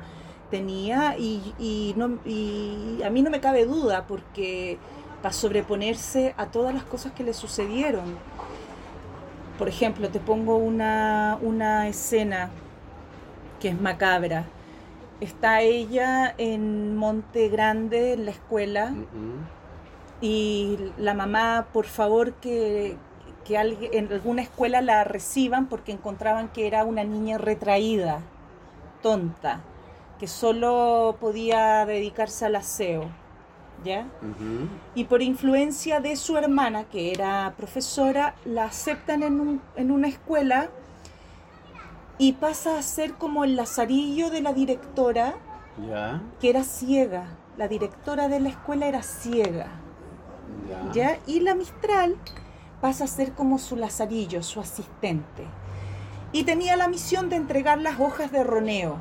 tenía, 0.50 1.16
y, 1.16 1.54
y, 1.60 1.94
no, 1.96 2.18
y 2.26 3.04
a 3.04 3.12
mí 3.12 3.22
no 3.22 3.30
me 3.30 3.40
cabe 3.40 3.66
duda, 3.66 4.08
porque 4.08 4.80
para 5.22 5.32
sobreponerse 5.32 6.34
a 6.38 6.48
todas 6.48 6.74
las 6.74 6.84
cosas 6.84 7.12
que 7.12 7.24
le 7.24 7.36
sucedieron. 7.36 8.18
Por 9.60 9.70
ejemplo, 9.70 10.10
te 10.10 10.20
pongo 10.20 10.56
una, 10.58 11.38
una 11.40 11.88
escena 11.88 12.50
que 13.60 13.70
es 13.70 13.80
macabra. 13.80 14.46
Está 15.22 15.62
ella 15.62 16.34
en 16.40 16.96
Monte 16.96 17.50
Grande, 17.50 18.14
en 18.14 18.26
la 18.26 18.32
escuela, 18.32 18.94
y 20.22 20.78
la 20.98 21.14
mamá, 21.14 21.68
por 21.74 21.86
favor, 21.86 22.34
que, 22.34 22.98
que 23.46 23.58
alguien, 23.58 23.92
en 23.94 24.12
alguna 24.12 24.42
escuela 24.42 24.82
la 24.82 25.04
reciban 25.04 25.68
porque 25.68 25.92
encontraban 25.92 26.50
que 26.50 26.68
era 26.68 26.84
una 26.86 27.04
niña 27.04 27.38
retraída, 27.38 28.22
tonta, 29.02 29.62
que 30.20 30.28
solo 30.28 31.18
podía 31.20 31.86
dedicarse 31.86 32.46
al 32.46 32.56
aseo, 32.56 33.04
¿ya? 33.84 34.08
Y 34.96 35.04
por 35.04 35.22
influencia 35.22 36.00
de 36.00 36.16
su 36.16 36.36
hermana, 36.38 36.86
que 36.86 37.12
era 37.12 37.54
profesora, 37.56 38.34
la 38.44 38.66
aceptan 38.66 39.22
en, 39.22 39.40
un- 39.40 39.62
en 39.76 39.92
una 39.92 40.08
escuela 40.08 40.70
y 42.18 42.34
pasa 42.34 42.80
a 42.80 42.82
ser 42.82 43.14
como 43.14 43.44
el 43.44 43.56
lazarillo 43.56 44.32
de 44.32 44.42
la 44.42 44.54
directora, 44.54 45.36
Ya. 45.88 46.20
que 46.42 46.50
era 46.50 46.64
ciega. 46.64 47.26
La 47.56 47.68
directora 47.68 48.28
de 48.28 48.40
la 48.40 48.50
escuela 48.50 48.88
era 48.88 49.04
ciega. 49.04 49.68
Ya. 50.94 51.20
Y 51.26 51.40
la 51.40 51.56
Mistral 51.56 52.16
pasa 52.82 53.06
a 53.06 53.08
ser 53.08 53.34
como 53.34 53.58
su 53.58 53.76
lazarillo, 53.76 54.44
su 54.44 54.60
asistente. 54.60 55.46
Y 56.32 56.44
tenía 56.44 56.76
la 56.76 56.88
misión 56.88 57.30
de 57.30 57.38
entregar 57.38 57.80
las 57.80 58.00
hojas 58.00 58.32
de 58.32 58.44
roneo. 58.44 58.98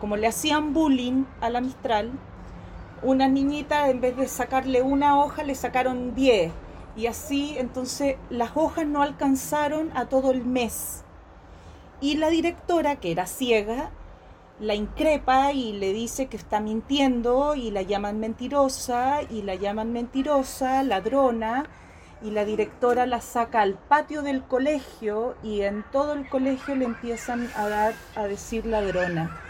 Como 0.00 0.16
le 0.16 0.26
hacían 0.26 0.74
bullying 0.74 1.24
a 1.40 1.48
la 1.48 1.60
Mistral, 1.60 2.10
una 3.02 3.28
niñita 3.28 3.88
en 3.88 4.00
vez 4.00 4.16
de 4.16 4.28
sacarle 4.28 4.82
una 4.82 5.18
hoja 5.18 5.42
le 5.42 5.54
sacaron 5.54 6.14
10. 6.14 6.52
Y 6.96 7.06
así 7.06 7.56
entonces 7.58 8.16
las 8.30 8.52
hojas 8.54 8.86
no 8.86 9.02
alcanzaron 9.02 9.90
a 9.96 10.06
todo 10.06 10.30
el 10.30 10.44
mes. 10.44 11.04
Y 12.00 12.16
la 12.16 12.28
directora, 12.28 12.96
que 12.96 13.12
era 13.12 13.26
ciega, 13.26 13.90
la 14.60 14.74
increpa 14.74 15.52
y 15.52 15.72
le 15.72 15.92
dice 15.92 16.26
que 16.26 16.36
está 16.36 16.60
mintiendo 16.60 17.54
y 17.54 17.70
la 17.70 17.82
llaman 17.82 18.20
mentirosa 18.20 19.22
y 19.22 19.42
la 19.42 19.56
llaman 19.56 19.92
mentirosa, 19.92 20.82
ladrona 20.82 21.66
y 22.22 22.30
la 22.30 22.44
directora 22.44 23.06
la 23.06 23.20
saca 23.20 23.62
al 23.62 23.74
patio 23.74 24.22
del 24.22 24.42
colegio 24.44 25.36
y 25.42 25.62
en 25.62 25.84
todo 25.90 26.14
el 26.14 26.28
colegio 26.28 26.74
le 26.74 26.84
empiezan 26.84 27.50
a 27.56 27.68
dar 27.68 27.94
a 28.14 28.24
decir 28.24 28.64
ladrona. 28.64 29.40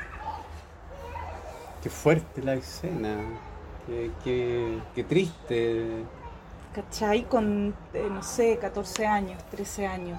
Qué 1.83 1.91
fuerte 1.91 2.43
la 2.43 2.55
escena. 2.55 3.19
Qué, 3.87 4.11
qué, 4.25 4.79
qué 4.95 5.05
triste. 5.05 6.05
¿Cachai? 6.75 7.25
Con, 7.25 7.75
eh, 7.93 8.09
no 8.11 8.23
sé, 8.23 8.59
14 8.59 9.07
años, 9.07 9.45
13 9.51 9.87
años. 9.87 10.19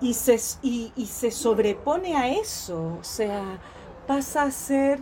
Y 0.00 0.14
se, 0.14 0.38
y, 0.62 0.92
y 0.96 1.06
se 1.06 1.30
sobrepone 1.30 2.16
a 2.16 2.28
eso, 2.28 2.98
o 3.00 3.04
sea, 3.04 3.58
pasa 4.06 4.42
a 4.44 4.50
ser 4.50 5.00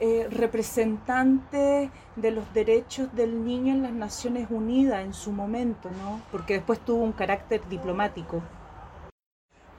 eh, 0.00 0.26
representante 0.30 1.90
de 2.16 2.30
los 2.30 2.52
derechos 2.52 3.14
del 3.14 3.44
niño 3.44 3.72
en 3.72 3.82
las 3.82 3.92
Naciones 3.92 4.48
Unidas 4.50 5.04
en 5.04 5.14
su 5.14 5.32
momento, 5.32 5.88
¿no? 5.90 6.20
Porque 6.32 6.54
después 6.54 6.80
tuvo 6.80 7.04
un 7.04 7.12
carácter 7.12 7.66
diplomático. 7.68 8.42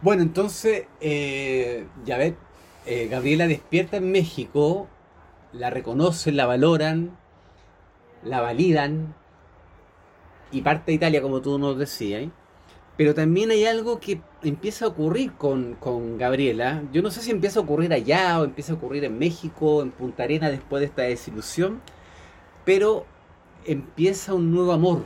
Bueno, 0.01 0.24
entonces, 0.24 0.88
eh, 1.01 1.86
ya 2.05 2.18
ves, 2.18 2.34
eh, 2.86 3.07
Gabriela 3.07 3.47
despierta 3.47 3.97
en 3.97 4.11
México, 4.11 4.88
la 5.51 5.70
reconocen, 5.70 6.38
la 6.38 6.45
valoran, 6.45 7.18
la 8.24 8.41
validan 8.41 9.16
y 10.51 10.61
parte 10.61 10.91
a 10.91 10.95
Italia, 10.95 11.22
como 11.22 11.41
tú 11.41 11.59
nos 11.59 11.78
decías. 11.78 12.30
Pero 12.98 13.14
también 13.14 13.52
hay 13.52 13.66
algo 13.66 14.00
que 14.00 14.22
empieza 14.41 14.86
a 14.86 14.88
ocurrir 14.88 15.34
con, 15.34 15.76
con 15.76 16.18
Gabriela. 16.18 16.84
Yo 16.93 17.02
no 17.02 17.12
sé 17.12 17.22
si 17.22 17.32
empieza 17.32 17.60
a 17.60 17.64
ocurrir 17.64 17.91
allá 17.91 18.39
o 18.39 18.46
empieza 18.46 18.74
a 18.74 18.76
ocurrir 18.76 19.04
en 19.04 19.20
México, 19.20 19.82
en 19.82 19.91
Punta 19.91 20.24
Arena, 20.24 20.50
después 20.50 20.80
de 20.80 20.86
esta 20.86 21.02
desilusión. 21.02 21.82
Pero 22.64 23.06
empieza 23.66 24.34
un 24.34 24.52
nuevo 24.52 24.72
amor. 24.72 25.04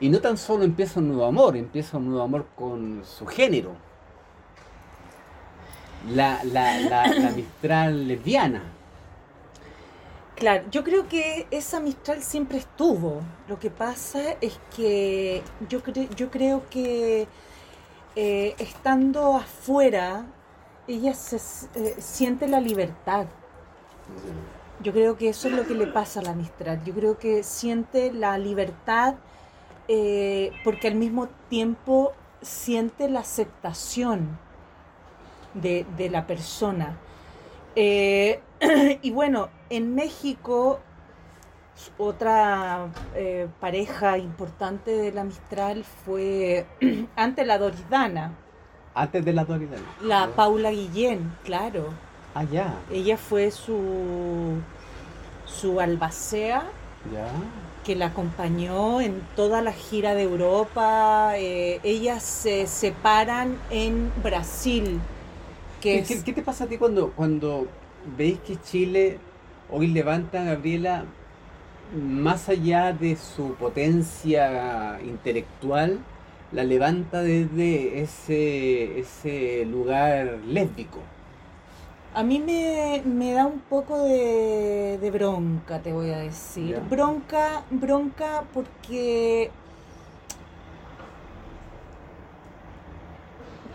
Y 0.00 0.10
no 0.10 0.20
tan 0.20 0.36
solo 0.36 0.64
empieza 0.64 1.00
un 1.00 1.08
nuevo 1.08 1.24
amor, 1.24 1.56
empieza 1.56 1.96
un 1.96 2.08
nuevo 2.08 2.22
amor 2.22 2.46
con 2.54 3.02
su 3.04 3.26
género. 3.26 3.74
La, 6.12 6.44
la, 6.44 6.78
la, 6.80 7.06
la 7.08 7.30
Mistral 7.36 8.06
lesbiana. 8.06 8.77
Claro, 10.38 10.64
yo 10.70 10.84
creo 10.84 11.08
que 11.08 11.48
esa 11.50 11.80
Mistral 11.80 12.22
siempre 12.22 12.58
estuvo. 12.58 13.22
Lo 13.48 13.58
que 13.58 13.70
pasa 13.70 14.20
es 14.40 14.58
que 14.76 15.42
yo, 15.68 15.82
cre- 15.82 16.08
yo 16.14 16.30
creo 16.30 16.68
que 16.70 17.26
eh, 18.16 18.54
estando 18.58 19.36
afuera, 19.36 20.26
ella 20.88 21.12
eh, 21.74 21.96
siente 21.98 22.48
la 22.48 22.60
libertad. 22.60 23.26
Yo 24.80 24.92
creo 24.92 25.16
que 25.16 25.28
eso 25.28 25.48
es 25.48 25.54
lo 25.54 25.66
que 25.66 25.74
le 25.74 25.86
pasa 25.88 26.20
a 26.20 26.22
la 26.22 26.34
Mistral. 26.34 26.82
Yo 26.84 26.94
creo 26.94 27.18
que 27.18 27.42
siente 27.42 28.12
la 28.12 28.38
libertad 28.38 29.14
eh, 29.88 30.52
porque 30.64 30.88
al 30.88 30.94
mismo 30.94 31.28
tiempo 31.48 32.12
siente 32.42 33.08
la 33.08 33.20
aceptación 33.20 34.38
de, 35.54 35.84
la 36.10 36.26
persona. 36.26 36.96
y 39.02 39.10
bueno, 39.10 39.48
en 39.70 39.94
México, 39.94 40.80
otra 41.96 42.88
eh, 43.14 43.48
pareja 43.60 44.18
importante 44.18 44.90
de 44.90 45.12
la 45.12 45.24
Mistral 45.24 45.84
fue 46.04 46.66
antes 47.16 47.46
la 47.46 47.58
Doridana, 47.58 48.32
Antes 48.94 49.24
de 49.24 49.32
la 49.32 49.44
dualidad. 49.44 49.78
la 50.02 50.28
Paula 50.34 50.70
Guillén, 50.72 51.32
claro. 51.44 51.90
Ah, 52.34 52.42
ya. 52.44 52.74
Ella 52.90 53.16
fue 53.16 53.50
su, 53.52 54.56
su 55.46 55.80
albacea 55.80 56.64
Ya. 57.12 57.28
que 57.84 57.94
la 57.94 58.06
acompañó 58.06 59.00
en 59.00 59.22
toda 59.36 59.62
la 59.62 59.72
gira 59.72 60.14
de 60.14 60.22
Europa. 60.24 61.32
eh, 61.36 61.80
ellas 61.84 62.22
se 62.24 62.66
separan 62.66 63.56
en 63.70 64.10
Brasil. 64.22 65.00
Que 65.80 65.92
¿Qué, 65.92 65.98
es- 66.00 66.08
qué- 66.08 66.24
qué 66.24 66.32
te 66.32 66.42
pasa 66.42 66.64
a 66.64 66.66
ti 66.66 66.76
cuando, 66.76 67.12
cuando 67.12 67.68
veis 68.16 68.38
que 68.40 68.56
Chile 68.56 69.18
hoy 69.70 69.88
levanta 69.88 70.40
a 70.40 70.44
Gabriela 70.44 71.04
más 71.94 72.48
allá 72.48 72.92
de 72.92 73.16
su 73.16 73.54
potencia 73.54 75.00
intelectual? 75.02 75.98
La 76.52 76.64
levanta 76.64 77.22
desde 77.22 78.00
ese, 78.00 78.98
ese 79.00 79.66
lugar 79.66 80.38
lésbico. 80.46 81.00
A 82.14 82.22
mí 82.22 82.40
me, 82.40 83.02
me 83.04 83.32
da 83.32 83.46
un 83.46 83.60
poco 83.60 84.02
de, 84.04 84.98
de 84.98 85.10
bronca, 85.10 85.80
te 85.80 85.92
voy 85.92 86.10
a 86.10 86.18
decir. 86.18 86.80
Bronca, 86.88 87.64
bronca 87.70 88.44
porque 88.54 89.50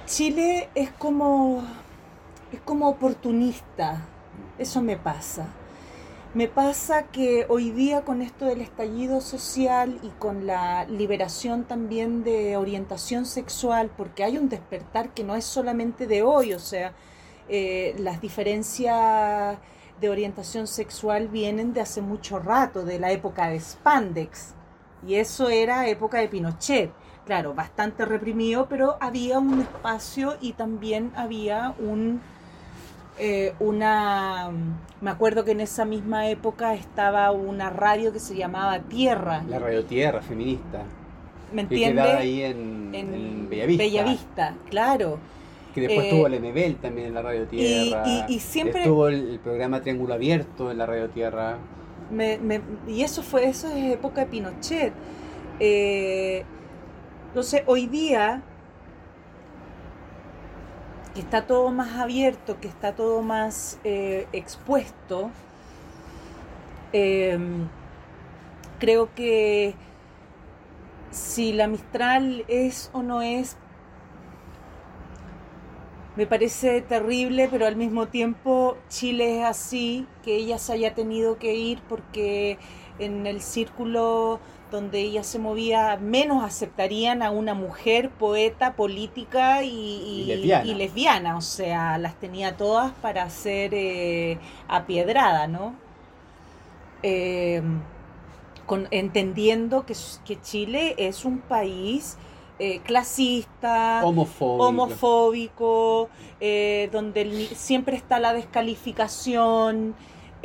Chile 0.07 0.69
es 0.75 0.91
como, 0.91 1.63
es 2.51 2.59
como 2.61 2.89
oportunista. 2.89 4.01
Eso 4.63 4.81
me 4.81 4.95
pasa. 4.95 5.47
Me 6.33 6.47
pasa 6.47 7.03
que 7.07 7.45
hoy 7.49 7.71
día 7.71 8.05
con 8.05 8.21
esto 8.21 8.45
del 8.45 8.61
estallido 8.61 9.19
social 9.19 9.99
y 10.01 10.07
con 10.07 10.47
la 10.47 10.85
liberación 10.85 11.65
también 11.65 12.23
de 12.23 12.55
orientación 12.55 13.25
sexual, 13.25 13.91
porque 13.97 14.23
hay 14.23 14.37
un 14.37 14.47
despertar 14.47 15.13
que 15.13 15.25
no 15.25 15.35
es 15.35 15.43
solamente 15.43 16.07
de 16.07 16.23
hoy, 16.23 16.53
o 16.53 16.59
sea, 16.59 16.93
eh, 17.49 17.93
las 17.97 18.21
diferencias 18.21 19.57
de 19.99 20.09
orientación 20.09 20.67
sexual 20.67 21.27
vienen 21.27 21.73
de 21.73 21.81
hace 21.81 22.01
mucho 22.01 22.39
rato, 22.39 22.85
de 22.85 22.99
la 22.99 23.11
época 23.11 23.49
de 23.49 23.59
Spandex. 23.59 24.53
Y 25.05 25.15
eso 25.15 25.49
era 25.49 25.89
época 25.89 26.19
de 26.19 26.29
Pinochet. 26.29 26.89
Claro, 27.25 27.53
bastante 27.53 28.05
reprimido, 28.05 28.69
pero 28.69 28.95
había 29.01 29.39
un 29.39 29.59
espacio 29.59 30.37
y 30.39 30.53
también 30.53 31.11
había 31.17 31.75
un 31.79 32.21
eh, 33.19 33.53
una 33.59 34.51
me 35.03 35.11
acuerdo 35.11 35.43
que 35.43 35.51
en 35.51 35.59
esa 35.59 35.83
misma 35.83 36.29
época 36.29 36.73
estaba 36.75 37.31
una 37.31 37.69
radio 37.69 38.13
que 38.13 38.19
se 38.19 38.35
llamaba 38.35 38.79
Tierra. 38.79 39.43
La 39.49 39.59
radio 39.59 39.83
Tierra 39.83 40.21
feminista. 40.21 40.83
¿Me 41.51 41.63
entiendes? 41.63 42.05
Que 42.05 42.11
ahí 42.11 42.41
en, 42.41 42.89
en, 42.93 43.49
Bellavista. 43.49 43.83
Bellavista, 43.83 44.55
claro. 44.69 45.19
Que 45.75 45.81
después 45.81 46.09
tuvo 46.09 46.27
el 46.27 46.39
MBL 46.39 46.75
también 46.81 47.07
en 47.07 47.13
la 47.15 47.21
Radio 47.21 47.45
Tierra. 47.47 48.25
Y, 48.29 48.39
siempre. 48.39 48.79
Estuvo 48.79 49.09
el, 49.09 49.39
programa 49.43 49.81
Triángulo 49.81 50.13
Abierto 50.13 50.71
en 50.71 50.77
la 50.77 50.85
Radio 50.85 51.09
Tierra. 51.09 51.57
y 52.87 53.01
eso 53.01 53.23
fue, 53.23 53.45
eso 53.45 53.67
es 53.67 53.93
época 53.93 54.21
de 54.21 54.27
Pinochet. 54.27 54.93
Eh, 55.59 56.45
entonces, 57.27 57.63
hoy 57.65 57.87
día, 57.87 58.41
que 61.13 61.21
está 61.21 61.45
todo 61.45 61.71
más 61.71 61.99
abierto, 61.99 62.59
que 62.59 62.67
está 62.67 62.95
todo 62.95 63.21
más 63.21 63.79
eh, 63.83 64.27
expuesto, 64.33 65.29
em, 66.91 67.67
creo 68.79 69.13
que 69.13 69.75
si 71.11 71.53
la 71.53 71.67
Mistral 71.67 72.43
es 72.47 72.89
o 72.93 73.03
no 73.03 73.21
es, 73.21 73.55
me 76.15 76.27
parece 76.27 76.81
terrible, 76.81 77.47
pero 77.49 77.65
al 77.65 77.75
mismo 77.75 78.07
tiempo 78.07 78.77
Chile 78.89 79.39
es 79.39 79.45
así, 79.45 80.07
que 80.23 80.35
ella 80.35 80.57
se 80.57 80.73
haya 80.73 80.93
tenido 80.93 81.37
que 81.37 81.55
ir 81.55 81.81
porque 81.89 82.57
en 82.99 83.25
el 83.25 83.41
círculo 83.41 84.39
donde 84.73 85.01
ella 85.01 85.23
se 85.23 85.37
movía, 85.37 85.97
menos 86.01 86.43
aceptarían 86.43 87.21
a 87.21 87.29
una 87.29 87.53
mujer 87.53 88.09
poeta, 88.09 88.73
política 88.73 89.63
y, 89.63 90.25
lesbiana. 90.75 91.37
o 91.37 91.41
sea, 91.41 91.99
las 91.99 92.15
tenía 92.15 92.57
todas 92.57 92.91
para 92.93 93.29
ser 93.29 93.75
eh, 93.75 94.39
apiedrada, 94.67 95.45
¿no? 95.45 95.75
Eh, 97.03 97.61
entendiendo 98.89 99.85
que, 99.85 99.93
que, 100.25 100.41
Chile 100.41 100.95
es 100.97 101.23
un 101.23 101.39
país 101.39 102.17
eh, 102.57 102.79
clasista, 102.79 104.01
homofóbico, 104.03 106.09
donde 106.91 107.49
siempre 107.53 107.95
está 107.95 108.19
la 108.19 108.33
descalificación. 108.33 109.93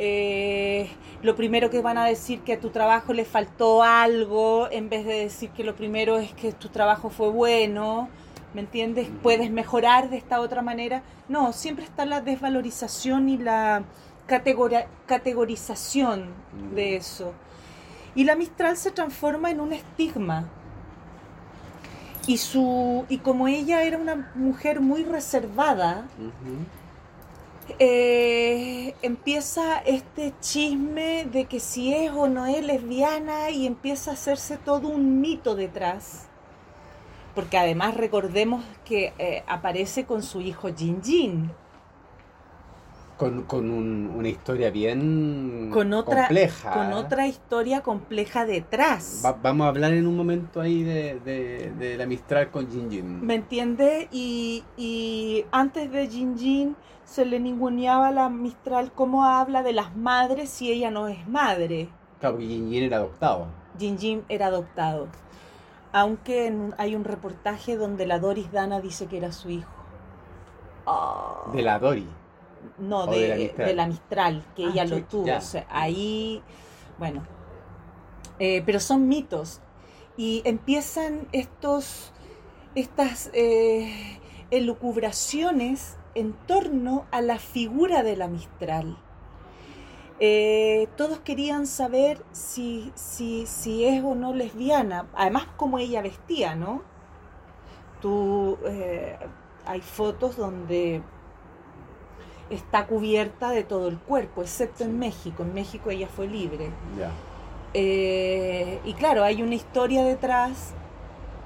Eh, 0.01 0.89
lo 1.21 1.35
primero 1.35 1.69
que 1.69 1.81
van 1.81 1.97
a 1.97 2.05
decir 2.05 2.39
que 2.39 2.53
a 2.53 2.59
tu 2.59 2.69
trabajo 2.69 3.11
le 3.11 3.25
faltó 3.25 3.83
algo, 3.83 4.69
en 4.71 4.89
vez 4.89 5.05
de 5.05 5.15
decir 5.15 5.49
que 5.49 5.65
lo 5.65 5.75
primero 5.75 6.17
es 6.17 6.33
que 6.33 6.53
tu 6.53 6.69
trabajo 6.69 7.09
fue 7.09 7.29
bueno, 7.29 8.07
¿me 8.53 8.61
entiendes? 8.61 9.09
Puedes 9.21 9.51
mejorar 9.51 10.09
de 10.09 10.15
esta 10.15 10.39
otra 10.39 10.61
manera. 10.61 11.03
No, 11.27 11.51
siempre 11.51 11.83
está 11.83 12.05
la 12.05 12.21
desvalorización 12.21 13.27
y 13.27 13.37
la 13.37 13.83
categorización 15.05 16.29
de 16.73 16.95
eso. 16.95 17.33
Y 18.15 18.23
la 18.23 18.35
Mistral 18.35 18.77
se 18.77 18.91
transforma 18.91 19.51
en 19.51 19.59
un 19.59 19.73
estigma. 19.73 20.45
Y, 22.25 22.37
su, 22.37 23.05
y 23.09 23.17
como 23.17 23.47
ella 23.47 23.83
era 23.83 23.97
una 23.97 24.31
mujer 24.35 24.81
muy 24.81 25.03
reservada, 25.03 26.07
eh, 27.79 28.95
empieza 29.01 29.77
este 29.79 30.33
chisme 30.41 31.25
de 31.25 31.45
que 31.45 31.59
si 31.59 31.93
es 31.93 32.11
o 32.11 32.27
no 32.27 32.45
es 32.45 32.63
lesbiana 32.63 33.49
y 33.49 33.67
empieza 33.67 34.11
a 34.11 34.13
hacerse 34.15 34.57
todo 34.57 34.87
un 34.87 35.21
mito 35.21 35.55
detrás. 35.55 36.27
Porque 37.35 37.57
además 37.57 37.95
recordemos 37.95 38.63
que 38.85 39.13
eh, 39.17 39.43
aparece 39.47 40.05
con 40.05 40.23
su 40.23 40.41
hijo 40.41 40.69
Jin 40.75 41.01
Jin. 41.03 41.51
Con, 43.19 43.69
una 43.69 44.29
historia 44.29 44.71
bien 44.71 45.71
con 45.73 45.91
otra, 45.91 46.27
compleja. 46.27 46.71
Con 46.71 46.93
otra 46.93 47.27
historia 47.27 47.81
compleja 47.81 48.45
detrás. 48.45 49.21
vamos 49.43 49.65
a 49.65 49.67
hablar 49.67 49.91
en 49.91 50.07
un 50.07 50.15
momento 50.15 50.61
ahí 50.61 50.83
de, 50.83 51.95
la 51.97 52.05
Mistral 52.05 52.49
con 52.49 52.71
Jin 52.71 52.89
Jin. 52.89 53.25
¿Me 53.25 53.35
entiende? 53.35 54.07
Y, 54.13 54.63
y 54.77 55.43
antes 55.51 55.91
de 55.91 56.07
Jin 56.07 56.37
Jin 56.37 56.75
se 57.03 57.25
le 57.25 57.41
ninguneaba 57.41 58.07
a 58.07 58.11
la 58.11 58.29
Mistral 58.29 58.93
cómo 58.93 59.25
habla 59.25 59.63
de 59.63 59.73
las 59.73 59.97
madres 59.97 60.49
si 60.49 60.71
ella 60.71 60.89
no 60.89 61.09
es 61.09 61.27
madre. 61.27 61.89
Claro, 62.21 62.35
porque 62.35 62.47
Jin 62.47 62.73
era 62.73 62.97
adoptado. 62.97 63.47
Jin 63.77 64.23
era 64.29 64.47
adoptado. 64.47 65.07
Aunque 65.91 66.53
hay 66.77 66.95
un 66.95 67.03
reportaje 67.03 67.75
donde 67.75 68.05
la 68.05 68.19
Doris 68.19 68.49
Dana 68.53 68.79
dice 68.79 69.07
que 69.07 69.17
era 69.17 69.33
su 69.33 69.49
hijo. 69.49 69.69
¿De 71.53 71.61
la 71.61 71.79
Doris? 71.79 72.05
No, 72.77 73.07
de, 73.07 73.73
la 73.75 73.87
Mistral, 73.87 74.45
que 74.55 74.65
ella 74.65 74.85
lo 74.85 75.03
tuvo. 75.03 75.25
ahí, 75.69 76.41
bueno. 76.97 77.23
Eh, 78.39 78.63
pero 78.65 78.79
son 78.79 79.07
mitos. 79.07 79.61
Y 80.17 80.41
empiezan 80.45 81.27
estos, 81.31 82.11
estas 82.75 83.29
eh, 83.33 84.19
elucubraciones 84.51 85.97
en 86.15 86.33
torno 86.47 87.05
a 87.11 87.21
la 87.21 87.37
figura 87.37 88.03
de 88.03 88.17
la 88.17 88.27
Mistral. 88.27 88.97
Eh, 90.21 90.87
todos 90.97 91.19
querían 91.19 91.65
saber 91.65 92.21
si, 92.31 92.91
si, 92.95 93.45
si, 93.45 93.85
es 93.85 94.03
o 94.03 94.15
no 94.15 94.33
lesbiana, 94.33 95.07
además 95.15 95.45
como 95.55 95.79
ella 95.79 96.01
vestía, 96.01 96.55
¿no? 96.55 96.81
Tú, 98.01 98.57
hay 99.65 99.81
fotos 99.81 100.35
donde 100.35 101.01
está 102.49 102.87
cubierta 102.87 103.51
de 103.51 103.63
todo 103.63 103.87
el 103.87 103.97
cuerpo, 103.97 104.41
excepto 104.41 104.83
en 104.83 104.99
México. 104.99 105.43
En 105.43 105.53
México 105.53 105.89
ella 105.89 106.07
fue 106.07 106.27
libre. 106.27 106.71
Eh, 107.73 108.79
y 108.83 108.93
claro, 108.93 109.23
hay 109.23 109.41
una 109.43 109.55
historia 109.55 110.03
detrás. 110.03 110.73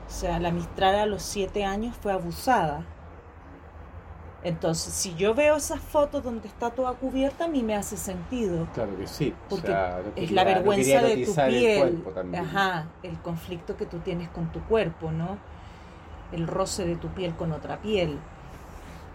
O 0.07 0.11
sea, 0.11 0.39
la 0.39 0.51
Mistral 0.51 0.95
a 0.95 1.05
los 1.05 1.21
siete 1.23 1.65
años 1.65 1.95
fue 2.01 2.11
abusada. 2.11 2.85
Entonces, 4.43 4.93
si 4.93 5.15
yo 5.15 5.33
veo 5.33 5.55
esas 5.55 5.79
fotos 5.79 6.21
donde 6.23 6.49
está 6.49 6.69
toda 6.69 6.93
cubierta, 6.93 7.45
a 7.45 7.47
mí 7.47 7.63
me 7.63 7.75
hace 7.75 7.95
sentido. 7.95 8.67
Claro 8.73 8.97
que 8.97 9.07
sí. 9.07 9.33
Porque 9.49 9.73
es 10.17 10.31
la 10.31 10.43
vergüenza 10.43 11.01
de 11.01 11.25
tu 11.25 11.33
piel. 11.33 12.03
Ajá, 12.37 12.87
el 13.03 13.17
conflicto 13.19 13.77
que 13.77 13.85
tú 13.85 13.99
tienes 13.99 14.29
con 14.29 14.51
tu 14.51 14.61
cuerpo, 14.65 15.11
¿no? 15.11 15.37
El 16.33 16.47
roce 16.47 16.85
de 16.85 16.97
tu 16.97 17.07
piel 17.09 17.33
con 17.35 17.53
otra 17.53 17.81
piel. 17.81 18.19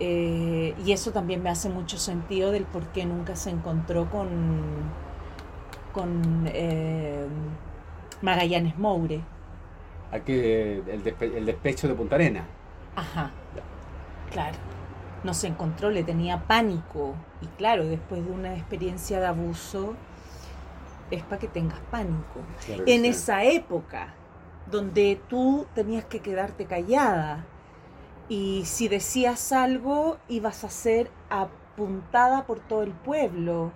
Eh, 0.01 0.75
y 0.85 0.93
eso 0.93 1.11
también 1.11 1.43
me 1.43 1.51
hace 1.51 1.69
mucho 1.69 1.99
sentido 1.99 2.53
del 2.53 2.65
por 2.65 2.87
qué 2.89 3.05
nunca 3.05 3.35
se 3.35 3.51
encontró 3.51 4.09
con, 4.11 4.61
con 5.93 6.45
eh, 6.47 7.27
Magallanes 8.23 8.79
Moure. 8.79 9.21
Aquí 10.13 10.33
el, 10.33 11.03
el 11.21 11.47
despecho 11.47 11.89
de 11.89 11.95
Punta 11.95 12.15
Arena. 12.15 12.47
Ajá, 12.95 13.31
claro 14.31 14.57
no 15.25 15.35
se 15.35 15.49
encontró, 15.49 15.91
le 15.91 16.05
tenía 16.05 16.47
pánico. 16.47 17.15
Y 17.41 17.47
claro, 17.47 17.85
después 17.87 18.25
de 18.25 18.31
una 18.31 18.55
experiencia 18.55 19.21
de 19.21 19.27
abuso, 19.27 19.95
es 21.11 21.23
para 21.23 21.39
que 21.39 21.49
tengas 21.49 21.81
pánico. 21.91 22.41
en 22.87 23.05
esa 23.05 23.45
época, 23.45 24.15
donde 24.71 25.21
tú 25.29 25.67
tenías 25.75 26.05
que 26.05 26.21
quedarte 26.21 26.67
callada, 26.67 27.45
y 28.29 28.65
si 28.65 28.89
decías 28.89 29.53
algo, 29.53 30.19
ibas 30.29 30.65
a 30.65 30.71
ser 30.71 31.11
apuntada 31.31 32.47
por 32.47 32.61
todo 32.61 32.83
el 32.83 32.93
pueblo. 32.93 33.73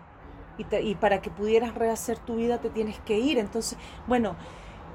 Y, 0.58 0.76
y 0.76 0.94
para 0.96 1.22
que 1.22 1.30
pudieras 1.30 1.74
rehacer 1.74 2.18
tu 2.18 2.36
vida 2.36 2.58
te 2.58 2.68
tienes 2.68 2.98
que 3.00 3.18
ir. 3.18 3.38
Entonces, 3.38 3.78
bueno, 4.06 4.36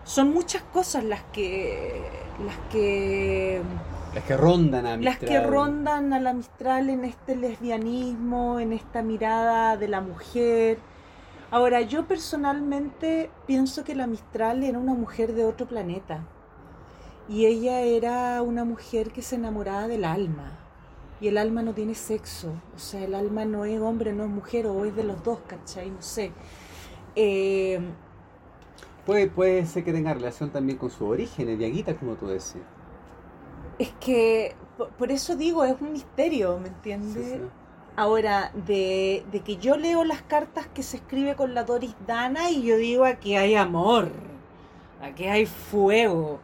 son 0.03 0.31
muchas 0.31 0.61
cosas 0.61 1.03
las 1.03 1.23
que 1.33 2.01
las 2.45 2.55
que 2.71 3.61
las 4.13 4.23
que 4.23 4.37
rondan 4.37 4.85
a 4.85 4.97
Mistral. 4.97 5.03
Las 5.03 5.17
que 5.17 5.39
rondan 5.41 6.13
a 6.13 6.19
la 6.19 6.33
Mistral 6.33 6.89
en 6.89 7.03
este 7.05 7.35
lesbianismo, 7.35 8.59
en 8.59 8.73
esta 8.73 9.01
mirada 9.01 9.77
de 9.77 9.87
la 9.87 10.01
mujer. 10.01 10.79
Ahora, 11.51 11.81
yo 11.81 12.07
personalmente 12.07 13.29
pienso 13.45 13.83
que 13.83 13.95
la 13.95 14.07
Mistral 14.07 14.63
era 14.63 14.79
una 14.79 14.93
mujer 14.93 15.33
de 15.33 15.45
otro 15.45 15.67
planeta. 15.67 16.23
Y 17.29 17.45
ella 17.45 17.81
era 17.81 18.41
una 18.41 18.63
mujer 18.63 19.11
que 19.11 19.21
se 19.21 19.35
enamoraba 19.35 19.87
del 19.87 20.05
alma. 20.05 20.57
Y 21.19 21.27
el 21.27 21.37
alma 21.37 21.61
no 21.61 21.73
tiene 21.73 21.95
sexo. 21.95 22.53
O 22.75 22.79
sea, 22.79 23.03
el 23.03 23.15
alma 23.15 23.45
no 23.45 23.65
es 23.65 23.79
hombre, 23.81 24.13
no 24.13 24.23
es 24.23 24.29
mujer, 24.29 24.67
o 24.67 24.85
es 24.85 24.95
de 24.95 25.03
los 25.03 25.23
dos, 25.23 25.39
¿cachai? 25.47 25.89
No 25.91 26.01
sé. 26.01 26.31
Eh, 27.15 27.79
puede, 29.05 29.27
puede 29.27 29.65
ser 29.65 29.83
que 29.83 29.93
tenga 29.93 30.13
relación 30.13 30.51
también 30.51 30.77
con 30.77 30.89
su 30.91 31.05
origen, 31.05 31.57
Diaguita, 31.57 31.95
como 31.97 32.15
tú 32.15 32.27
decías. 32.27 32.63
Es 33.79 33.91
que, 33.99 34.55
por 34.97 35.11
eso 35.11 35.35
digo, 35.35 35.63
es 35.63 35.75
un 35.79 35.93
misterio, 35.93 36.59
¿me 36.59 36.69
entiendes? 36.69 37.39
Ahora, 37.95 38.51
de, 38.53 39.25
de 39.31 39.39
que 39.41 39.57
yo 39.57 39.77
leo 39.77 40.03
las 40.03 40.21
cartas 40.23 40.67
que 40.67 40.83
se 40.83 40.97
escribe 40.97 41.35
con 41.35 41.53
la 41.53 41.63
Doris 41.63 41.95
Dana 42.05 42.51
y 42.51 42.63
yo 42.63 42.77
digo 42.77 43.05
aquí 43.05 43.35
hay 43.35 43.55
amor, 43.55 44.11
aquí 45.01 45.25
hay 45.25 45.45
fuego, 45.47 46.39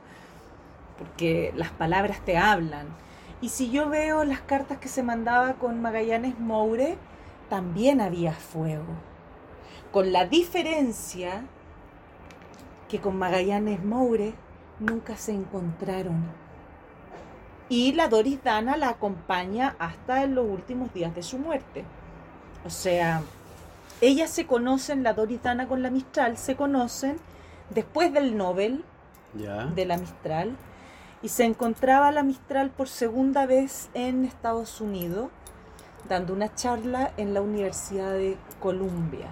porque 1.04 1.52
las 1.56 1.72
palabras 1.72 2.22
te 2.24 2.38
hablan. 2.38 2.88
Y 3.42 3.50
si 3.50 3.70
yo 3.70 3.90
veo 3.90 4.24
las 4.24 4.40
cartas 4.40 4.78
que 4.78 4.88
se 4.88 5.04
mandaba 5.04 5.56
con 5.56 5.82
Magallanes 5.82 6.40
Moure, 6.40 6.98
también 7.50 8.00
había 8.00 8.32
fuego. 8.32 8.86
Con 9.92 10.14
la 10.14 10.26
diferencia 10.26 11.44
que 12.88 13.00
con 13.00 13.18
Magallanes 13.18 13.84
Moure 13.84 14.34
nunca 14.80 15.18
se 15.18 15.34
encontraron. 15.34 16.24
Y 17.68 17.92
la 17.94 18.08
Doris 18.08 18.42
Dana 18.44 18.78
la 18.78 18.90
acompaña 18.90 19.76
hasta 19.80 20.24
en 20.24 20.36
los 20.36 20.48
últimos 20.48 20.94
días 20.94 21.14
de 21.14 21.24
su 21.24 21.38
muerte. 21.38 21.84
O 22.66 22.70
sea, 22.70 23.24
ellas 24.00 24.30
se 24.30 24.48
conocen, 24.48 25.04
la 25.04 25.14
Doris 25.14 25.44
Dana 25.44 25.68
con 25.68 25.82
la 25.82 25.90
Mistral, 25.90 26.38
se 26.38 26.56
conocen 26.56 27.18
después 27.72 28.14
del 28.14 28.38
Nobel 28.38 28.86
de 29.34 29.86
la 29.86 29.98
Mistral 29.98 30.56
y 31.24 31.30
se 31.30 31.46
encontraba 31.46 32.12
la 32.12 32.22
Mistral 32.22 32.70
por 32.70 32.88
segunda 32.88 33.48
vez 33.48 33.90
en 33.96 34.26
Estados 34.26 34.82
Unidos 34.82 35.30
dando 36.08 36.34
una 36.34 36.54
charla 36.54 37.14
en 37.18 37.34
la 37.34 37.42
Universidad 37.42 38.12
de 38.12 38.38
Columbia. 38.60 39.30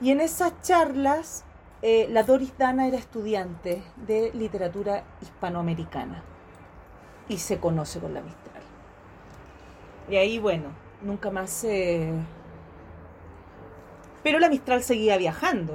Y 0.00 0.10
en 0.10 0.20
esas 0.20 0.60
charlas 0.62 1.44
eh, 1.82 2.08
la 2.10 2.22
Doris 2.22 2.56
Dana 2.58 2.88
era 2.88 2.96
estudiante 2.96 3.82
de 3.96 4.32
literatura 4.32 5.04
hispanoamericana 5.20 6.24
y 7.28 7.36
se 7.38 7.58
conoce 7.58 8.00
con 8.00 8.14
la 8.14 8.22
Mistral. 8.22 8.62
Y 10.08 10.16
ahí, 10.16 10.38
bueno, 10.38 10.70
nunca 11.02 11.30
más 11.30 11.50
se... 11.50 12.10
Pero 14.22 14.38
la 14.38 14.48
Mistral 14.48 14.82
seguía 14.82 15.18
viajando 15.18 15.74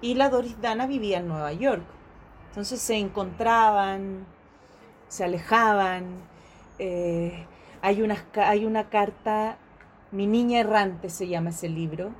y 0.00 0.14
la 0.14 0.28
Doris 0.28 0.60
Dana 0.60 0.86
vivía 0.86 1.18
en 1.18 1.28
Nueva 1.28 1.52
York. 1.52 1.84
Entonces 2.52 2.80
se 2.82 2.96
encontraban, 2.98 4.26
se 5.08 5.24
alejaban. 5.24 6.04
eh, 6.78 7.46
hay, 7.82 8.02
unas 8.02 8.22
ca- 8.32 8.48
hay 8.50 8.64
una 8.66 8.88
carta, 8.90 9.58
Mi 10.12 10.26
niña 10.26 10.60
errante 10.60 11.08
se 11.10 11.26
llama 11.28 11.50
ese 11.50 11.68
libro. 11.70 12.10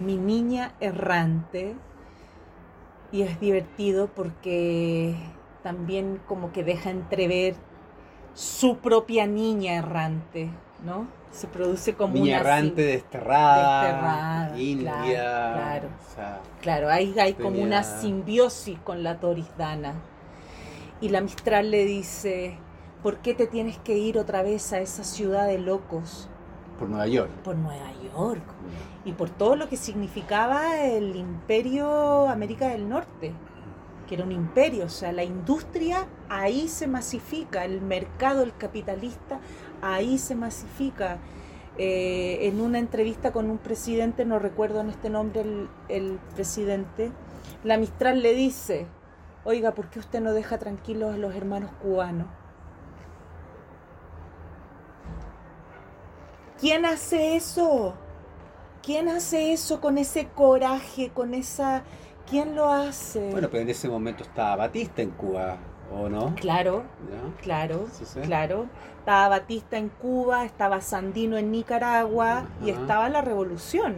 Mi 0.00 0.16
niña 0.18 0.74
errante. 0.80 1.76
Y 3.12 3.22
es 3.22 3.38
divertido 3.40 4.08
porque 4.08 5.14
también 5.62 6.20
como 6.26 6.52
que 6.52 6.64
deja 6.64 6.90
entrever 6.90 7.54
su 8.34 8.78
propia 8.78 9.26
niña 9.26 9.74
errante, 9.74 10.50
¿no? 10.84 11.06
Se 11.32 11.46
produce 11.46 11.94
como 11.94 12.14
Niña 12.14 12.38
una 12.38 12.40
errante, 12.40 12.82
desterrada, 12.82 13.82
Desterrada, 13.82 14.58
india. 14.60 14.92
claro, 15.02 15.08
claro. 15.56 15.88
o 15.88 16.14
sea, 16.14 16.40
Claro, 16.60 16.90
ahí 16.90 17.14
hay 17.18 17.34
como 17.34 17.60
una 17.60 17.82
simbiosis 17.82 18.78
con 18.80 19.02
la 19.02 19.14
Doris 19.14 19.48
Dana. 19.56 19.94
Y 21.00 21.08
la 21.08 21.20
Mistral 21.20 21.70
le 21.70 21.84
dice, 21.84 22.58
¿por 23.02 23.18
qué 23.18 23.34
te 23.34 23.46
tienes 23.46 23.78
que 23.78 23.96
ir 23.96 24.18
otra 24.18 24.42
vez 24.42 24.72
a 24.72 24.78
esa 24.78 25.04
ciudad 25.04 25.46
de 25.48 25.58
locos? 25.58 26.28
por 26.78 26.88
Nueva 26.88 27.06
York. 27.06 27.30
Por 27.44 27.56
Nueva 27.56 27.92
York. 28.12 28.42
Y 29.04 29.12
por 29.12 29.30
todo 29.30 29.54
lo 29.54 29.68
que 29.68 29.76
significaba 29.76 30.80
el 30.80 31.14
imperio 31.14 32.28
América 32.28 32.68
del 32.68 32.88
Norte, 32.88 33.32
que 34.08 34.16
era 34.16 34.24
un 34.24 34.32
imperio, 34.32 34.86
o 34.86 34.88
sea, 34.88 35.12
la 35.12 35.22
industria 35.22 36.08
ahí 36.28 36.66
se 36.66 36.88
masifica, 36.88 37.64
el 37.64 37.80
mercado, 37.82 38.42
el 38.42 38.56
capitalista, 38.56 39.38
ahí 39.82 40.18
se 40.18 40.34
masifica. 40.34 41.18
Eh, 41.78 42.48
en 42.48 42.60
una 42.60 42.78
entrevista 42.78 43.32
con 43.32 43.50
un 43.50 43.58
presidente, 43.58 44.24
no 44.26 44.38
recuerdo 44.38 44.80
en 44.80 44.90
este 44.90 45.08
nombre 45.10 45.40
el, 45.40 45.68
el 45.88 46.18
presidente, 46.34 47.12
la 47.64 47.78
Mistral 47.78 48.20
le 48.22 48.34
dice, 48.34 48.86
oiga, 49.44 49.72
¿por 49.72 49.88
qué 49.88 49.98
usted 49.98 50.20
no 50.20 50.32
deja 50.34 50.58
tranquilos 50.58 51.14
a 51.14 51.16
los 51.18 51.34
hermanos 51.34 51.70
cubanos? 51.82 52.26
¿Quién 56.60 56.84
hace 56.84 57.36
eso? 57.36 57.94
¿Quién 58.82 59.08
hace 59.08 59.52
eso 59.52 59.80
con 59.80 59.98
ese 59.98 60.28
coraje, 60.28 61.10
con 61.10 61.34
esa... 61.34 61.82
¿Quién 62.28 62.54
lo 62.54 62.68
hace? 62.68 63.30
Bueno, 63.30 63.48
pero 63.50 63.62
en 63.62 63.70
ese 63.70 63.88
momento 63.88 64.22
estaba 64.22 64.56
Batista 64.56 65.02
en 65.02 65.10
Cuba, 65.10 65.58
¿o 65.92 66.08
no? 66.08 66.34
Claro, 66.36 66.84
¿Ya? 67.10 67.42
claro, 67.42 67.86
Sí, 67.92 68.04
sí. 68.06 68.20
claro. 68.20 68.66
Estaba 69.02 69.30
Batista 69.30 69.78
en 69.78 69.88
Cuba, 69.88 70.44
estaba 70.44 70.80
Sandino 70.80 71.36
en 71.36 71.50
Nicaragua 71.50 72.44
y 72.64 72.70
estaba 72.70 73.08
la 73.08 73.20
revolución. 73.20 73.96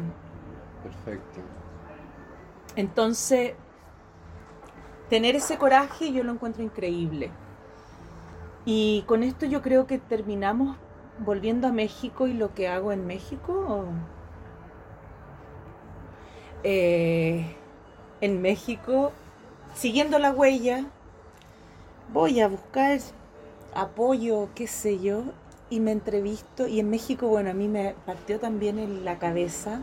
Perfecto. 0.83 1.43
Entonces, 2.75 3.53
tener 5.11 5.37
ese 5.37 5.59
coraje 5.59 6.11
yo 6.11 6.25
lo 6.25 6.33
encuentro 6.33 6.63
increíble. 6.63 7.31
Y 8.65 9.05
con 9.07 9.23
esto 9.23 9.45
yo 9.45 9.61
creo 9.61 9.87
que 9.87 9.99
terminamos 9.99 10.79
volviendo 11.19 11.69
a 11.69 11.71
México 11.71 12.27
y 12.27 12.33
lo 12.33 12.55
que 12.55 12.69
hago 12.69 12.91
en 12.91 13.07
México. 13.07 13.85
Eh, 16.63 17.55
en 18.23 18.41
México, 18.41 19.13
siguiendo 19.75 20.19
la 20.19 20.31
huella, 20.31 20.87
voy 22.11 22.41
a 22.41 22.49
buscar 22.49 22.99
apoyo, 23.75 24.49
qué 24.55 24.67
sé 24.67 25.01
yo, 25.01 25.25
y 25.71 25.81
me 25.81 25.93
entrevisto. 25.93 26.67
Y 26.67 26.81
en 26.81 26.91
México, 26.91 27.29
bueno, 27.29 27.51
a 27.51 27.55
mí 27.55 27.69
me 27.69 27.95
partió 28.07 28.41
también 28.41 28.79
en 28.79 29.05
la 29.05 29.19
cabeza. 29.19 29.83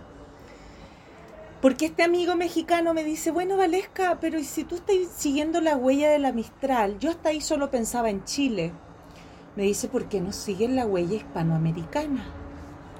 Porque 1.62 1.86
este 1.86 2.04
amigo 2.04 2.36
mexicano 2.36 2.94
me 2.94 3.04
dice, 3.04 3.30
bueno, 3.30 3.56
Valesca, 3.56 4.18
pero 4.20 4.40
¿y 4.40 4.44
si 4.44 4.64
tú 4.64 4.76
estás 4.76 4.96
siguiendo 5.16 5.62
la 5.62 5.78
huella 5.78 6.10
de 6.10 6.18
la 6.18 6.32
Mistral? 6.32 6.98
Yo 6.98 7.12
hasta 7.12 7.30
ahí 7.30 7.40
solo 7.40 7.70
pensaba 7.70 8.10
en 8.10 8.24
Chile. 8.24 8.72
Me 9.56 9.64
dice, 9.64 9.88
¿por 9.88 10.06
qué 10.06 10.22
no 10.22 10.32
siguen 10.32 10.76
la 10.76 10.88
huella 10.88 11.18
hispanoamericana? 11.18 12.26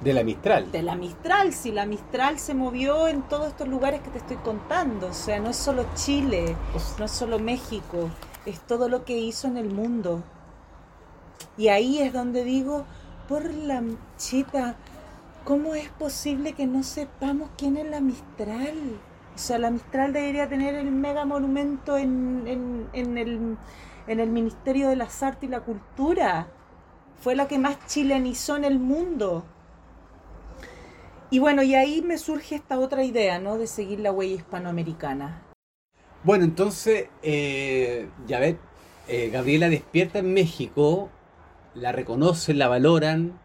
De 0.04 0.14
la 0.14 0.24
Mistral. 0.24 0.72
De 0.72 0.84
la 0.84 0.96
Mistral, 0.96 1.54
si 1.54 1.72
la 1.72 1.86
Mistral 1.86 2.38
se 2.40 2.54
movió 2.54 3.08
en 3.08 3.22
todos 3.24 3.48
estos 3.48 3.68
lugares 3.68 4.02
que 4.02 4.10
te 4.10 4.18
estoy 4.20 4.38
contando. 4.38 5.08
O 5.08 5.14
sea, 5.14 5.40
no 5.40 5.50
es 5.50 5.58
solo 5.58 5.86
Chile, 5.96 6.56
no 7.00 7.06
es 7.06 7.12
solo 7.12 7.40
México, 7.40 8.10
es 8.46 8.60
todo 8.62 8.90
lo 8.90 9.06
que 9.06 9.18
hizo 9.18 9.48
en 9.48 9.58
el 9.58 9.70
mundo. 9.70 10.24
Y 11.58 11.68
ahí 11.70 12.00
es 12.00 12.14
donde 12.14 12.44
digo, 12.44 12.86
por 13.28 13.54
la 13.54 13.84
chita, 14.18 14.76
¿cómo 15.44 15.76
es 15.76 15.90
posible 15.90 16.54
que 16.54 16.68
no 16.68 16.84
sepamos 16.84 17.50
quién 17.58 17.78
es 17.78 17.88
la 17.88 18.00
Mistral? 18.00 19.00
O 19.34 19.38
sea, 19.38 19.58
la 19.58 19.72
Mistral 19.72 20.14
debería 20.14 20.50
tener 20.50 20.76
el 20.76 20.92
mega 20.92 21.26
monumento 21.26 21.98
en, 21.98 22.44
en, 22.46 22.88
en 22.94 23.18
el, 23.18 23.58
en 24.08 24.20
el 24.20 24.30
Ministerio 24.30 24.90
de 24.90 24.96
las 24.96 25.24
Artes 25.24 25.44
y 25.44 25.52
la 25.52 25.62
Cultura. 25.62 26.48
Fue 27.22 27.36
la 27.36 27.48
que 27.48 27.58
más 27.60 27.78
chilenizó 27.88 28.58
en 28.58 28.66
el 28.66 28.80
mundo. 28.80 29.46
Y 31.30 31.40
bueno, 31.40 31.64
y 31.64 31.76
ahí 31.76 32.02
me 32.02 32.18
surge 32.18 32.56
esta 32.56 32.78
otra 32.78 33.04
idea, 33.06 33.40
¿no? 33.40 33.58
De 33.58 33.68
seguir 33.68 34.02
la 34.02 34.12
huella 34.12 34.36
hispanoamericana. 34.36 35.44
Bueno, 36.24 36.44
entonces, 36.44 37.08
eh, 37.24 38.10
ya 38.28 38.40
ves, 38.40 38.58
eh, 39.08 39.30
Gabriela 39.30 39.70
despierta 39.70 40.20
en 40.20 40.34
México, 40.34 41.10
la 41.74 41.92
reconocen, 41.92 42.60
la 42.60 42.68
valoran, 42.68 43.40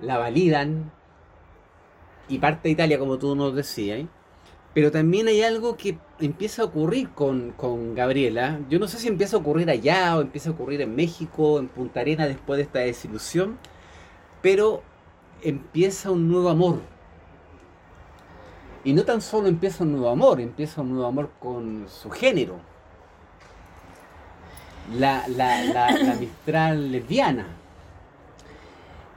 la 0.00 0.18
validan 0.18 0.92
y 2.28 2.38
parte 2.38 2.68
de 2.68 2.72
Italia, 2.72 2.98
como 2.98 3.18
tú 3.18 3.34
nos 3.34 3.54
decías. 3.54 4.06
Pero 4.74 4.90
también 4.90 5.26
hay 5.28 5.42
algo 5.42 5.76
que 5.76 5.98
empieza 6.20 6.62
a 6.62 6.66
ocurrir 6.66 7.10
con, 7.10 7.52
con 7.52 7.94
Gabriela. 7.94 8.60
Yo 8.68 8.78
no 8.78 8.88
sé 8.88 8.98
si 8.98 9.08
empieza 9.08 9.36
a 9.36 9.40
ocurrir 9.40 9.70
allá 9.70 10.16
o 10.16 10.20
empieza 10.20 10.50
a 10.50 10.52
ocurrir 10.52 10.82
en 10.82 10.94
México, 10.94 11.58
en 11.58 11.68
Punta 11.68 12.00
Arena, 12.00 12.26
después 12.26 12.58
de 12.58 12.64
esta 12.64 12.80
desilusión, 12.80 13.58
pero 14.42 14.82
empieza 15.42 16.10
un 16.10 16.28
nuevo 16.28 16.50
amor. 16.50 16.80
Y 18.84 18.92
no 18.92 19.04
tan 19.04 19.20
solo 19.20 19.48
empieza 19.48 19.82
un 19.84 19.92
nuevo 19.92 20.10
amor, 20.10 20.40
empieza 20.40 20.82
un 20.82 20.90
nuevo 20.90 21.06
amor 21.06 21.30
con 21.40 21.86
su 21.88 22.10
género. 22.10 22.60
La, 24.92 25.24
la, 25.28 25.64
la, 25.64 26.14
Mistral 26.14 26.92
lesbiana. 26.92 27.46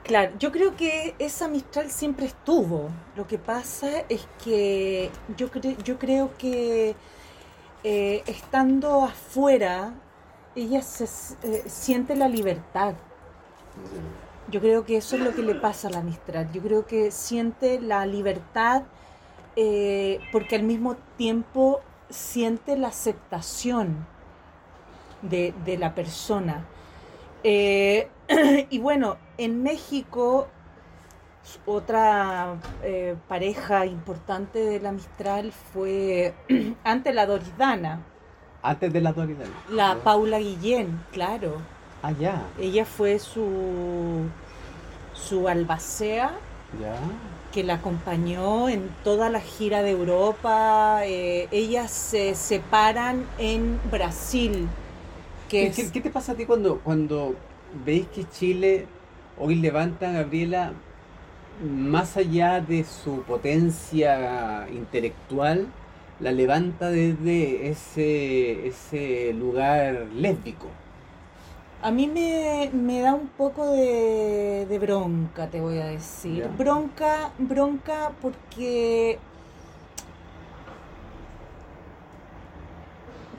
Claro, 0.02 0.32
yo 0.38 0.50
creo 0.50 0.76
que 0.76 1.14
esa 1.18 1.46
Mistral 1.46 1.90
siempre 1.90 2.26
estuvo. 2.26 2.88
Lo 3.16 3.26
que 3.26 3.38
pasa 3.38 4.00
es 4.08 4.26
que 4.42 5.10
yo, 5.36 5.48
yo 5.84 5.98
creo 5.98 6.36
que 6.36 6.96
eh, 7.84 8.22
estando 8.26 9.04
afuera, 9.04 9.94
ella 10.56 10.80
eh, 10.80 11.64
siente 11.66 12.16
la 12.16 12.28
libertad. 12.28 12.94
Yo 14.50 14.60
creo 14.60 14.84
que 14.84 14.96
eso 14.96 15.16
es 15.16 15.22
lo 15.22 15.32
que 15.32 15.42
le 15.42 15.54
pasa 15.54 15.88
a 15.88 15.90
la 15.92 16.02
Mistral. 16.02 16.50
Yo 16.52 16.60
creo 16.60 16.86
que 16.86 17.12
siente 17.12 17.80
la 17.80 18.04
libertad 18.06 18.82
eh, 19.56 20.20
porque 20.32 20.56
al 20.56 20.64
mismo 20.64 20.96
tiempo 21.16 21.80
siente 22.08 22.76
la 22.76 22.88
aceptación 22.88 24.06
de, 25.22 25.54
de 25.64 25.78
la 25.78 25.94
persona. 25.94 26.64
Eh, 27.42 28.08
y 28.70 28.78
bueno, 28.78 29.18
en 29.38 29.62
México, 29.62 30.48
otra 31.66 32.56
eh, 32.82 33.16
pareja 33.28 33.86
importante 33.86 34.58
de 34.60 34.80
la 34.80 34.92
Mistral 34.92 35.52
fue 35.52 36.34
antes 36.84 37.14
la 37.14 37.26
Doridana. 37.26 38.06
Antes 38.62 38.92
de 38.92 39.00
la 39.00 39.12
Doridana. 39.12 39.64
La 39.68 40.02
Paula 40.02 40.38
Guillén, 40.38 41.04
claro. 41.12 41.66
Ah, 42.02 42.12
ya. 42.12 42.52
Ella 42.56 42.84
fue 42.84 43.18
su, 43.18 44.30
su 45.12 45.48
albacea. 45.48 46.40
Ya. 46.72 47.18
que 47.50 47.64
la 47.64 47.74
acompañó 47.74 48.68
en 48.68 48.94
toda 49.02 49.28
la 49.28 49.40
gira 49.40 49.82
de 49.82 49.90
Europa. 49.90 51.00
Eh, 51.04 51.48
ellas 51.50 51.90
se 51.90 52.34
separan 52.36 53.28
en 53.38 53.80
Brasil. 53.90 54.72
Que 55.50 55.60
¿Qué, 55.62 55.66
es- 55.66 55.76
qué- 55.76 55.90
qué 55.92 56.00
te 56.00 56.10
pasa 56.10 56.32
a 56.32 56.34
ti 56.36 56.46
cuando, 56.46 56.78
cuando 56.78 57.34
veis 57.84 58.06
que 58.14 58.24
Chile 58.28 58.86
hoy 59.38 59.56
levanta 59.56 60.08
a 60.08 60.12
Gabriela 60.12 60.72
más 61.68 62.16
allá 62.16 62.60
de 62.60 62.84
su 62.84 63.22
potencia 63.22 64.66
intelectual, 64.72 65.66
la 66.20 66.32
levanta 66.32 66.88
desde 66.90 67.68
ese, 67.68 68.66
ese 68.68 69.32
lugar 69.34 70.06
lésbico? 70.14 70.68
A 71.82 71.90
mí 71.90 72.06
me, 72.06 72.70
me 72.72 73.00
da 73.00 73.14
un 73.14 73.28
poco 73.28 73.70
de, 73.72 74.66
de 74.68 74.78
bronca, 74.78 75.48
te 75.48 75.60
voy 75.60 75.78
a 75.78 75.86
decir. 75.86 76.46
Bronca, 76.58 77.30
bronca 77.38 78.12
porque 78.20 79.18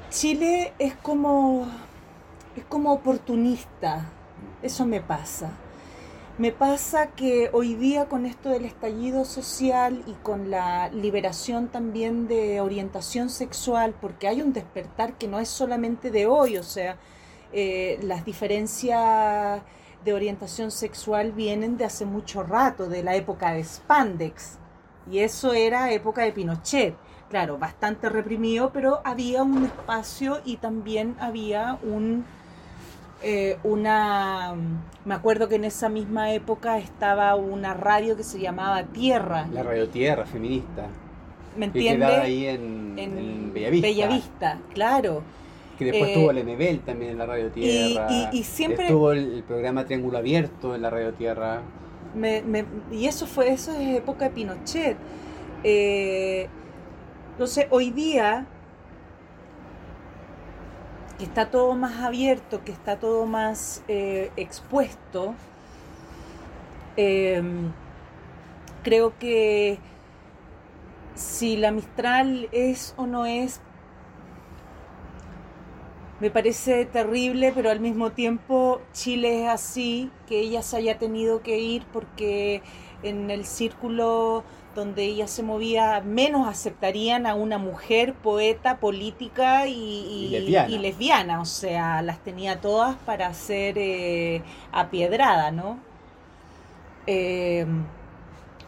Chile 0.09 0.73
es 0.79 0.93
como, 0.95 1.67
es 2.55 2.65
como 2.65 2.91
oportunista. 2.91 4.05
Eso 4.61 4.85
me 4.85 5.01
pasa. 5.01 5.51
Me 6.37 6.51
pasa 6.51 7.07
que 7.07 7.49
hoy 7.53 7.75
día 7.75 8.05
con 8.05 8.25
esto 8.25 8.49
del 8.49 8.65
estallido 8.65 9.25
social 9.25 10.03
y 10.07 10.13
con 10.23 10.49
la 10.49 10.89
liberación 10.89 11.67
también 11.67 12.27
de 12.27 12.61
orientación 12.61 13.29
sexual, 13.29 13.93
porque 13.99 14.27
hay 14.27 14.41
un 14.41 14.53
despertar 14.53 15.13
que 15.17 15.27
no 15.27 15.39
es 15.39 15.49
solamente 15.49 16.09
de 16.09 16.25
hoy, 16.25 16.57
o 16.57 16.63
sea, 16.63 16.97
eh, 17.53 17.99
las 18.01 18.25
diferencias 18.25 19.61
de 20.03 20.13
orientación 20.13 20.71
sexual 20.71 21.31
vienen 21.31 21.77
de 21.77 21.85
hace 21.85 22.05
mucho 22.05 22.43
rato, 22.43 22.87
de 22.87 23.03
la 23.03 23.15
época 23.15 23.51
de 23.51 23.63
Spandex, 23.63 24.57
y 25.11 25.19
eso 25.19 25.53
era 25.53 25.91
época 25.91 26.23
de 26.23 26.31
Pinochet. 26.31 26.95
Claro, 27.29 27.57
bastante 27.57 28.09
reprimido, 28.09 28.71
pero 28.73 28.99
había 29.03 29.43
un 29.43 29.65
espacio 29.65 30.41
y 30.43 30.57
también 30.57 31.15
había 31.19 31.77
un 31.83 32.25
eh, 33.23 33.57
una 33.63 34.53
me 35.05 35.13
acuerdo 35.13 35.47
que 35.49 35.55
en 35.55 35.65
esa 35.65 35.89
misma 35.89 36.31
época 36.33 36.77
estaba 36.77 37.35
una 37.35 37.73
radio 37.73 38.15
que 38.17 38.23
se 38.23 38.39
llamaba 38.39 38.83
Tierra. 38.83 39.47
La 39.51 39.63
Radio 39.63 39.87
Tierra 39.89 40.25
feminista, 40.25 40.87
¿me 41.57 41.71
que 41.71 41.79
quedaba 41.79 42.15
entiendes? 42.15 42.19
ahí 42.19 42.45
en, 42.47 42.99
en 42.99 43.17
en 43.17 43.53
Bellavista, 43.53 43.87
Bellavista, 43.87 44.59
claro. 44.73 45.21
Que 45.77 45.85
después 45.85 46.11
Eh, 46.11 46.13
tuvo 46.13 46.31
el 46.31 46.43
MBL 46.43 46.79
también 46.85 47.11
en 47.11 47.17
la 47.17 47.25
Radio 47.25 47.49
Tierra, 47.49 48.07
y- 48.11 48.37
y 48.39 48.43
siempre- 48.43 48.85
estuvo 48.85 49.11
el, 49.11 49.33
el 49.33 49.43
programa 49.43 49.85
Triángulo 49.85 50.17
Abierto 50.19 50.75
en 50.75 50.81
la 50.83 50.89
Radio 50.91 51.13
Tierra. 51.13 51.61
Me- 52.13 52.41
me- 52.43 52.65
y 52.91 53.07
eso 53.07 53.25
fue 53.25 53.49
eso 53.51 53.71
es 53.73 53.97
época 53.97 54.25
de 54.25 54.31
Pinochet. 54.31 54.97
Eh, 55.63 56.47
entonces 57.31 57.65
hoy 57.71 57.89
día 57.91 58.45
que 61.21 61.25
está 61.25 61.51
todo 61.51 61.75
más 61.75 62.01
abierto 62.01 62.63
que 62.63 62.71
está 62.71 62.97
todo 62.97 63.27
más 63.27 63.83
eh, 63.87 64.31
expuesto 64.37 65.35
eh, 66.97 67.43
creo 68.81 69.13
que 69.19 69.77
si 71.13 71.57
la 71.57 71.69
Mistral 71.69 72.49
es 72.51 72.95
o 72.97 73.05
no 73.05 73.27
es 73.27 73.61
me 76.19 76.29
parece 76.29 76.85
terrible, 76.85 77.51
pero 77.53 77.71
al 77.71 77.79
mismo 77.79 78.11
tiempo 78.11 78.79
Chile 78.93 79.43
es 79.43 79.49
así, 79.49 80.11
que 80.27 80.39
ella 80.39 80.61
se 80.61 80.77
haya 80.77 80.99
tenido 80.99 81.41
que 81.41 81.57
ir 81.57 81.83
porque 81.91 82.61
en 83.01 83.31
el 83.31 83.43
círculo 83.43 84.43
donde 84.75 85.03
ella 85.03 85.27
se 85.27 85.43
movía 85.43 86.01
menos 86.05 86.47
aceptarían 86.47 87.25
a 87.27 87.35
una 87.35 87.57
mujer 87.57 88.13
poeta, 88.13 88.77
política 88.79 89.67
y, 89.67 89.73
y- 89.73 90.25
Y 90.25 90.29
lesbiana. 90.29 90.69
y 90.69 90.77
lesbiana, 90.77 91.41
o 91.41 91.45
sea, 91.45 92.01
las 92.01 92.19
tenía 92.19 92.61
todas 92.61 92.95
para 93.05 93.33
ser 93.33 93.77
eh, 93.77 94.41
apiedrada, 94.71 95.51
¿no? 95.51 95.77
Eh, 97.07 97.65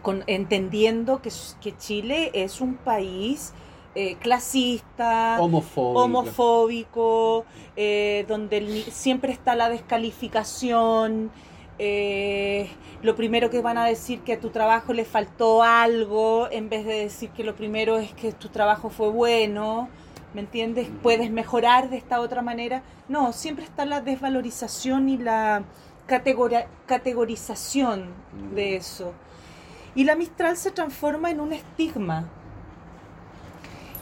con, 0.02 0.24
entendiendo 0.28 1.22
que, 1.22 1.32
que 1.62 1.78
Chile 1.78 2.32
es 2.34 2.60
un 2.62 2.76
país 2.76 3.54
eh, 3.96 4.16
clasista, 4.20 5.38
Homofóbico. 5.40 6.02
homofóbico, 6.04 7.46
eh, 7.76 8.26
donde 8.28 8.84
siempre 8.92 9.32
está 9.32 9.56
la 9.56 9.70
descalificación. 9.70 11.32
Eh, 11.86 12.70
lo 13.02 13.14
primero 13.14 13.50
que 13.50 13.62
van 13.62 13.78
a 13.78 13.84
decir 13.84 14.22
que 14.22 14.32
a 14.32 14.40
tu 14.40 14.52
trabajo 14.52 14.94
le 14.94 15.04
faltó 15.04 15.64
algo, 15.64 16.48
en 16.50 16.70
vez 16.70 16.86
de 16.86 16.94
decir 16.94 17.32
que 17.32 17.44
lo 17.44 17.56
primero 17.56 17.98
es 17.98 18.14
que 18.14 18.32
tu 18.32 18.48
trabajo 18.48 18.90
fue 18.90 19.10
bueno, 19.10 19.90
¿me 20.34 20.40
entiendes? 20.40 20.88
Puedes 21.02 21.30
mejorar 21.30 21.90
de 21.90 21.98
esta 21.98 22.22
otra 22.22 22.42
manera. 22.42 22.84
No, 23.10 23.34
siempre 23.34 23.66
está 23.66 23.84
la 23.84 24.00
desvalorización 24.00 25.10
y 25.10 25.18
la 25.18 25.64
categorización 26.88 28.14
de 28.56 28.78
eso. 28.78 29.12
Y 29.94 30.06
la 30.06 30.16
Mistral 30.16 30.56
se 30.56 30.72
transforma 30.72 31.32
en 31.32 31.42
un 31.42 31.52
estigma. 31.52 32.30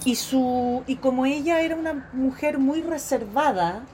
Y, 0.06 0.18
su, 0.18 0.84
y 0.86 0.98
como 0.98 1.26
ella 1.26 1.62
era 1.62 1.76
una 1.76 2.12
mujer 2.14 2.60
muy 2.60 2.84
reservada. 2.84 3.86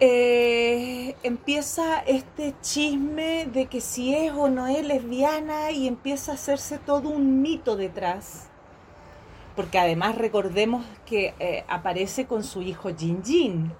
Eh, 0.00 1.14
empieza 1.22 1.98
este 2.00 2.54
chisme 2.60 3.46
de 3.52 3.66
que 3.66 3.80
si 3.80 4.14
es 4.14 4.32
o 4.32 4.48
no 4.48 4.66
es 4.66 4.84
lesbiana 4.86 5.70
y 5.70 5.86
empieza 5.88 6.32
a 6.32 6.34
hacerse 6.34 6.78
todo 6.78 7.08
un 7.08 7.42
mito 7.42 7.76
detrás. 7.76 8.48
Porque 9.56 9.78
además 9.78 10.16
recordemos 10.16 10.84
que 11.06 11.34
eh, 11.38 11.64
aparece 11.68 12.26
con 12.26 12.42
su 12.44 12.62
hijo 12.62 12.90
Jin 12.96 13.22
Jin. 13.24 13.72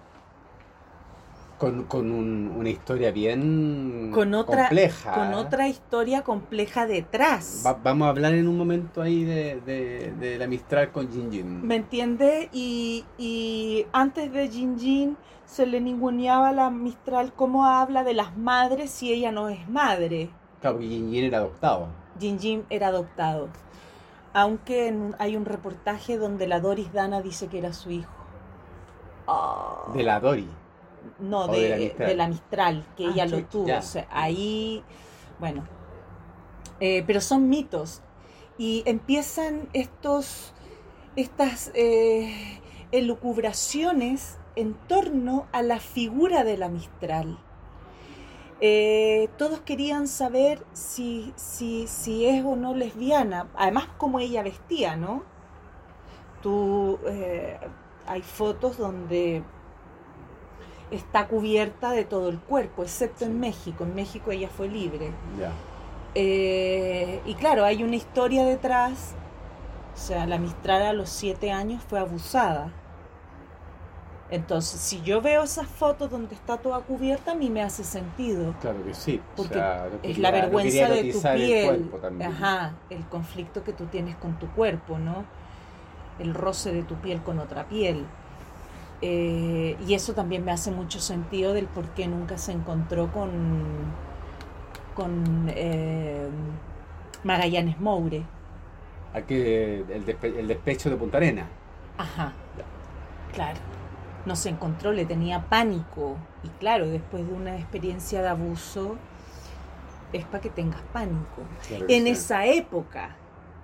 Con, 1.58 1.84
con 1.84 2.10
un- 2.10 2.52
una 2.56 2.68
historia 2.68 3.10
bien 3.12 4.10
Con 4.12 4.34
otra, 4.34 4.66
compleja. 4.68 5.14
con 5.14 5.34
otra 5.34 5.68
historia 5.68 6.22
compleja 6.22 6.86
detrás. 6.86 7.62
Va- 7.64 7.78
vamos 7.82 8.06
a 8.06 8.08
hablar 8.10 8.34
en 8.34 8.48
un 8.48 8.58
momento 8.58 9.00
ahí 9.00 9.24
de, 9.24 9.60
de, 9.64 10.12
de 10.18 10.36
la 10.38 10.46
Mistral 10.48 10.90
con 10.92 11.10
Jin 11.10 11.30
Jin. 11.30 11.66
¿Me 11.66 11.76
entiende? 11.76 12.48
Y, 12.52 13.04
y 13.18 13.86
antes 13.92 14.32
de 14.32 14.48
Jin 14.48 14.78
Jin 14.78 15.16
se 15.46 15.66
le 15.66 15.80
ninguneaba 15.80 16.48
a 16.48 16.52
la 16.52 16.70
Mistral 16.70 17.32
cómo 17.34 17.66
habla 17.66 18.04
de 18.04 18.14
las 18.14 18.36
madres 18.36 18.90
si 18.90 19.12
ella 19.12 19.32
no 19.32 19.48
es 19.48 19.68
madre. 19.68 20.30
Claro, 20.60 20.76
porque 20.76 20.88
Jin 20.88 21.10
Jin 21.10 21.24
era 21.24 21.38
adoptado. 21.38 21.88
Jin 22.18 22.38
Jin 22.38 22.66
era 22.70 22.88
adoptado. 22.88 23.48
Aunque 24.32 24.88
en 24.88 25.14
hay 25.18 25.36
un 25.36 25.44
reportaje 25.44 26.18
donde 26.18 26.46
la 26.46 26.60
Doris 26.60 26.92
Dana 26.92 27.22
dice 27.22 27.48
que 27.48 27.58
era 27.58 27.72
su 27.72 27.90
hijo. 27.90 28.10
Ah, 29.26 29.84
De 29.94 30.02
la 30.02 30.20
Dori. 30.20 30.48
no, 31.18 31.48
de, 31.48 31.60
de 31.60 31.68
la 31.68 31.76
Mistral. 31.76 32.08
de 32.08 32.14
la 32.16 32.28
Mistral, 32.28 32.86
que 32.96 33.06
Ah, 33.06 33.10
ella 33.12 33.26
lo 33.26 33.44
tuvo. 33.44 33.76
O 33.76 33.82
sea, 33.82 34.06
ahí, 34.10 34.82
bueno. 35.38 35.64
Eh, 36.80 37.04
pero 37.06 37.20
son 37.20 37.48
mitos. 37.48 38.02
Y 38.58 38.82
empiezan 38.86 39.68
estos, 39.72 40.52
estas 41.16 41.70
eh, 41.74 42.60
elucubraciones 42.92 44.38
en 44.56 44.74
torno 44.74 45.46
a 45.52 45.62
la 45.62 45.80
figura 45.80 46.44
de 46.44 46.56
la 46.56 46.68
Mistral. 46.68 47.38
Eh, 48.60 49.28
todos 49.36 49.60
querían 49.60 50.08
saber 50.08 50.64
si, 50.72 51.32
si, 51.36 51.86
si 51.86 52.26
es 52.26 52.44
o 52.44 52.56
no 52.56 52.74
lesbiana, 52.74 53.48
además 53.56 53.88
como 53.98 54.20
ella 54.20 54.42
vestía, 54.42 54.96
¿no? 54.96 55.22
Tú, 56.42 56.98
eh, 57.06 57.58
hay 58.06 58.22
fotos 58.22 58.78
donde 58.78 59.42
está 60.90 61.26
cubierta 61.26 61.90
de 61.90 62.04
todo 62.04 62.28
el 62.28 62.38
cuerpo, 62.38 62.82
excepto 62.82 63.24
en. 63.24 63.40
México. 63.40 63.84
En 63.84 63.94
México 63.94 64.30
ella 64.30 64.48
fue 64.48 64.68
libre. 64.68 65.10
Eh, 66.14 67.20
y 67.26 67.34
claro, 67.34 67.64
hay 67.64 67.82
una 67.82 67.96
historia 67.96 68.44
detrás. 68.44 69.14
O 69.94 69.96
sea, 69.96 70.26
la 70.26 70.38
Mistral 70.38 70.82
a 70.82 70.92
los 70.92 71.08
siete 71.08 71.50
años 71.50 71.82
fue 71.88 71.98
abusada. 71.98 72.72
Entonces, 74.34 74.80
si 74.80 75.00
yo 75.02 75.20
veo 75.20 75.42
esas 75.44 75.66
fotos 75.66 76.10
donde 76.10 76.34
está 76.34 76.56
toda 76.56 76.80
cubierta, 76.80 77.32
a 77.32 77.34
mí 77.34 77.50
me 77.50 77.62
hace 77.62 77.84
sentido. 77.84 78.54
Claro 78.60 78.84
que 78.84 78.94
sí. 78.94 79.20
O 79.32 79.36
Porque 79.36 79.54
sea, 79.54 79.88
no 79.92 79.98
Es 80.02 80.18
la 80.18 80.30
vergüenza 80.30 80.88
de 80.88 81.12
tu 81.12 81.28
el 81.28 81.36
piel. 81.36 81.90
también. 82.02 82.30
Ajá, 82.32 82.72
el 82.90 83.04
conflicto 83.06 83.62
que 83.62 83.72
tú 83.72 83.86
tienes 83.86 84.16
con 84.16 84.38
tu 84.38 84.48
cuerpo, 84.48 84.98
¿no? 84.98 85.24
El 86.18 86.34
roce 86.34 86.72
de 86.72 86.82
tu 86.82 86.96
piel 86.96 87.22
con 87.22 87.38
otra 87.38 87.68
piel. 87.68 88.04
Eh, 89.02 89.76
y 89.86 89.94
eso 89.94 90.14
también 90.14 90.44
me 90.44 90.52
hace 90.52 90.70
mucho 90.70 90.98
sentido 91.00 91.52
del 91.52 91.66
por 91.66 91.88
qué 91.90 92.06
nunca 92.08 92.38
se 92.38 92.52
encontró 92.52 93.12
con, 93.12 93.30
con 94.94 95.46
eh, 95.54 96.28
Magallanes 97.24 97.78
Moure. 97.80 98.22
Aquí 99.12 99.34
el, 99.34 100.04
despe- 100.06 100.36
el 100.38 100.48
despecho 100.48 100.90
de 100.90 100.96
Punta 100.96 101.18
Arena. 101.18 101.46
Ajá, 101.98 102.32
claro. 103.32 103.58
No 104.26 104.36
se 104.36 104.48
encontró, 104.50 104.92
le 104.92 105.04
tenía 105.06 105.48
pánico. 105.48 106.16
Y 106.42 106.48
claro, 106.60 106.86
después 106.88 107.26
de 107.26 107.32
una 107.32 107.56
experiencia 107.56 108.22
de 108.22 108.28
abuso, 108.28 108.96
es 110.12 110.24
para 110.26 110.40
que 110.40 110.50
tengas 110.50 110.80
pánico. 110.92 111.42
Claro 111.66 111.86
En 111.88 112.04
sí. 112.04 112.10
esa 112.10 112.46
época, 112.46 113.16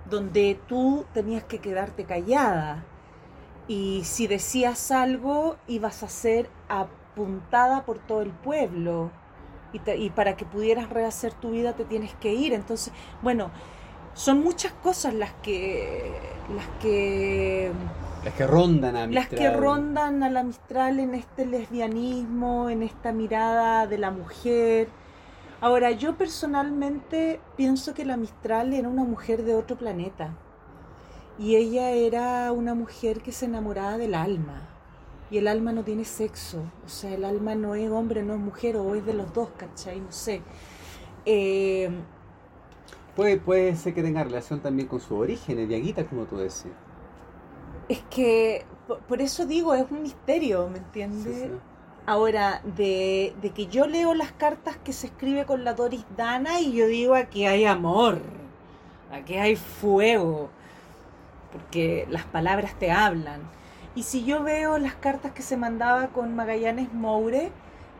donde 0.09 0.59
tú 0.67 1.05
tenías 1.13 1.43
que 1.43 1.59
quedarte 1.59 2.05
callada, 2.05 2.83
y 3.67 4.03
si 4.03 4.27
decías 4.27 4.91
algo, 4.91 5.57
ibas 5.67 6.03
a 6.03 6.09
ser 6.09 6.49
apuntada 6.69 7.85
por 7.85 7.99
todo 7.99 8.21
el 8.21 8.31
pueblo. 8.31 9.11
Y, 9.73 9.79
te- 9.79 9.97
y 9.97 10.09
para 10.09 10.35
que 10.35 10.45
pudieras 10.45 10.89
rehacer 10.89 11.33
tu 11.33 11.51
vida 11.51 11.73
te 11.73 11.85
tienes 11.85 12.13
que 12.15 12.33
ir. 12.33 12.53
Entonces, 12.53 12.91
bueno, 13.21 13.51
son 14.13 14.43
muchas 14.43 14.73
cosas 14.73 15.13
las 15.13 15.31
que 15.41 16.11
las 16.55 16.67
que 16.81 17.71
Las 18.23 18.33
que 18.35 18.45
rondan 18.47 18.95
a 18.95 19.07
las 19.07 19.27
que 19.29 19.39
Mistral. 19.39 19.53
rondan 19.53 20.23
a 20.23 20.29
la 20.29 20.43
Mistral 20.43 20.99
en 20.99 21.15
este 21.15 21.45
lesbianismo, 21.45 22.69
en 22.69 22.83
esta 22.83 23.11
mirada 23.13 23.87
de 23.87 23.97
la 23.97 24.11
mujer. 24.11 24.89
Ahora, 25.59 25.91
yo 25.91 26.17
personalmente 26.17 27.41
pienso 27.57 27.93
que 27.93 28.05
la 28.05 28.17
Mistral 28.17 28.73
era 28.73 28.89
una 28.89 29.03
mujer 29.03 29.43
de 29.43 29.55
otro 29.55 29.77
planeta. 29.77 30.39
Y 31.37 31.55
ella 31.55 31.91
era 31.91 32.51
una 32.51 32.75
mujer 32.75 33.21
que 33.21 33.31
se 33.31 33.45
enamoraba 33.45 33.97
del 33.97 34.15
alma. 34.15 34.69
Y 35.31 35.37
el 35.37 35.47
alma 35.47 35.71
no 35.73 35.83
tiene 35.83 36.05
sexo. 36.05 36.73
O 36.85 36.89
sea, 36.89 37.13
el 37.13 37.25
alma 37.25 37.55
no 37.55 37.75
es 37.75 37.89
hombre, 37.89 38.23
no 38.23 38.33
es 38.33 38.39
mujer, 38.39 38.77
o 38.77 38.95
es 38.95 39.05
de 39.05 39.13
los 39.13 39.33
dos, 39.33 39.49
¿cachai? 39.57 39.99
No 40.01 40.11
sé. 40.11 40.45
Eh, 41.25 42.05
Puede, 43.15 43.37
puede 43.37 43.75
ser 43.75 43.93
que 43.93 44.03
tenga 44.03 44.23
relación 44.23 44.61
también 44.61 44.87
con 44.87 44.99
sus 44.99 45.11
orígenes, 45.11 45.67
Diaguita, 45.69 46.05
como 46.07 46.25
tú 46.27 46.37
decís. 46.37 46.67
Es 47.91 48.01
que, 48.09 48.65
por, 49.07 49.21
eso 49.21 49.45
digo, 49.45 49.73
es 49.75 49.89
un 49.91 50.01
misterio, 50.03 50.69
¿me 50.69 50.79
Sí, 51.09 51.33
entiendes? 51.33 51.37
sí. 51.41 51.61
Ahora, 52.05 52.61
de, 52.63 53.35
de 53.41 53.51
que 53.51 53.67
yo 53.67 53.87
leo 53.87 54.13
las 54.13 54.31
cartas 54.31 54.77
que 54.77 54.93
se 54.93 55.07
escribe 55.07 55.45
con 55.45 55.63
la 55.63 55.73
Doris 55.73 56.05
Dana 56.17 56.59
y 56.61 56.73
yo 56.73 56.87
digo 56.87 57.15
aquí 57.15 57.45
hay 57.45 57.65
amor, 57.65 58.21
aquí 59.11 59.35
hay 59.37 59.55
fuego, 59.55 60.49
porque 61.51 62.07
las 62.09 62.25
palabras 62.25 62.77
te 62.79 62.91
hablan. 62.91 63.51
Y 63.95 64.03
si 64.03 64.23
yo 64.25 64.43
veo 64.43 64.77
las 64.79 64.95
cartas 64.95 65.33
que 65.33 65.41
se 65.43 65.57
mandaba 65.57 66.07
con 66.09 66.35
Magallanes 66.35 66.93
Moure, 66.93 67.51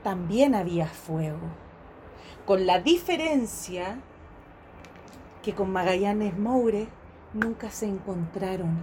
también 0.04 0.56
había 0.56 0.88
fuego. 0.88 1.40
Con 2.46 2.66
la 2.66 2.80
diferencia 2.80 3.98
que 5.44 5.54
con 5.54 5.72
Magallanes 5.72 6.38
Moure 6.38 6.88
nunca 7.34 7.72
se 7.72 7.88
encontraron. 7.88 8.80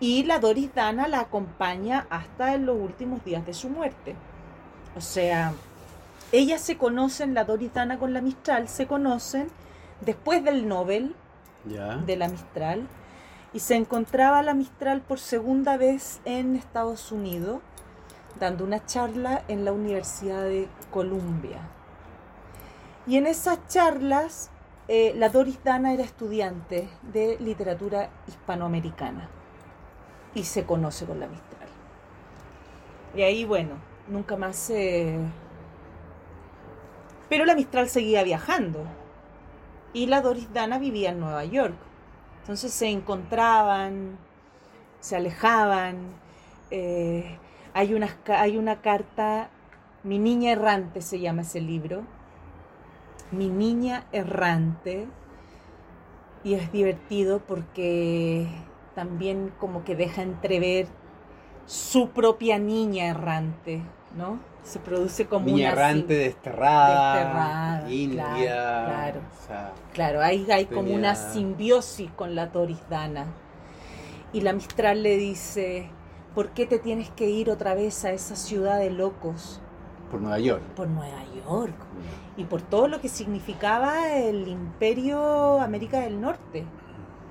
Y 0.00 0.22
la 0.22 0.38
Doris 0.38 0.72
Dana 0.74 1.08
la 1.08 1.20
acompaña 1.20 2.06
hasta 2.08 2.54
en 2.54 2.66
los 2.66 2.76
últimos 2.76 3.24
días 3.24 3.44
de 3.44 3.52
su 3.52 3.68
muerte. 3.68 4.14
O 4.96 5.00
sea, 5.00 5.52
ellas 6.30 6.60
se 6.60 6.78
conocen, 6.78 7.34
la 7.34 7.44
Doris 7.44 7.74
Dana 7.74 7.98
con 7.98 8.12
la 8.12 8.20
Mistral, 8.20 8.68
se 8.68 8.86
conocen 8.86 9.48
después 10.00 10.44
del 10.44 10.68
Nobel 10.68 11.16
de 11.64 12.16
la 12.16 12.28
Mistral. 12.28 12.86
Y 13.52 13.58
se 13.58 13.74
encontraba 13.74 14.42
la 14.42 14.54
Mistral 14.54 15.00
por 15.00 15.18
segunda 15.18 15.76
vez 15.76 16.20
en 16.24 16.54
Estados 16.54 17.10
Unidos, 17.10 17.60
dando 18.38 18.62
una 18.62 18.84
charla 18.86 19.42
en 19.48 19.64
la 19.64 19.72
Universidad 19.72 20.44
de 20.44 20.68
Columbia. 20.92 21.58
Y 23.08 23.16
en 23.16 23.26
esas 23.26 23.66
charlas, 23.66 24.50
eh, 24.86 25.12
la 25.16 25.28
Doris 25.28 25.58
Dana 25.64 25.92
era 25.92 26.04
estudiante 26.04 26.88
de 27.02 27.36
literatura 27.40 28.10
hispanoamericana 28.28 29.28
y 30.38 30.44
se 30.44 30.64
conoce 30.64 31.06
con 31.06 31.20
la 31.20 31.26
Mistral. 31.26 31.68
Y 33.14 33.22
ahí, 33.22 33.44
bueno, 33.44 33.74
nunca 34.08 34.36
más 34.36 34.56
se... 34.56 35.18
Pero 37.28 37.44
la 37.44 37.54
Mistral 37.54 37.88
seguía 37.88 38.22
viajando 38.24 38.84
y 39.92 40.06
la 40.06 40.20
Doris 40.22 40.52
Dana 40.52 40.78
vivía 40.78 41.10
en 41.10 41.20
Nueva 41.20 41.44
York. 41.44 41.74
Entonces 42.40 42.72
se 42.72 42.88
encontraban, 42.88 44.16
se 45.00 45.16
alejaban. 45.16 45.96
eh, 46.70 47.38
hay, 47.74 47.94
unas 47.94 48.14
ca- 48.24 48.40
hay 48.40 48.56
una 48.58 48.80
carta, 48.82 49.50
Mi 50.04 50.18
niña 50.18 50.52
errante 50.52 51.02
se 51.02 51.20
llama 51.20 51.42
ese 51.42 51.60
libro. 51.60 52.02
Mi 53.30 53.48
niña 53.48 54.06
errante. 54.12 55.06
Y 56.44 56.54
es 56.54 56.72
divertido 56.72 57.40
porque 57.40 58.48
también 58.98 59.52
como 59.60 59.84
que 59.84 59.94
deja 59.94 60.22
entrever 60.22 60.88
su 61.66 62.08
propia 62.08 62.58
niña 62.58 63.06
errante, 63.06 63.80
¿no? 64.16 64.40
Se 64.64 64.80
produce 64.80 65.26
como 65.26 65.46
Niña 65.46 65.70
una 65.70 65.72
errante, 65.72 66.14
desterrada, 66.14 67.14
Desterrada, 67.14 67.92
india. 67.92 68.24
claro, 68.26 68.88
claro. 68.88 69.20
o 69.20 69.46
sea, 69.46 69.72
Claro, 69.94 70.20
ahí 70.20 70.44
hay 70.50 70.66
como 70.66 70.92
una 70.92 71.14
simbiosis 71.14 72.10
con 72.10 72.34
la 72.34 72.46
Doris 72.48 72.80
Dana. 72.90 73.26
Y 74.32 74.40
la 74.40 74.52
Mistral 74.52 75.04
le 75.04 75.16
dice, 75.16 75.90
¿por 76.34 76.48
qué 76.48 76.66
te 76.66 76.80
tienes 76.80 77.08
que 77.10 77.30
ir 77.30 77.50
otra 77.50 77.74
vez 77.74 78.04
a 78.04 78.10
esa 78.10 78.34
ciudad 78.34 78.80
de 78.80 78.90
locos? 78.90 79.60
por 80.10 80.20
Nueva 80.20 80.40
York. 80.40 80.62
Por 80.74 80.88
Nueva 80.88 81.22
York. 81.46 81.76
Y 82.36 82.44
por 82.44 82.62
todo 82.62 82.88
lo 82.88 83.00
que 83.00 83.08
significaba 83.08 84.12
el 84.12 84.48
imperio 84.48 85.60
América 85.60 86.00
del 86.00 86.20
Norte, 86.20 86.64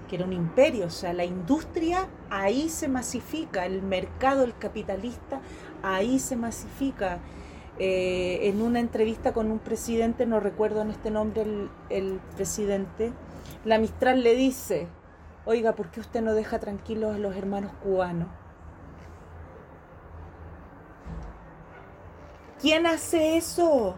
que 0.08 0.16
era 0.16 0.26
un 0.26 0.34
imperio, 0.34 0.86
o 0.86 0.90
sea, 0.90 1.14
la 1.14 1.26
industria 1.26 2.08
ahí 2.30 2.70
se 2.70 2.88
masifica, 2.88 3.66
el 3.66 3.82
mercado, 3.82 4.44
el 4.44 4.58
capitalista, 4.58 5.42
ahí 5.84 6.20
se 6.20 6.36
masifica. 6.36 7.20
Eh, 7.80 8.48
en 8.48 8.64
una 8.64 8.80
entrevista 8.80 9.34
con 9.34 9.52
un 9.52 9.60
presidente, 9.60 10.26
no 10.26 10.40
recuerdo 10.40 10.82
en 10.82 10.90
este 10.90 11.12
nombre 11.12 11.44
el, 11.44 11.70
el 11.90 12.20
presidente, 12.36 13.14
la 13.66 13.78
Mistral 13.78 14.24
le 14.24 14.34
dice, 14.34 14.88
oiga, 15.46 15.76
¿por 15.76 15.92
qué 15.92 16.00
usted 16.00 16.22
no 16.22 16.34
deja 16.34 16.58
tranquilos 16.58 17.16
a 17.16 17.20
los 17.20 17.36
hermanos 17.36 17.72
cubanos? 17.84 18.30
¿Quién 22.60 22.88
hace 22.88 23.38
eso? 23.38 23.96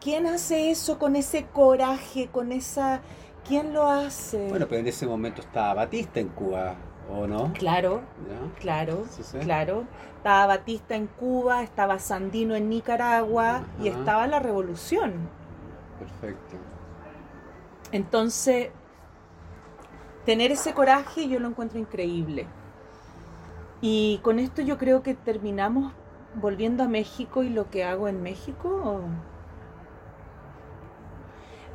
¿Quién 0.00 0.26
hace 0.26 0.70
eso 0.70 0.98
con 0.98 1.16
ese 1.16 1.46
coraje, 1.46 2.28
con 2.28 2.52
esa... 2.52 3.00
¿Quién 3.44 3.72
lo 3.72 3.86
hace? 3.88 4.38
Bueno, 4.48 4.66
pero 4.68 4.80
en 4.80 4.86
ese 4.88 5.06
momento 5.06 5.40
estaba 5.42 5.74
Batista 5.74 6.20
en 6.20 6.28
Cuba, 6.30 6.76
¿o 7.10 7.26
no? 7.26 7.52
claro, 7.52 8.02
¿Ya? 8.16 8.52
claro, 8.60 9.06
Sí, 9.06 9.22
sí. 9.22 9.38
claro. 9.38 9.84
Estaba 10.16 10.46
Batista 10.46 10.94
en 10.96 11.06
Cuba, 11.06 11.62
estaba 11.62 11.98
Sandino 11.98 12.54
en 12.56 12.68
Nicaragua 12.70 13.68
y 13.78 13.88
estaba 13.88 14.26
la 14.26 14.40
revolución. 14.40 15.30
Perfecto. 15.98 16.56
Entonces, 17.92 18.70
tener 20.24 20.50
ese 20.52 20.74
coraje 20.74 21.28
yo 21.28 21.38
lo 21.40 21.48
encuentro 21.48 21.78
increíble. 21.78 22.46
Y 23.80 24.18
con 24.22 24.38
esto 24.40 24.62
yo 24.62 24.78
creo 24.78 25.02
que 25.02 25.14
terminamos 25.14 25.92
volviendo 26.34 26.82
a 26.82 26.88
México 26.88 27.42
y 27.44 27.50
lo 27.50 27.70
que 27.70 27.84
hago 27.84 28.08
en 28.08 28.22
México. 28.22 29.00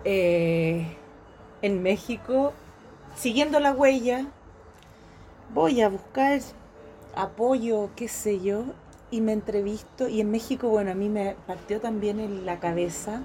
Eh, 0.04 0.98
en 1.62 1.84
México, 1.84 2.54
siguiendo 3.16 3.60
la 3.60 3.74
huella, 3.74 4.28
voy 5.54 5.82
a 5.82 5.90
buscar 5.90 6.40
apoyo, 7.16 7.90
qué 7.96 8.08
sé 8.08 8.40
yo, 8.40 8.64
y 9.12 9.22
me 9.22 9.34
entrevisto. 9.34 10.08
Y 10.08 10.22
en 10.22 10.32
México, 10.32 10.70
bueno, 10.70 10.92
a 10.92 10.96
mí 10.96 11.10
me 11.10 11.36
partió 11.48 11.82
también 11.82 12.20
en 12.20 12.46
la 12.46 12.60
cabeza. 12.60 13.24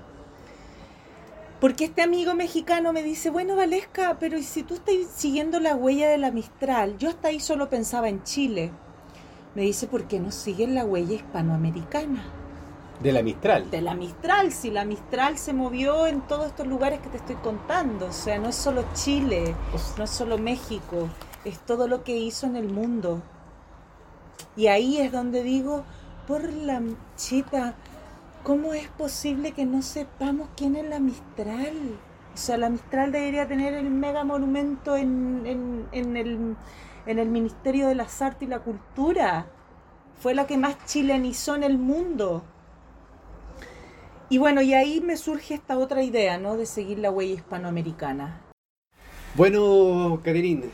Porque 1.61 1.87
este 1.87 2.03
amigo 2.03 2.35
mexicano 2.35 2.93
me 2.93 3.03
dice, 3.03 3.31
bueno, 3.31 3.57
Valesca, 3.57 4.19
pero 4.19 4.37
¿y 4.37 4.43
si 4.43 4.63
tú 4.65 4.75
estás 4.75 4.95
siguiendo 5.15 5.61
la 5.61 5.75
huella 5.75 6.11
de 6.11 6.19
la 6.19 6.31
Mistral? 6.31 6.99
Yo 6.99 7.09
hasta 7.09 7.29
ahí 7.29 7.41
solo 7.41 7.71
pensaba 7.71 8.09
en 8.09 8.23
Chile. 8.23 8.71
Me 9.55 9.63
dice, 9.63 9.87
¿por 9.87 10.07
qué 10.09 10.19
no 10.21 10.31
siguen 10.31 10.75
la 10.75 10.85
huella 10.85 11.15
hispanoamericana? 11.15 12.44
De 13.01 13.13
la 13.13 13.23
Mistral. 13.23 13.71
De 13.71 13.83
la 13.83 13.95
Mistral, 13.95 14.53
si 14.53 14.71
la 14.71 14.85
Mistral 14.85 15.37
se 15.37 15.53
movió 15.53 16.07
en 16.07 16.21
todos 16.23 16.47
estos 16.47 16.67
lugares 16.67 17.01
que 17.01 17.09
te 17.09 17.17
estoy 17.19 17.37
contando. 17.37 18.07
O 18.07 18.13
sea, 18.13 18.39
no 18.39 18.49
es 18.49 18.55
solo 18.55 18.85
Chile, 18.95 19.55
no 19.99 20.05
es 20.05 20.11
solo 20.11 20.39
México, 20.39 21.09
es 21.45 21.59
todo 21.59 21.89
lo 21.89 22.05
que 22.05 22.17
hizo 22.17 22.47
en 22.47 22.57
el 22.57 22.69
mundo. 22.69 23.21
Y 24.57 24.69
ahí 24.69 24.99
es 25.01 25.13
donde 25.13 25.43
digo, 25.43 25.85
por 26.27 26.51
la 26.53 26.81
chita, 27.17 27.75
¿cómo 28.43 28.73
es 28.73 28.89
posible 28.89 29.53
que 29.53 29.67
no 29.67 29.83
sepamos 29.83 30.49
quién 30.57 30.77
es 30.77 30.89
la 30.89 31.01
Mistral? 31.01 31.99
O 32.33 32.37
sea, 32.37 32.57
la 32.57 32.71
Mistral 32.71 33.13
debería 33.13 33.47
tener 33.47 33.75
el 33.75 33.91
mega 33.91 34.25
monumento 34.25 34.97
en, 34.97 35.43
en, 35.45 35.89
en 35.93 36.17
el, 36.17 36.57
en 37.07 37.19
el 37.19 37.29
Ministerio 37.29 37.89
de 37.89 37.97
las 37.97 38.23
Artes 38.23 38.47
y 38.49 38.51
la 38.51 38.61
Cultura. 38.61 39.47
fue 40.21 40.35
la 40.35 40.47
que 40.47 40.57
más 40.57 40.77
chilenizó 40.87 41.55
en 41.57 41.65
el 41.65 41.79
mundo. 41.79 42.45
Y 44.31 44.39
bueno, 44.39 44.63
y 44.63 44.75
ahí 44.75 45.01
me 45.01 45.17
surge 45.17 45.55
esta 45.55 45.79
otra 45.79 46.03
idea, 46.03 46.39
¿no? 46.39 46.57
De 46.57 46.67
seguir 46.67 46.99
la 46.99 47.11
huella 47.11 47.35
hispanoamericana. 47.35 48.41
Bueno, 49.35 50.21
Caterine, 50.25 50.65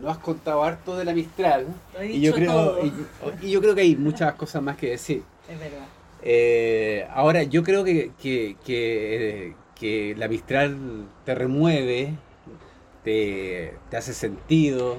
nos 0.00 0.10
has 0.12 0.18
contado 0.18 0.62
harto 0.62 0.96
de 0.96 1.04
la 1.04 1.12
Mistral. 1.12 1.66
Lo 1.94 2.00
he 2.00 2.06
y, 2.12 2.20
yo 2.20 2.32
dicho 2.32 2.34
creo, 2.34 2.52
todo. 2.52 2.86
y, 2.86 3.46
y 3.46 3.50
yo 3.50 3.60
creo 3.60 3.74
que 3.74 3.80
hay 3.80 3.96
muchas 3.96 4.34
cosas 4.34 4.62
más 4.62 4.76
que 4.76 4.90
decir. 4.90 5.22
Es 5.48 5.58
verdad. 5.58 5.86
Eh, 6.22 7.06
ahora, 7.12 7.42
yo 7.42 7.62
creo 7.62 7.82
que, 7.82 8.12
que, 8.20 8.56
que, 8.64 9.54
que 9.74 10.14
la 10.16 10.28
Mistral 10.28 10.76
te 11.24 11.34
remueve, 11.34 12.14
te, 13.04 13.74
te 13.90 13.96
hace 13.96 14.12
sentido, 14.14 14.96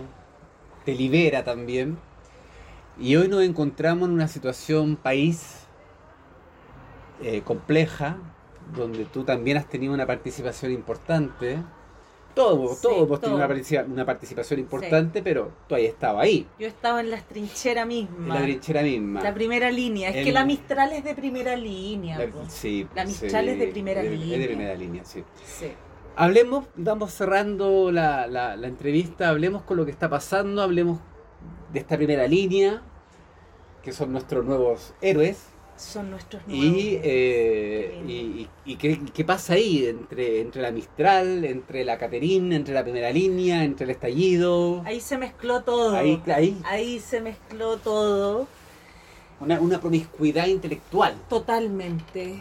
te 0.83 0.95
libera 0.95 1.43
también. 1.43 1.97
Y 2.99 3.15
hoy 3.15 3.27
nos 3.29 3.43
encontramos 3.43 4.09
en 4.09 4.15
una 4.15 4.27
situación 4.27 4.95
país 4.95 5.60
eh, 7.23 7.41
compleja, 7.41 8.17
donde 8.75 9.05
tú 9.05 9.23
también 9.23 9.57
has 9.57 9.67
tenido 9.69 9.93
una 9.93 10.05
participación 10.05 10.71
importante. 10.71 11.57
Todos, 12.33 12.77
Sí, 12.77 12.87
todo. 12.87 13.35
una, 13.35 13.45
participa- 13.45 13.83
una 13.85 14.05
participación 14.05 14.61
importante, 14.61 15.21
pero 15.21 15.51
tú 15.67 15.75
ahí 15.75 15.85
estabas 15.85 16.23
ahí, 16.23 16.47
Yo 16.57 16.65
estaba 16.67 17.01
en 17.01 17.11
la 17.11 17.19
trinchera 17.19 17.81
en 17.81 17.87
misma. 17.89 18.35
la 18.35 18.41
trinchera 18.43 18.81
misma. 18.83 19.21
La 19.21 19.33
primera 19.33 19.69
línea. 19.69 20.11
Es 20.11 20.15
El- 20.15 20.23
que 20.25 20.31
la 20.31 20.45
Mistral 20.45 20.93
es 20.93 21.03
de 21.03 21.13
primera 21.13 21.57
línea. 21.57 22.17
La- 22.17 22.49
sí, 22.49 22.87
La 22.95 23.03
Mistral 23.03 23.49
es 23.49 23.59
de 23.59 23.67
primera 23.67 24.01
línea. 24.01 24.33
Es 24.35 24.39
de 24.39 24.47
primera 24.47 24.75
línea, 24.75 25.03
sí. 25.03 25.23
Sí. 25.43 25.73
Hablemos, 26.15 26.67
vamos 26.75 27.11
cerrando 27.13 27.91
la, 27.91 28.27
la- 28.27 28.55
la 28.55 28.67
entrevista, 28.67 29.27
hablemos 29.27 29.63
con 29.63 29.75
lo 29.75 29.83
que 29.83 29.91
está 29.91 30.09
pasando, 30.09 30.61
hablemos 30.61 30.99
de 31.73 31.79
esta 31.79 31.97
primera 31.97 32.27
línea, 32.27 32.81
que 33.83 33.91
son 33.91 34.13
nuestros 34.13 34.45
nuevos 34.45 34.93
héroes, 35.01 35.47
Son 35.81 36.11
nuestros 36.11 36.45
nuevos. 36.47 36.63
y, 36.77 36.99
eh, 37.03 38.03
y, 38.07 38.11
y- 38.11 38.49
y 38.65 38.75
qué, 38.75 38.99
qué 39.13 39.25
pasa 39.25 39.53
ahí 39.53 39.87
entre, 39.87 40.39
entre 40.41 40.61
la 40.61 40.71
Mistral, 40.71 41.43
entre 41.43 41.83
la 41.83 41.97
Caterine, 41.97 42.55
entre 42.55 42.73
la 42.75 42.83
primera 42.83 43.09
línea, 43.11 43.63
entre 43.63 43.85
el 43.85 43.89
estallido. 43.89 44.83
Ahí 44.85 44.99
se 45.01 45.17
mezcló 45.17 45.63
todo. 45.63 45.95
Ahí, 45.95 46.21
ahí 46.27 46.61
Ahí 46.65 46.99
se 46.99 47.19
mezcló 47.19 47.77
todo. 47.77 48.47
una, 49.39 49.59
una 49.59 49.79
promiscuidad 49.81 50.45
intelectual. 50.45 51.15
Totalmente. 51.27 52.39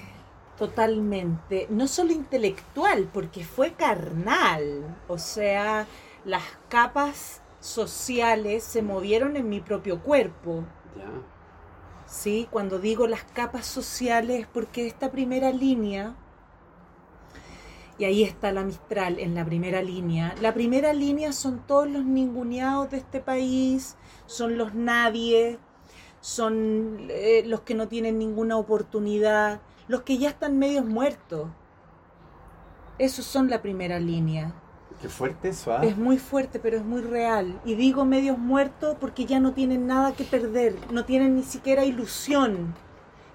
Totalmente. 0.58 1.66
No 1.70 1.88
solo 1.88 2.12
intelectual, 2.12 3.08
porque 3.12 3.42
fue 3.44 3.72
carnal. 3.72 4.96
O 5.08 5.16
sea, 5.16 5.86
las 6.26 6.42
capas 6.68 7.40
sociales 7.60 8.62
se 8.64 8.82
movieron 8.82 9.36
en 9.38 9.48
mi 9.48 9.60
propio 9.60 10.00
cuerpo. 10.00 10.64
Ya. 10.98 11.06
¿Sí? 12.10 12.48
Cuando 12.50 12.78
digo 12.78 13.06
las 13.06 13.24
capas 13.24 13.66
sociales, 13.66 14.46
porque 14.52 14.86
esta 14.86 15.10
primera 15.10 15.52
línea, 15.52 16.16
y 17.98 18.04
ahí 18.04 18.24
está 18.24 18.52
la 18.52 18.64
Mistral 18.64 19.18
en 19.18 19.34
la 19.34 19.44
primera 19.44 19.80
línea, 19.80 20.34
la 20.40 20.52
primera 20.52 20.92
línea 20.92 21.32
son 21.32 21.66
todos 21.66 21.88
los 21.88 22.04
ninguneados 22.04 22.90
de 22.90 22.98
este 22.98 23.20
país, 23.20 23.96
son 24.26 24.58
los 24.58 24.74
nadie, 24.74 25.58
son 26.20 27.06
eh, 27.10 27.44
los 27.46 27.60
que 27.60 27.74
no 27.74 27.88
tienen 27.88 28.18
ninguna 28.18 28.56
oportunidad, 28.56 29.60
los 29.86 30.02
que 30.02 30.18
ya 30.18 30.30
están 30.30 30.58
medios 30.58 30.84
muertos. 30.84 31.48
Esos 32.98 33.24
son 33.24 33.48
la 33.48 33.62
primera 33.62 33.98
línea. 33.98 34.54
Qué 35.00 35.08
fuerte 35.08 35.48
eso, 35.48 35.72
¿ah? 35.72 35.84
Es 35.84 35.96
muy 35.96 36.18
fuerte, 36.18 36.58
pero 36.58 36.76
es 36.76 36.84
muy 36.84 37.00
real. 37.00 37.58
Y 37.64 37.74
digo 37.74 38.04
medios 38.04 38.36
muertos 38.36 38.96
porque 39.00 39.24
ya 39.24 39.40
no 39.40 39.54
tienen 39.54 39.86
nada 39.86 40.12
que 40.12 40.24
perder, 40.24 40.76
no 40.92 41.06
tienen 41.06 41.36
ni 41.36 41.42
siquiera 41.42 41.84
ilusión. 41.84 42.74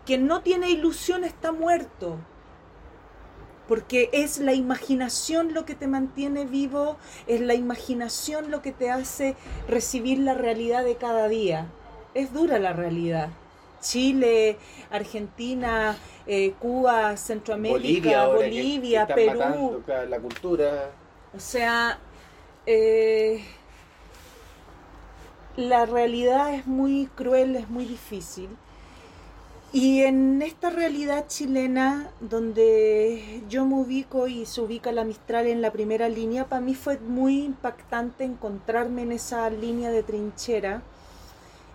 Quien 0.06 0.28
no 0.28 0.42
tiene 0.42 0.70
ilusión 0.70 1.24
está 1.24 1.52
muerto. 1.52 2.18
Porque 3.68 4.12
es 4.14 4.38
la 4.38 4.54
imaginación 4.54 5.56
lo 5.56 5.66
que 5.66 5.74
te 5.74 5.88
mantiene 5.88 6.46
vivo, 6.46 6.98
es 7.26 7.42
la 7.42 7.56
imaginación 7.56 8.52
lo 8.52 8.62
que 8.62 8.72
te 8.72 8.92
hace 8.92 9.36
recibir 9.68 10.20
la 10.20 10.36
realidad 10.36 10.86
de 10.86 10.98
cada 10.98 11.28
día. 11.28 11.66
Es 12.14 12.32
dura 12.32 12.60
la 12.60 12.74
realidad. 12.74 13.30
Chile, 13.82 14.58
Argentina, 14.92 15.98
eh, 16.28 16.54
Cuba, 16.60 17.18
Centroamérica, 17.18 18.28
Bolivia, 18.28 19.08
que 19.08 19.14
Perú. 19.16 19.40
matando, 19.40 19.82
claro, 19.84 20.10
la 20.10 20.20
cultura. 20.20 20.92
O 21.36 21.40
sea, 21.40 22.00
eh, 22.66 23.44
la 25.58 25.86
realidad 25.86 26.54
es 26.54 26.66
muy 26.66 27.08
cruel, 27.08 27.58
es 27.58 27.70
muy 27.70 27.86
difícil. 27.86 28.50
Y 29.74 30.04
en 30.04 30.42
esta 30.42 30.70
realidad 30.70 31.26
chilena, 31.28 32.10
donde 32.22 33.44
yo 33.50 33.66
me 33.66 33.76
ubico 33.76 34.30
y 34.30 34.46
se 34.46 34.62
ubica 34.62 34.94
la 34.94 35.04
Mistral 35.04 35.48
en 35.48 35.62
la 35.62 35.74
primera 35.74 36.08
línea, 36.08 36.46
para 36.46 36.62
mí 36.62 36.74
fue 36.74 37.00
muy 37.00 37.44
impactante 37.44 38.24
encontrarme 38.24 39.02
en 39.02 39.12
esa 39.12 39.50
línea 39.50 39.92
de 39.92 40.04
trinchera 40.04 40.84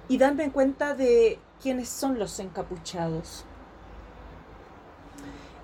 y 0.08 0.16
darme 0.16 0.50
cuenta 0.50 0.94
de 0.94 1.38
quiénes 1.62 1.90
son 1.90 2.18
los 2.18 2.40
encapuchados. 2.40 3.44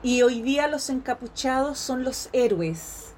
Y 0.03 0.21
hoy 0.21 0.43
día 0.43 0.69
los 0.69 0.91
encapuchados 0.91 1.79
son 1.79 2.05
los 2.05 2.29
héroes. 2.35 3.16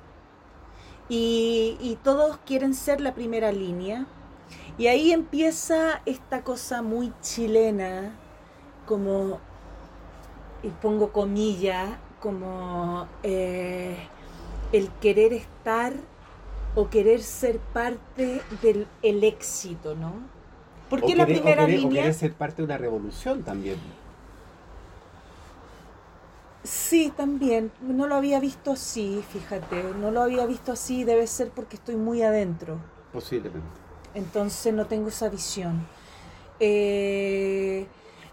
Y, 1.09 1.77
y 1.81 1.97
todos 2.03 2.39
quieren 2.47 2.75
ser 2.75 3.01
la 3.01 3.15
primera 3.15 3.53
línea. 3.53 4.07
Y 4.77 4.87
ahí 4.87 5.13
empieza 5.13 6.03
esta 6.07 6.43
cosa 6.45 6.83
muy 6.83 7.13
chilena, 7.21 8.15
como, 8.87 9.39
y 10.63 10.69
pongo 10.69 11.13
comillas, 11.13 11.91
como 12.21 13.07
eh, 13.23 13.97
el 14.73 14.89
querer 15.01 15.33
estar 15.33 15.95
o 16.75 16.89
querer 16.91 17.23
ser 17.23 17.59
parte 17.59 18.41
del 18.63 18.87
el 19.03 19.25
éxito, 19.25 19.95
¿no? 19.95 20.13
Porque 20.91 21.13
O 21.13 21.17
la 21.17 21.27
querer- 21.27 21.39
o 21.39 21.43
primera 21.43 21.67
querer- 21.67 21.79
o 21.79 21.83
línea... 21.83 22.03
querer 22.03 22.15
ser 22.15 22.33
parte 22.35 22.57
de 22.63 22.65
una 22.67 22.79
revolución 22.79 23.43
también. 23.43 23.77
Sí, 26.71 27.11
también. 27.17 27.73
No 27.81 28.07
lo 28.07 28.15
había 28.17 28.41
visto 28.41 28.73
así, 28.73 29.25
fíjate. 29.33 29.83
No 29.99 30.11
lo 30.11 30.21
había 30.23 30.45
visto 30.45 30.73
así. 30.73 31.03
Debe 31.05 31.27
ser 31.27 31.49
porque 31.51 31.77
estoy 31.77 31.97
muy 31.97 32.23
adentro. 32.23 32.79
Posiblemente. 33.13 33.67
Entonces 34.15 34.75
no 34.75 34.87
tengo 34.87 35.09
esa 35.09 35.31
visión. 35.31 35.87
Eh, 36.61 37.87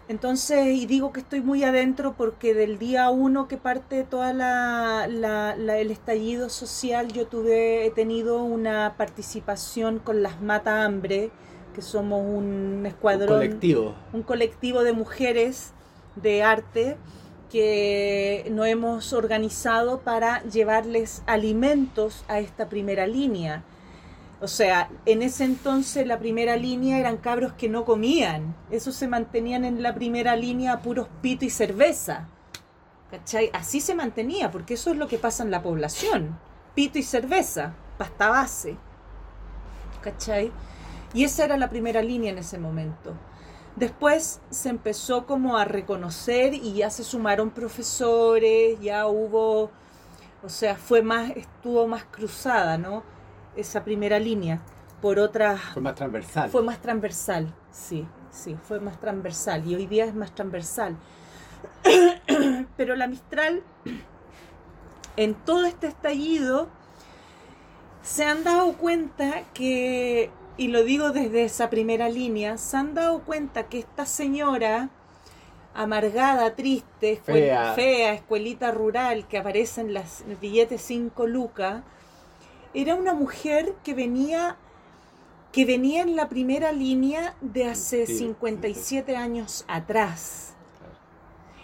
entonces, 0.08 0.66
y 0.66 0.84
digo 0.86 1.12
que 1.12 1.20
estoy 1.20 1.40
muy 1.40 1.64
adentro 1.64 2.14
porque 2.16 2.52
del 2.54 2.78
día 2.78 3.08
uno 3.10 3.48
que 3.48 3.56
parte 3.56 4.04
toda 4.04 4.32
la, 4.34 5.06
la- 5.08 5.56
la- 5.56 5.78
el 5.78 5.90
estallido 5.90 6.48
social, 6.50 7.08
yo 7.12 7.26
tuve, 7.26 7.86
he 7.86 7.90
tenido 7.90 8.42
una 8.42 8.94
participación 8.98 9.98
con 9.98 10.22
las 10.22 10.40
Mata 10.42 10.84
Hambre, 10.84 11.30
que 11.74 11.82
somos 11.82 12.20
un 12.20 12.76
Un 12.80 12.86
escuadrón 12.86 13.28
colectivo. 13.38 13.94
un 14.12 14.22
colectivo 14.22 14.82
de 14.82 14.92
mujeres 14.92 15.72
de 16.16 16.42
arte 16.42 16.96
que 17.50 18.46
nos 18.50 18.66
hemos 18.66 19.12
organizado 19.12 20.00
para 20.00 20.42
llevarles 20.44 21.22
alimentos 21.26 22.24
a 22.28 22.40
esta 22.40 22.68
primera 22.68 23.06
línea. 23.06 23.62
O 24.40 24.48
sea, 24.48 24.90
en 25.06 25.22
ese 25.22 25.44
entonces 25.44 26.06
la 26.06 26.18
primera 26.18 26.56
línea 26.56 26.98
eran 26.98 27.16
cabros 27.16 27.54
que 27.54 27.68
no 27.68 27.84
comían. 27.84 28.54
Esos 28.70 28.94
se 28.94 29.08
mantenían 29.08 29.64
en 29.64 29.82
la 29.82 29.94
primera 29.94 30.36
línea 30.36 30.82
puros 30.82 31.08
pito 31.22 31.44
y 31.44 31.50
cerveza. 31.50 32.28
¿Cachai? 33.10 33.50
Así 33.52 33.80
se 33.80 33.94
mantenía, 33.94 34.50
porque 34.50 34.74
eso 34.74 34.90
es 34.90 34.96
lo 34.96 35.08
que 35.08 35.18
pasa 35.18 35.42
en 35.42 35.50
la 35.50 35.62
población. 35.62 36.38
Pito 36.74 36.98
y 36.98 37.02
cerveza, 37.02 37.74
pasta 37.96 38.28
base. 38.28 38.76
¿Cachai? 40.02 40.52
Y 41.14 41.24
esa 41.24 41.44
era 41.44 41.56
la 41.56 41.70
primera 41.70 42.02
línea 42.02 42.30
en 42.30 42.38
ese 42.38 42.58
momento. 42.58 43.14
Después 43.76 44.40
se 44.48 44.70
empezó 44.70 45.26
como 45.26 45.58
a 45.58 45.66
reconocer 45.66 46.54
y 46.54 46.74
ya 46.74 46.88
se 46.90 47.04
sumaron 47.04 47.50
profesores, 47.50 48.80
ya 48.80 49.06
hubo, 49.06 49.70
o 50.42 50.48
sea, 50.48 50.76
fue 50.76 51.02
más, 51.02 51.30
estuvo 51.36 51.86
más 51.86 52.04
cruzada, 52.04 52.78
¿no? 52.78 53.02
Esa 53.54 53.84
primera 53.84 54.18
línea 54.18 54.60
por 55.02 55.18
otras, 55.18 55.60
Fue 55.74 55.82
más 55.82 55.94
transversal. 55.94 56.50
fue 56.50 56.62
más 56.62 56.80
transversal, 56.80 57.54
sí, 57.70 58.06
sí, 58.30 58.56
fue 58.66 58.80
más 58.80 58.98
transversal 58.98 59.66
y 59.66 59.74
hoy 59.74 59.86
día 59.86 60.06
es 60.06 60.14
más 60.14 60.34
transversal. 60.34 60.96
Pero 62.78 62.96
la 62.96 63.06
Mistral, 63.06 63.62
en 65.18 65.34
todo 65.34 65.66
este 65.66 65.86
estallido, 65.88 66.68
se 68.02 68.24
han 68.24 68.42
dado 68.42 68.72
cuenta 68.74 69.42
que, 69.52 70.30
y 70.56 70.68
lo 70.68 70.84
digo 70.84 71.10
desde 71.10 71.44
esa 71.44 71.70
primera 71.70 72.08
línea, 72.08 72.56
se 72.58 72.76
han 72.76 72.94
dado 72.94 73.20
cuenta 73.20 73.68
que 73.68 73.78
esta 73.78 74.06
señora 74.06 74.88
amargada, 75.74 76.54
triste, 76.54 77.20
Fea. 77.22 77.74
fea, 77.74 78.14
escuelita 78.14 78.70
rural 78.70 79.28
que 79.28 79.36
aparece 79.36 79.82
en 79.82 79.92
las 79.92 80.24
billetes 80.40 80.80
5 80.82 81.26
lucas, 81.26 81.82
era 82.72 82.94
una 82.94 83.12
mujer 83.12 83.74
que 83.84 83.94
venía 83.94 84.56
que 85.52 85.64
venía 85.64 86.02
en 86.02 86.16
la 86.16 86.28
primera 86.28 86.70
línea 86.70 87.34
de 87.40 87.64
hace 87.64 88.06
57 88.06 89.16
años 89.16 89.64
atrás. 89.68 90.52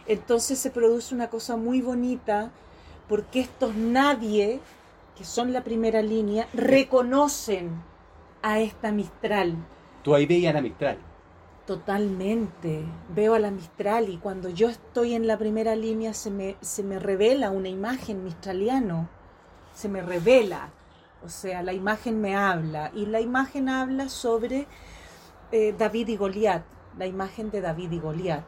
Entonces 0.07 0.59
se 0.59 0.71
produce 0.71 1.15
una 1.15 1.29
cosa 1.29 1.57
muy 1.57 1.83
bonita 1.83 2.53
porque 3.07 3.41
estos 3.41 3.75
nadie, 3.75 4.61
que 5.15 5.27
son 5.27 5.53
la 5.53 5.63
primera 5.63 6.01
línea, 6.01 6.49
reconocen 6.55 7.83
a 8.43 8.61
esta 8.61 8.93
Mistral. 8.93 9.57
Tú 10.03 10.15
ahí 10.15 10.27
veías 10.27 10.55
la 10.55 10.61
Mistral. 10.61 10.99
Totalmente. 11.67 12.85
Veo 13.15 13.35
a 13.35 13.39
la 13.39 13.51
Mistral 13.51 14.09
y 14.09 14.19
cuando 14.19 14.49
yo 14.49 14.69
estoy 14.69 15.15
en 15.15 15.27
la 15.27 15.39
primera 15.39 15.77
línea 15.77 16.13
se 16.13 16.31
me, 16.31 16.57
se 16.61 16.83
me 16.83 16.99
revela 16.99 17.51
una 17.51 17.69
imagen 17.69 18.25
mistraliano. 18.25 19.09
Se 19.75 19.89
me 19.89 20.03
revela. 20.03 20.71
O 21.25 21.29
sea, 21.29 21.63
la 21.63 21.73
imagen 21.73 22.21
me 22.21 22.35
habla 22.35 22.91
y 22.95 23.07
la 23.07 23.21
imagen 23.21 23.69
habla 23.69 24.09
sobre 24.09 24.67
eh, 25.53 25.73
David 25.79 26.09
y 26.09 26.17
Goliat, 26.17 26.65
la 26.99 27.07
imagen 27.07 27.51
de 27.51 27.61
David 27.61 27.93
y 27.93 28.01
Goliat. 28.01 28.45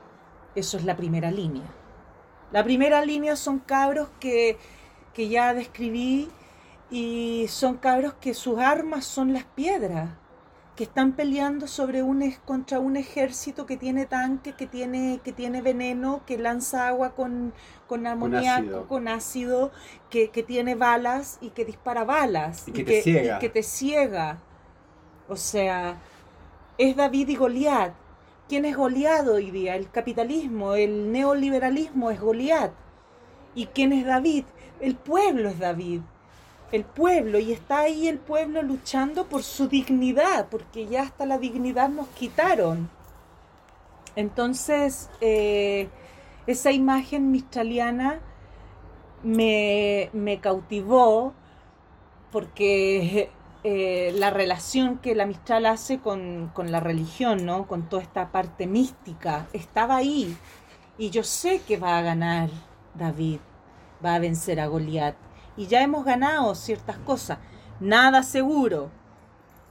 Eso 0.56 0.76
es 0.76 0.84
la 0.84 0.96
primera 0.96 1.30
línea. 1.30 1.66
La 2.50 2.64
primera 2.64 3.04
línea 3.04 3.36
son 3.36 3.60
cabros 3.60 4.08
que, 4.18 4.58
que 5.12 5.28
ya 5.28 5.54
describí 5.54 6.28
y 6.90 7.46
son 7.48 7.76
cabros 7.76 8.14
que 8.14 8.34
sus 8.34 8.58
armas 8.58 9.04
son 9.04 9.32
las 9.32 9.44
piedras 9.44 10.10
que 10.76 10.84
están 10.84 11.12
peleando 11.12 11.68
sobre 11.68 12.02
un 12.02 12.34
contra 12.44 12.80
un 12.80 12.96
ejército 12.96 13.64
que 13.64 13.76
tiene 13.76 14.06
tanques, 14.06 14.54
que 14.54 14.66
tiene, 14.66 15.20
que 15.22 15.32
tiene 15.32 15.62
veneno, 15.62 16.22
que 16.26 16.36
lanza 16.36 16.88
agua 16.88 17.14
con, 17.14 17.54
con 17.86 18.06
amoníaco, 18.06 18.88
con 18.88 19.06
ácido, 19.06 19.70
que, 20.10 20.28
tiene 20.46 20.74
balas 20.74 21.38
y 21.40 21.50
que 21.50 21.64
dispara 21.64 22.04
balas. 22.04 22.66
Y 22.66 22.72
que, 22.72 22.82
te 22.82 23.02
ciega. 23.02 23.36
Y 23.36 23.38
que 23.38 23.48
te 23.48 23.62
ciega. 23.62 24.38
O 25.28 25.36
sea, 25.36 25.98
es 26.76 26.96
David 26.96 27.28
y 27.28 27.36
Goliat. 27.36 27.94
¿Quién 28.48 28.64
es 28.64 28.76
Goliat 28.76 29.26
hoy 29.28 29.52
día? 29.52 29.76
El 29.76 29.90
capitalismo, 29.90 30.74
el 30.74 31.12
neoliberalismo 31.12 32.10
es 32.10 32.20
Goliat. 32.20 32.72
¿Y 33.54 33.66
quién 33.66 33.92
es 33.92 34.04
David? 34.04 34.44
El 34.80 34.96
pueblo 34.96 35.50
es 35.50 35.60
David 35.60 36.00
el 36.74 36.84
pueblo 36.84 37.38
y 37.38 37.52
está 37.52 37.80
ahí 37.80 38.08
el 38.08 38.18
pueblo 38.18 38.60
luchando 38.60 39.26
por 39.28 39.44
su 39.44 39.68
dignidad, 39.68 40.48
porque 40.50 40.86
ya 40.86 41.02
hasta 41.02 41.24
la 41.24 41.38
dignidad 41.38 41.88
nos 41.88 42.08
quitaron. 42.08 42.90
Entonces, 44.16 45.08
eh, 45.20 45.88
esa 46.48 46.72
imagen 46.72 47.30
mistraliana 47.30 48.18
me, 49.22 50.10
cautivó 50.42 51.32
porque 52.32 53.30
eh, 53.62 54.12
la 54.16 54.30
relación 54.30 54.98
que 54.98 55.14
la 55.14 55.26
Mistral 55.26 55.66
hace 55.66 56.00
con, 56.00 56.50
con, 56.54 56.72
la 56.72 56.80
religión, 56.80 57.46
¿no? 57.46 57.68
con 57.68 57.88
toda 57.88 58.02
esta 58.02 58.32
parte 58.32 58.66
mística, 58.66 59.46
estaba 59.52 59.94
ahí. 59.94 60.36
Y 60.98 61.10
yo 61.10 61.22
sé 61.22 61.60
que 61.60 61.76
va 61.76 61.98
a 61.98 62.02
ganar 62.02 62.50
David, 62.94 63.38
va 64.04 64.16
a 64.16 64.18
vencer 64.18 64.58
a 64.58 64.66
Goliat 64.66 65.14
y 65.56 65.66
ya 65.66 65.82
hemos 65.82 66.04
ganado 66.04 66.54
ciertas 66.54 66.98
cosas. 66.98 67.38
Nada 67.80 68.22
seguro, 68.22 68.90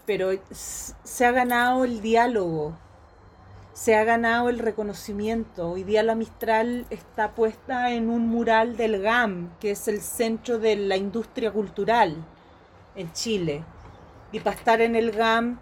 pero 0.05 0.31
se 0.49 1.25
ha 1.25 1.31
ganado 1.31 1.85
el 1.85 2.01
diálogo, 2.01 2.77
se 3.73 3.95
ha 3.95 4.03
ganado 4.03 4.49
el 4.49 4.59
reconocimiento. 4.59 5.71
Hoy 5.71 5.83
día 5.83 6.03
la 6.03 6.15
Mistral 6.15 6.85
está 6.89 7.31
puesta 7.31 7.91
en 7.91 8.09
un 8.09 8.27
mural 8.27 8.77
del 8.77 9.01
GAM, 9.01 9.57
que 9.59 9.71
es 9.71 9.87
el 9.87 10.01
centro 10.01 10.59
de 10.59 10.75
la 10.75 10.97
industria 10.97 11.51
cultural 11.51 12.23
en 12.95 13.11
Chile. 13.13 13.63
Y 14.31 14.39
para 14.39 14.55
estar 14.55 14.81
en 14.81 14.95
el 14.95 15.11
GAM 15.11 15.59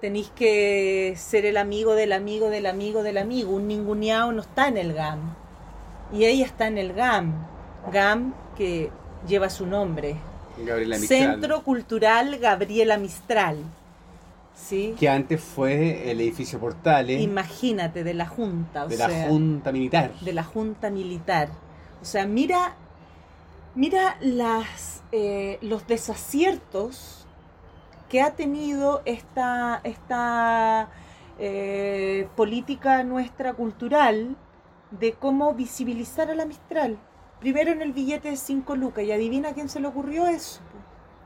tenéis 0.00 0.30
que 0.30 1.14
ser 1.16 1.44
el 1.46 1.56
amigo 1.56 1.94
del 1.94 2.12
amigo 2.12 2.50
del 2.50 2.66
amigo 2.66 3.02
del 3.02 3.18
amigo. 3.18 3.52
Un 3.52 3.68
ninguneado 3.68 4.32
no 4.32 4.42
está 4.42 4.68
en 4.68 4.76
el 4.76 4.92
GAM. 4.94 5.34
Y 6.12 6.24
ella 6.24 6.46
está 6.46 6.66
en 6.66 6.78
el 6.78 6.92
GAM. 6.92 7.46
GAM 7.90 8.34
que 8.56 8.90
lleva 9.26 9.50
su 9.50 9.66
nombre. 9.66 10.16
Centro 11.06 11.62
Cultural 11.62 12.38
Gabriela 12.38 12.98
Mistral. 12.98 13.58
¿Sí? 14.54 14.94
Que 14.98 15.08
antes 15.08 15.40
fue 15.40 16.10
el 16.10 16.20
edificio 16.20 16.60
Portales. 16.60 17.20
Imagínate, 17.22 18.04
de 18.04 18.14
la 18.14 18.26
Junta. 18.26 18.86
de 18.86 18.96
la 18.96 19.08
Junta 19.28 19.72
Militar. 19.72 20.12
De 20.20 20.32
la 20.32 20.44
Junta 20.44 20.90
Militar. 20.90 21.48
O 22.00 22.04
sea, 22.04 22.26
mira, 22.26 22.74
mira 23.74 24.16
las, 24.20 25.02
eh, 25.10 25.58
los 25.62 25.86
desaciertos 25.86 27.26
que 28.08 28.20
ha 28.20 28.34
tenido 28.34 29.00
esta, 29.06 29.80
esta 29.84 30.90
eh, 31.38 32.28
política 32.36 33.02
nuestra 33.04 33.54
cultural 33.54 34.36
de 34.90 35.12
cómo 35.14 35.54
visibilizar 35.54 36.30
a 36.30 36.34
la 36.34 36.44
Mistral. 36.44 36.98
Primero 37.42 37.72
en 37.72 37.82
el 37.82 37.92
billete 37.92 38.30
de 38.30 38.36
5 38.36 38.76
lucas. 38.76 39.02
Y 39.02 39.10
adivina 39.10 39.52
quién 39.52 39.68
se 39.68 39.80
le 39.80 39.88
ocurrió 39.88 40.28
eso. 40.28 40.60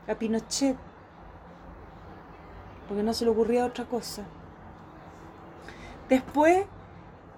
A 0.07 0.15
Pinochet. 0.15 0.75
Porque 2.87 3.03
no 3.03 3.13
se 3.13 3.23
le 3.23 3.29
ocurría 3.29 3.67
otra 3.67 3.85
cosa. 3.85 4.23
Después, 6.09 6.65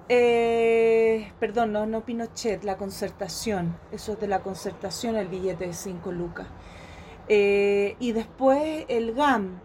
eh, 0.07 1.33
perdón, 1.41 1.73
no, 1.73 1.87
no 1.87 2.05
Pinochet, 2.05 2.63
la 2.63 2.77
concertación. 2.77 3.77
Eso 3.91 4.13
es 4.13 4.19
de 4.21 4.29
la 4.29 4.39
concertación, 4.39 5.17
el 5.17 5.27
billete 5.27 5.67
de 5.67 5.73
5 5.73 6.13
lucas. 6.13 6.47
Eh, 7.27 7.97
y 7.99 8.13
después 8.13 8.85
el 8.87 9.13
GAM. 9.13 9.59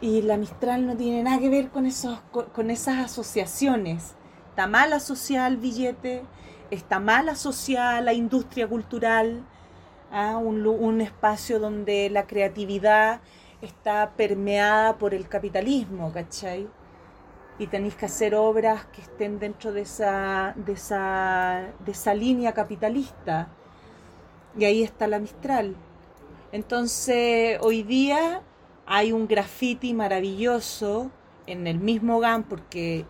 Y 0.00 0.22
la 0.22 0.36
Mistral 0.36 0.86
no 0.86 0.96
tiene 0.96 1.24
nada 1.24 1.40
que 1.40 1.48
ver 1.48 1.70
con, 1.70 1.86
esos, 1.86 2.20
con 2.30 2.70
esas 2.70 2.98
asociaciones. 2.98 4.14
Está 4.50 4.68
mal 4.68 4.92
asociado 4.92 5.48
el 5.48 5.56
billete 5.56 6.22
está 6.70 7.00
mal 7.00 7.28
asociada 7.28 7.96
a 7.96 8.00
la 8.00 8.12
industria 8.12 8.66
cultural, 8.68 9.44
a 10.10 10.36
un, 10.36 11.00
espacio 11.00 11.58
donde 11.58 12.10
la 12.10 12.26
creatividad 12.26 13.20
está 13.60 14.12
permeada 14.16 14.98
por 14.98 15.14
el 15.14 15.28
capitalismo, 15.28 16.12
¿cachai? 16.12 16.68
Y 17.58 17.66
tenéis 17.66 17.94
que 17.94 18.06
hacer 18.06 18.34
obras 18.34 18.86
que 18.86 19.02
estén 19.02 19.38
dentro 19.38 19.72
de 19.72 19.82
esa, 19.82 20.54
de 20.56 20.72
esa, 20.72 21.66
de 21.84 21.92
esa 21.92 22.14
línea 22.14 22.52
capitalista. 22.52 23.48
Y 24.58 24.64
ahí 24.64 24.82
está 24.82 25.06
la 25.06 25.18
Mistral. 25.18 25.76
Entonces, 26.52 27.58
hoy 27.60 27.82
día 27.82 28.42
hay 28.86 29.12
un 29.12 29.28
graffiti 29.28 29.94
maravilloso 29.94 31.10
en 31.46 31.66
el 31.66 31.78
mismo 31.78 32.18
GAM, 32.18 32.44
porque 32.44 33.04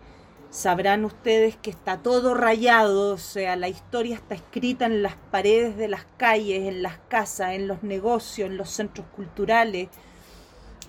Sabrán 0.51 1.05
ustedes 1.05 1.55
que 1.55 1.69
está 1.69 1.99
todo 1.99 2.33
rayado, 2.33 3.13
o 3.13 3.17
sea, 3.17 3.55
la 3.55 3.69
historia 3.69 4.15
está 4.15 4.35
escrita 4.35 4.85
en 4.85 5.01
las 5.01 5.15
paredes 5.15 5.77
de 5.77 5.87
las 5.87 6.05
calles, 6.17 6.67
en 6.67 6.83
las 6.83 6.97
casas, 7.07 7.53
en 7.53 7.69
los 7.69 7.83
negocios, 7.83 8.49
en 8.49 8.57
los 8.57 8.69
centros 8.69 9.07
culturales. 9.15 9.87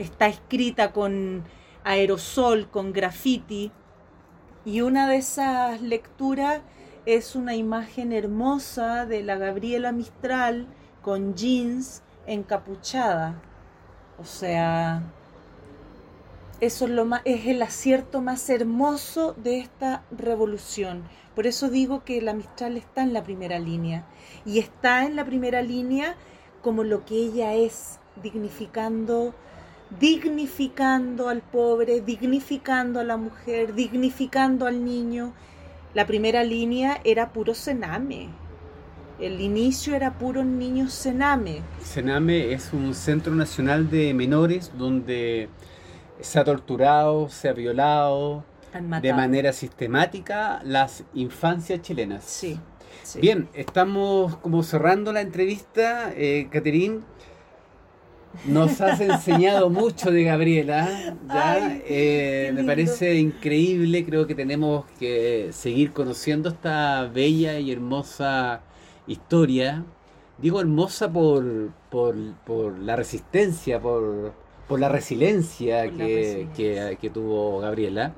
Está 0.01 0.26
escrita 0.26 0.90
con 0.90 1.44
aerosol, 1.84 2.70
con 2.70 2.93
graffiti. 2.93 3.70
Y 4.64 4.80
una 4.80 5.09
de 5.09 5.18
esas 5.18 5.80
lecturas 5.80 6.62
es 7.06 7.36
una 7.36 7.55
imagen 7.55 8.12
hermosa 8.12 9.06
de 9.06 9.22
la 9.22 9.36
Gabriela 9.36 9.93
Mistral 9.93 10.66
con 11.02 11.36
jeans 11.36 12.02
encapuchada. 12.26 13.40
O 14.18 14.24
sea, 14.24 15.05
eso 16.62 16.84
es, 16.84 16.93
lo 16.93 17.05
más, 17.05 17.22
es 17.24 17.47
el 17.47 17.60
acierto 17.60 18.20
más 18.20 18.48
hermoso 18.48 19.34
de 19.43 19.59
esta 19.59 20.05
revolución. 20.16 21.02
Por 21.34 21.48
eso 21.48 21.68
digo 21.68 22.05
que 22.05 22.22
la 22.22 22.34
Mistral 22.34 22.76
está 22.76 23.02
en 23.02 23.12
la 23.12 23.24
primera 23.24 23.59
línea. 23.59 24.06
Y 24.47 24.60
está 24.60 25.05
en 25.05 25.16
la 25.16 25.24
primera 25.24 25.60
línea 25.60 26.14
como 26.62 26.84
lo 26.84 27.05
que 27.05 27.16
ella 27.16 27.55
es, 27.55 27.98
dignificando, 28.22 29.34
dignificando 29.98 31.28
al 31.28 31.43
pobre, 31.43 32.01
dignificando 32.01 33.01
a 33.01 33.05
la 33.05 33.16
mujer, 33.16 33.74
dignificando 33.74 34.66
al 34.66 34.84
niño. 34.84 35.32
La 35.94 36.06
primera 36.06 36.44
línea 36.44 37.01
era 37.02 37.32
puro 37.32 37.56
cename. 37.56 38.28
El 39.18 39.40
inicio 39.40 39.97
era 39.97 40.16
puro 40.16 40.44
niño 40.44 40.89
cename. 40.89 41.62
Cename 41.82 42.52
es 42.52 42.72
un 42.72 42.94
centro 42.94 43.34
nacional 43.34 43.90
de 43.90 44.14
menores 44.14 44.70
donde 44.78 45.48
se 46.22 46.38
ha 46.38 46.44
torturado, 46.44 47.28
se 47.28 47.48
ha 47.48 47.52
violado 47.52 48.44
de 49.02 49.12
manera 49.12 49.52
sistemática 49.52 50.60
las 50.64 51.04
infancias 51.14 51.82
chilenas. 51.82 52.24
Sí, 52.24 52.58
Bien, 53.20 53.48
estamos 53.54 54.36
como 54.36 54.62
cerrando 54.62 55.12
la 55.12 55.20
entrevista, 55.20 56.12
eh, 56.16 56.48
Nos 58.46 58.80
has 58.80 59.00
enseñado 59.12 59.68
mucho 59.70 60.10
de 60.10 60.24
Gabriela, 60.24 61.16
¿ya? 61.28 61.80
Eh, 61.84 62.52
me 62.54 62.64
parece 62.64 63.16
increíble, 63.16 64.04
creo 64.04 64.26
que 64.26 64.34
tenemos 64.34 64.86
que 64.98 65.48
seguir 65.52 65.92
conociendo 65.92 66.48
esta 66.48 67.04
bella 67.12 67.58
y 67.58 67.72
hermosa 67.72 68.62
historia. 69.06 69.84
Digo 70.38 70.60
hermosa 70.60 71.12
por, 71.12 71.72
por, 71.90 72.16
por 72.46 72.78
la 72.78 72.96
resistencia, 72.96 73.80
por, 73.80 74.32
por 74.72 74.80
la 74.80 74.88
resiliencia, 74.88 75.90
que, 75.90 76.48
Que, 76.98 77.10
tuvo 77.10 77.60
Gabriela 77.60 78.14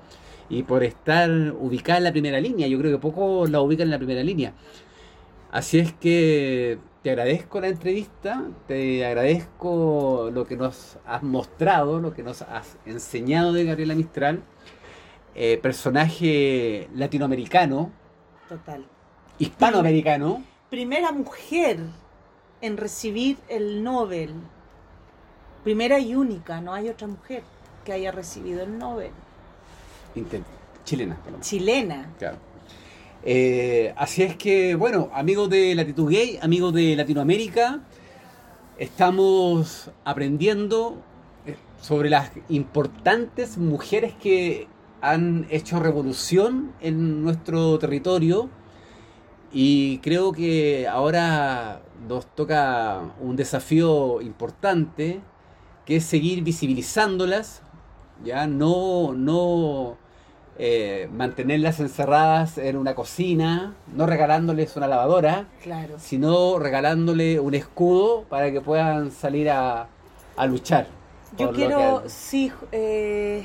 y 0.49 0.63
por 0.63 0.85
estar 0.85 1.29
ubicada 1.59 1.99
en 1.99 2.05
la 2.05 2.13
primera 2.13 2.41
línea. 2.41 2.69
Yo 2.69 2.79
creo 2.79 2.93
que 2.93 2.99
poco 3.01 3.49
la 3.49 3.61
ubican 3.61 3.89
en 3.89 3.91
la 3.91 3.99
primera 3.99 4.23
línea. 4.23 4.53
Así 5.51 5.81
es 5.81 5.93
que 5.95 6.79
te 7.03 7.11
agradezco 7.11 7.61
la 7.61 7.67
entrevista, 7.67 8.45
te 8.69 9.05
agradezco 9.05 10.31
lo 10.33 10.47
que 10.47 10.57
nos 10.57 10.97
has 11.05 11.25
mostrado, 11.25 11.99
lo 11.99 12.15
que 12.15 12.23
nos 12.23 12.43
has 12.43 12.77
enseñado 12.87 13.53
de 13.53 13.65
Gabriela 13.65 13.97
Mistral, 13.97 14.41
eh, 15.35 15.59
personaje 15.61 16.89
latinoamericano. 16.95 17.91
Total. 18.49 18.87
Hispanoamericano. 19.41 20.45
Primera 20.71 21.11
mujer 21.11 21.79
en 22.61 22.77
recibir 22.77 23.39
el 23.49 23.83
Nobel. 23.83 24.35
Primera 25.65 25.99
y 25.99 26.15
única, 26.15 26.61
no 26.61 26.75
hay 26.75 26.91
otra 26.91 27.07
mujer 27.07 27.43
que 27.87 27.95
haya 27.95 28.13
recibido 28.13 28.63
el 28.63 28.79
Nobel. 28.79 29.13
chilena. 30.85 31.17
Chilena. 31.41 32.13
Claro. 32.19 32.37
Eh, 33.23 33.95
así 33.97 34.23
es 34.23 34.37
que, 34.37 34.75
bueno, 34.75 35.09
amigos 35.15 35.49
de 35.49 35.75
Latitud 35.75 36.11
Gay, 36.11 36.39
amigos 36.43 36.75
de 36.75 36.95
Latinoamérica, 36.95 37.81
estamos 38.77 39.91
aprendiendo 40.05 40.99
eh, 41.47 41.57
sobre 41.81 42.11
las 42.11 42.31
importantes 42.51 43.57
mujeres 43.57 44.13
que 44.21 44.69
han 45.01 45.47
hecho 45.49 45.81
revolución 45.81 46.73
en 46.83 47.25
nuestro 47.25 47.79
territorio 47.79 48.51
y 49.51 49.97
creo 49.99 50.33
que 50.33 50.87
ahora 50.87 51.81
nos 52.07 52.27
toca 52.35 53.15
un 53.19 53.35
desafío 53.37 54.21
importante 54.21 55.23
que 55.85 55.97
es 55.97 56.05
seguir 56.05 56.43
visibilizándolas, 56.43 57.63
ya 58.25 58.47
no, 58.47 59.13
no 59.13 59.97
eh, 60.57 61.09
mantenerlas 61.13 61.81
encerradas 61.81 62.59
en 62.59 62.77
una 62.77 62.95
cocina, 62.95 63.75
no 63.93 64.07
regalándoles 64.07 64.77
una 64.77 64.87
lavadora, 64.87 65.49
sino 65.99 66.59
regalándole 66.59 67.41
un 67.41 67.55
escudo 67.55 68.23
para 68.29 68.53
que 68.53 68.61
puedan 68.61 69.11
salir 69.11 69.51
a, 69.51 69.89
luchar. 70.47 70.87
Yo 71.37 71.51
quiero, 71.51 72.05
sí, 72.07 72.53
eh, 72.71 73.45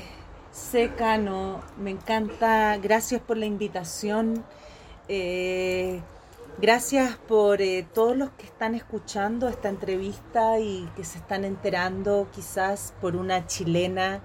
Secano, 0.52 1.60
me 1.78 1.90
encanta, 1.90 2.78
gracias 2.78 3.20
por 3.20 3.36
la 3.36 3.46
invitación. 3.46 4.44
Eh, 5.08 6.00
gracias 6.60 7.16
por 7.16 7.62
eh, 7.62 7.86
todos 7.94 8.14
los 8.16 8.30
que 8.32 8.44
están 8.44 8.74
escuchando 8.74 9.48
esta 9.48 9.70
entrevista 9.70 10.58
y 10.58 10.86
que 10.94 11.04
se 11.04 11.18
están 11.18 11.44
enterando 11.44 12.28
quizás 12.34 12.92
por 13.00 13.16
una 13.16 13.46
chilena 13.46 14.20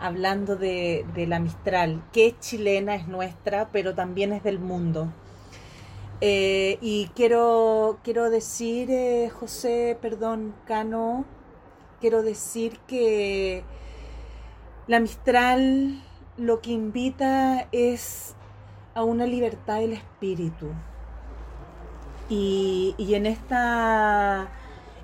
hablando 0.00 0.56
de, 0.56 1.04
la 1.28 1.38
Mistral, 1.38 2.02
que 2.12 2.28
es 2.28 2.40
chilena, 2.40 2.96
es 2.96 3.06
nuestra, 3.06 3.68
pero 3.70 3.94
también 3.94 4.32
es 4.32 4.42
del 4.42 4.58
mundo. 4.58 5.12
Eh, 6.20 6.78
y 6.80 7.10
quiero, 7.14 8.00
quiero 8.02 8.28
decir, 8.28 8.90
eh, 8.90 9.30
José, 9.30 9.96
perdón, 10.00 10.54
Cano, 10.66 11.24
quiero 12.00 12.22
decir 12.22 12.78
que 12.88 13.62
la 14.88 14.98
Mistral 14.98 16.02
lo 16.36 16.60
que 16.60 16.70
invita 16.70 17.68
es 17.70 18.34
a 18.94 19.04
una 19.04 19.26
libertad 19.26 19.78
del 19.80 19.92
espíritu. 19.92 20.72
Y, 22.28 22.94
y 22.98 23.14
en, 23.14 23.26
esta, 23.26 24.48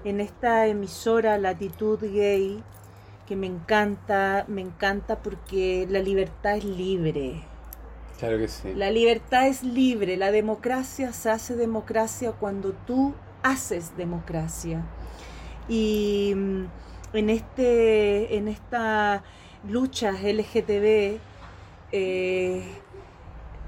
en 0.04 0.20
esta 0.20 0.66
emisora 0.66 1.38
Latitud 1.38 1.98
Gay, 2.00 2.62
que 3.26 3.36
me 3.36 3.46
encanta, 3.46 4.44
me 4.48 4.60
encanta 4.60 5.22
porque 5.22 5.86
la 5.88 6.00
libertad 6.00 6.56
es 6.56 6.64
libre. 6.64 7.42
Claro 8.18 8.38
que 8.38 8.48
sí. 8.48 8.74
La 8.74 8.90
libertad 8.90 9.48
es 9.48 9.62
libre, 9.62 10.16
la 10.16 10.30
democracia 10.30 11.12
se 11.12 11.30
hace 11.30 11.56
democracia 11.56 12.32
cuando 12.32 12.72
tú 12.72 13.14
haces 13.42 13.96
democracia. 13.96 14.84
Y 15.68 16.32
mm, 16.36 16.64
en, 17.14 17.30
este, 17.30 18.36
en 18.36 18.48
esta 18.48 19.22
lucha 19.68 20.12
LGTB, 20.12 21.18
eh, 21.92 22.62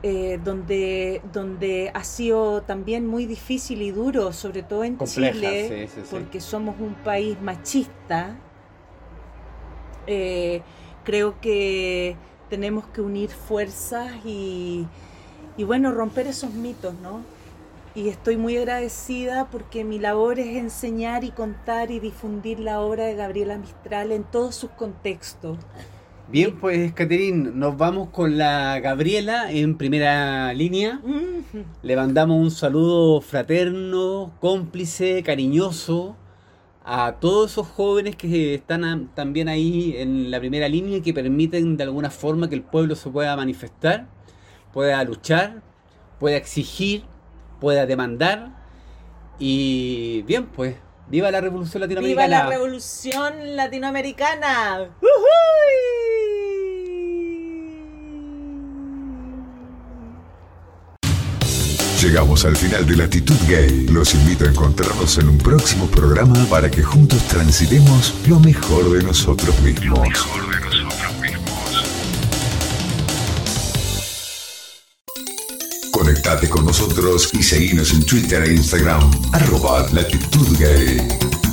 eh, 0.08 0.38
donde, 0.44 1.20
donde 1.32 1.90
ha 1.92 2.04
sido 2.04 2.62
también 2.62 3.08
muy 3.08 3.26
difícil 3.26 3.82
y 3.82 3.90
duro, 3.90 4.32
sobre 4.32 4.62
todo 4.62 4.84
en 4.84 4.96
Chile, 4.98 5.88
porque 6.12 6.40
somos 6.40 6.76
un 6.78 6.94
país 6.94 7.36
machista, 7.42 8.36
eh, 10.06 10.62
creo 11.02 11.40
que 11.40 12.14
tenemos 12.48 12.86
que 12.86 13.00
unir 13.00 13.30
fuerzas 13.30 14.12
y, 14.24 14.86
bueno, 15.58 15.90
romper 15.90 16.28
esos 16.28 16.52
mitos, 16.52 16.94
¿no? 17.02 17.22
Y 17.96 18.08
estoy 18.08 18.36
muy 18.36 18.56
agradecida 18.56 19.48
porque 19.50 19.82
mi 19.82 19.98
labor 19.98 20.38
es 20.38 20.56
enseñar 20.56 21.24
y 21.24 21.32
contar 21.32 21.90
y 21.90 21.98
difundir 21.98 22.60
la 22.60 22.80
obra 22.80 23.06
de 23.06 23.16
Gabriela 23.16 23.58
Mistral 23.58 24.12
en 24.12 24.22
todos 24.22 24.54
sus 24.54 24.70
contextos. 24.70 25.58
Bien, 26.28 26.58
pues 26.58 26.92
Caterín, 26.92 27.56
nos 27.60 27.76
vamos 27.76 28.08
con 28.10 28.36
la 28.36 28.80
Gabriela 28.80 29.52
en 29.52 29.78
primera 29.78 30.52
línea. 30.54 31.00
Le 31.82 31.96
mandamos 31.96 32.36
un 32.36 32.50
saludo 32.50 33.20
fraterno, 33.20 34.32
cómplice, 34.40 35.22
cariñoso 35.22 36.16
a 36.84 37.16
todos 37.20 37.52
esos 37.52 37.68
jóvenes 37.68 38.16
que 38.16 38.54
están 38.54 39.08
también 39.14 39.48
ahí 39.48 39.94
en 39.98 40.32
la 40.32 40.40
primera 40.40 40.68
línea 40.68 40.96
y 40.98 41.00
que 41.00 41.14
permiten 41.14 41.76
de 41.76 41.84
alguna 41.84 42.10
forma 42.10 42.48
que 42.48 42.56
el 42.56 42.62
pueblo 42.62 42.96
se 42.96 43.08
pueda 43.08 43.36
manifestar, 43.36 44.08
pueda 44.72 45.02
luchar, 45.04 45.62
pueda 46.18 46.36
exigir, 46.36 47.04
pueda 47.60 47.86
demandar. 47.86 48.50
Y 49.38 50.22
bien, 50.22 50.46
pues, 50.46 50.74
viva 51.08 51.30
la 51.30 51.40
revolución 51.40 51.82
latinoamericana. 51.82 52.26
Viva 52.26 52.44
la 52.44 52.50
revolución 52.50 53.56
latinoamericana. 53.56 54.90
Llegamos 62.02 62.44
al 62.44 62.54
final 62.54 62.84
de 62.86 62.94
Latitud 62.94 63.36
Gay. 63.48 63.86
Los 63.90 64.14
invito 64.14 64.44
a 64.44 64.48
encontrarnos 64.48 65.16
en 65.16 65.30
un 65.30 65.38
próximo 65.38 65.86
programa 65.86 66.34
para 66.50 66.70
que 66.70 66.82
juntos 66.82 67.22
transitemos 67.26 68.12
lo 68.28 68.38
mejor 68.38 68.90
de 68.90 69.02
nosotros 69.02 69.58
mismos. 69.62 70.06
Conectate 75.90 76.50
con 76.50 76.66
nosotros 76.66 77.30
y 77.32 77.42
seguinos 77.42 77.92
en 77.94 78.04
Twitter 78.04 78.42
e 78.42 78.54
Instagram, 78.54 79.10
arroba 79.32 79.86
Latitud 79.92 80.58
Gay. 80.58 81.45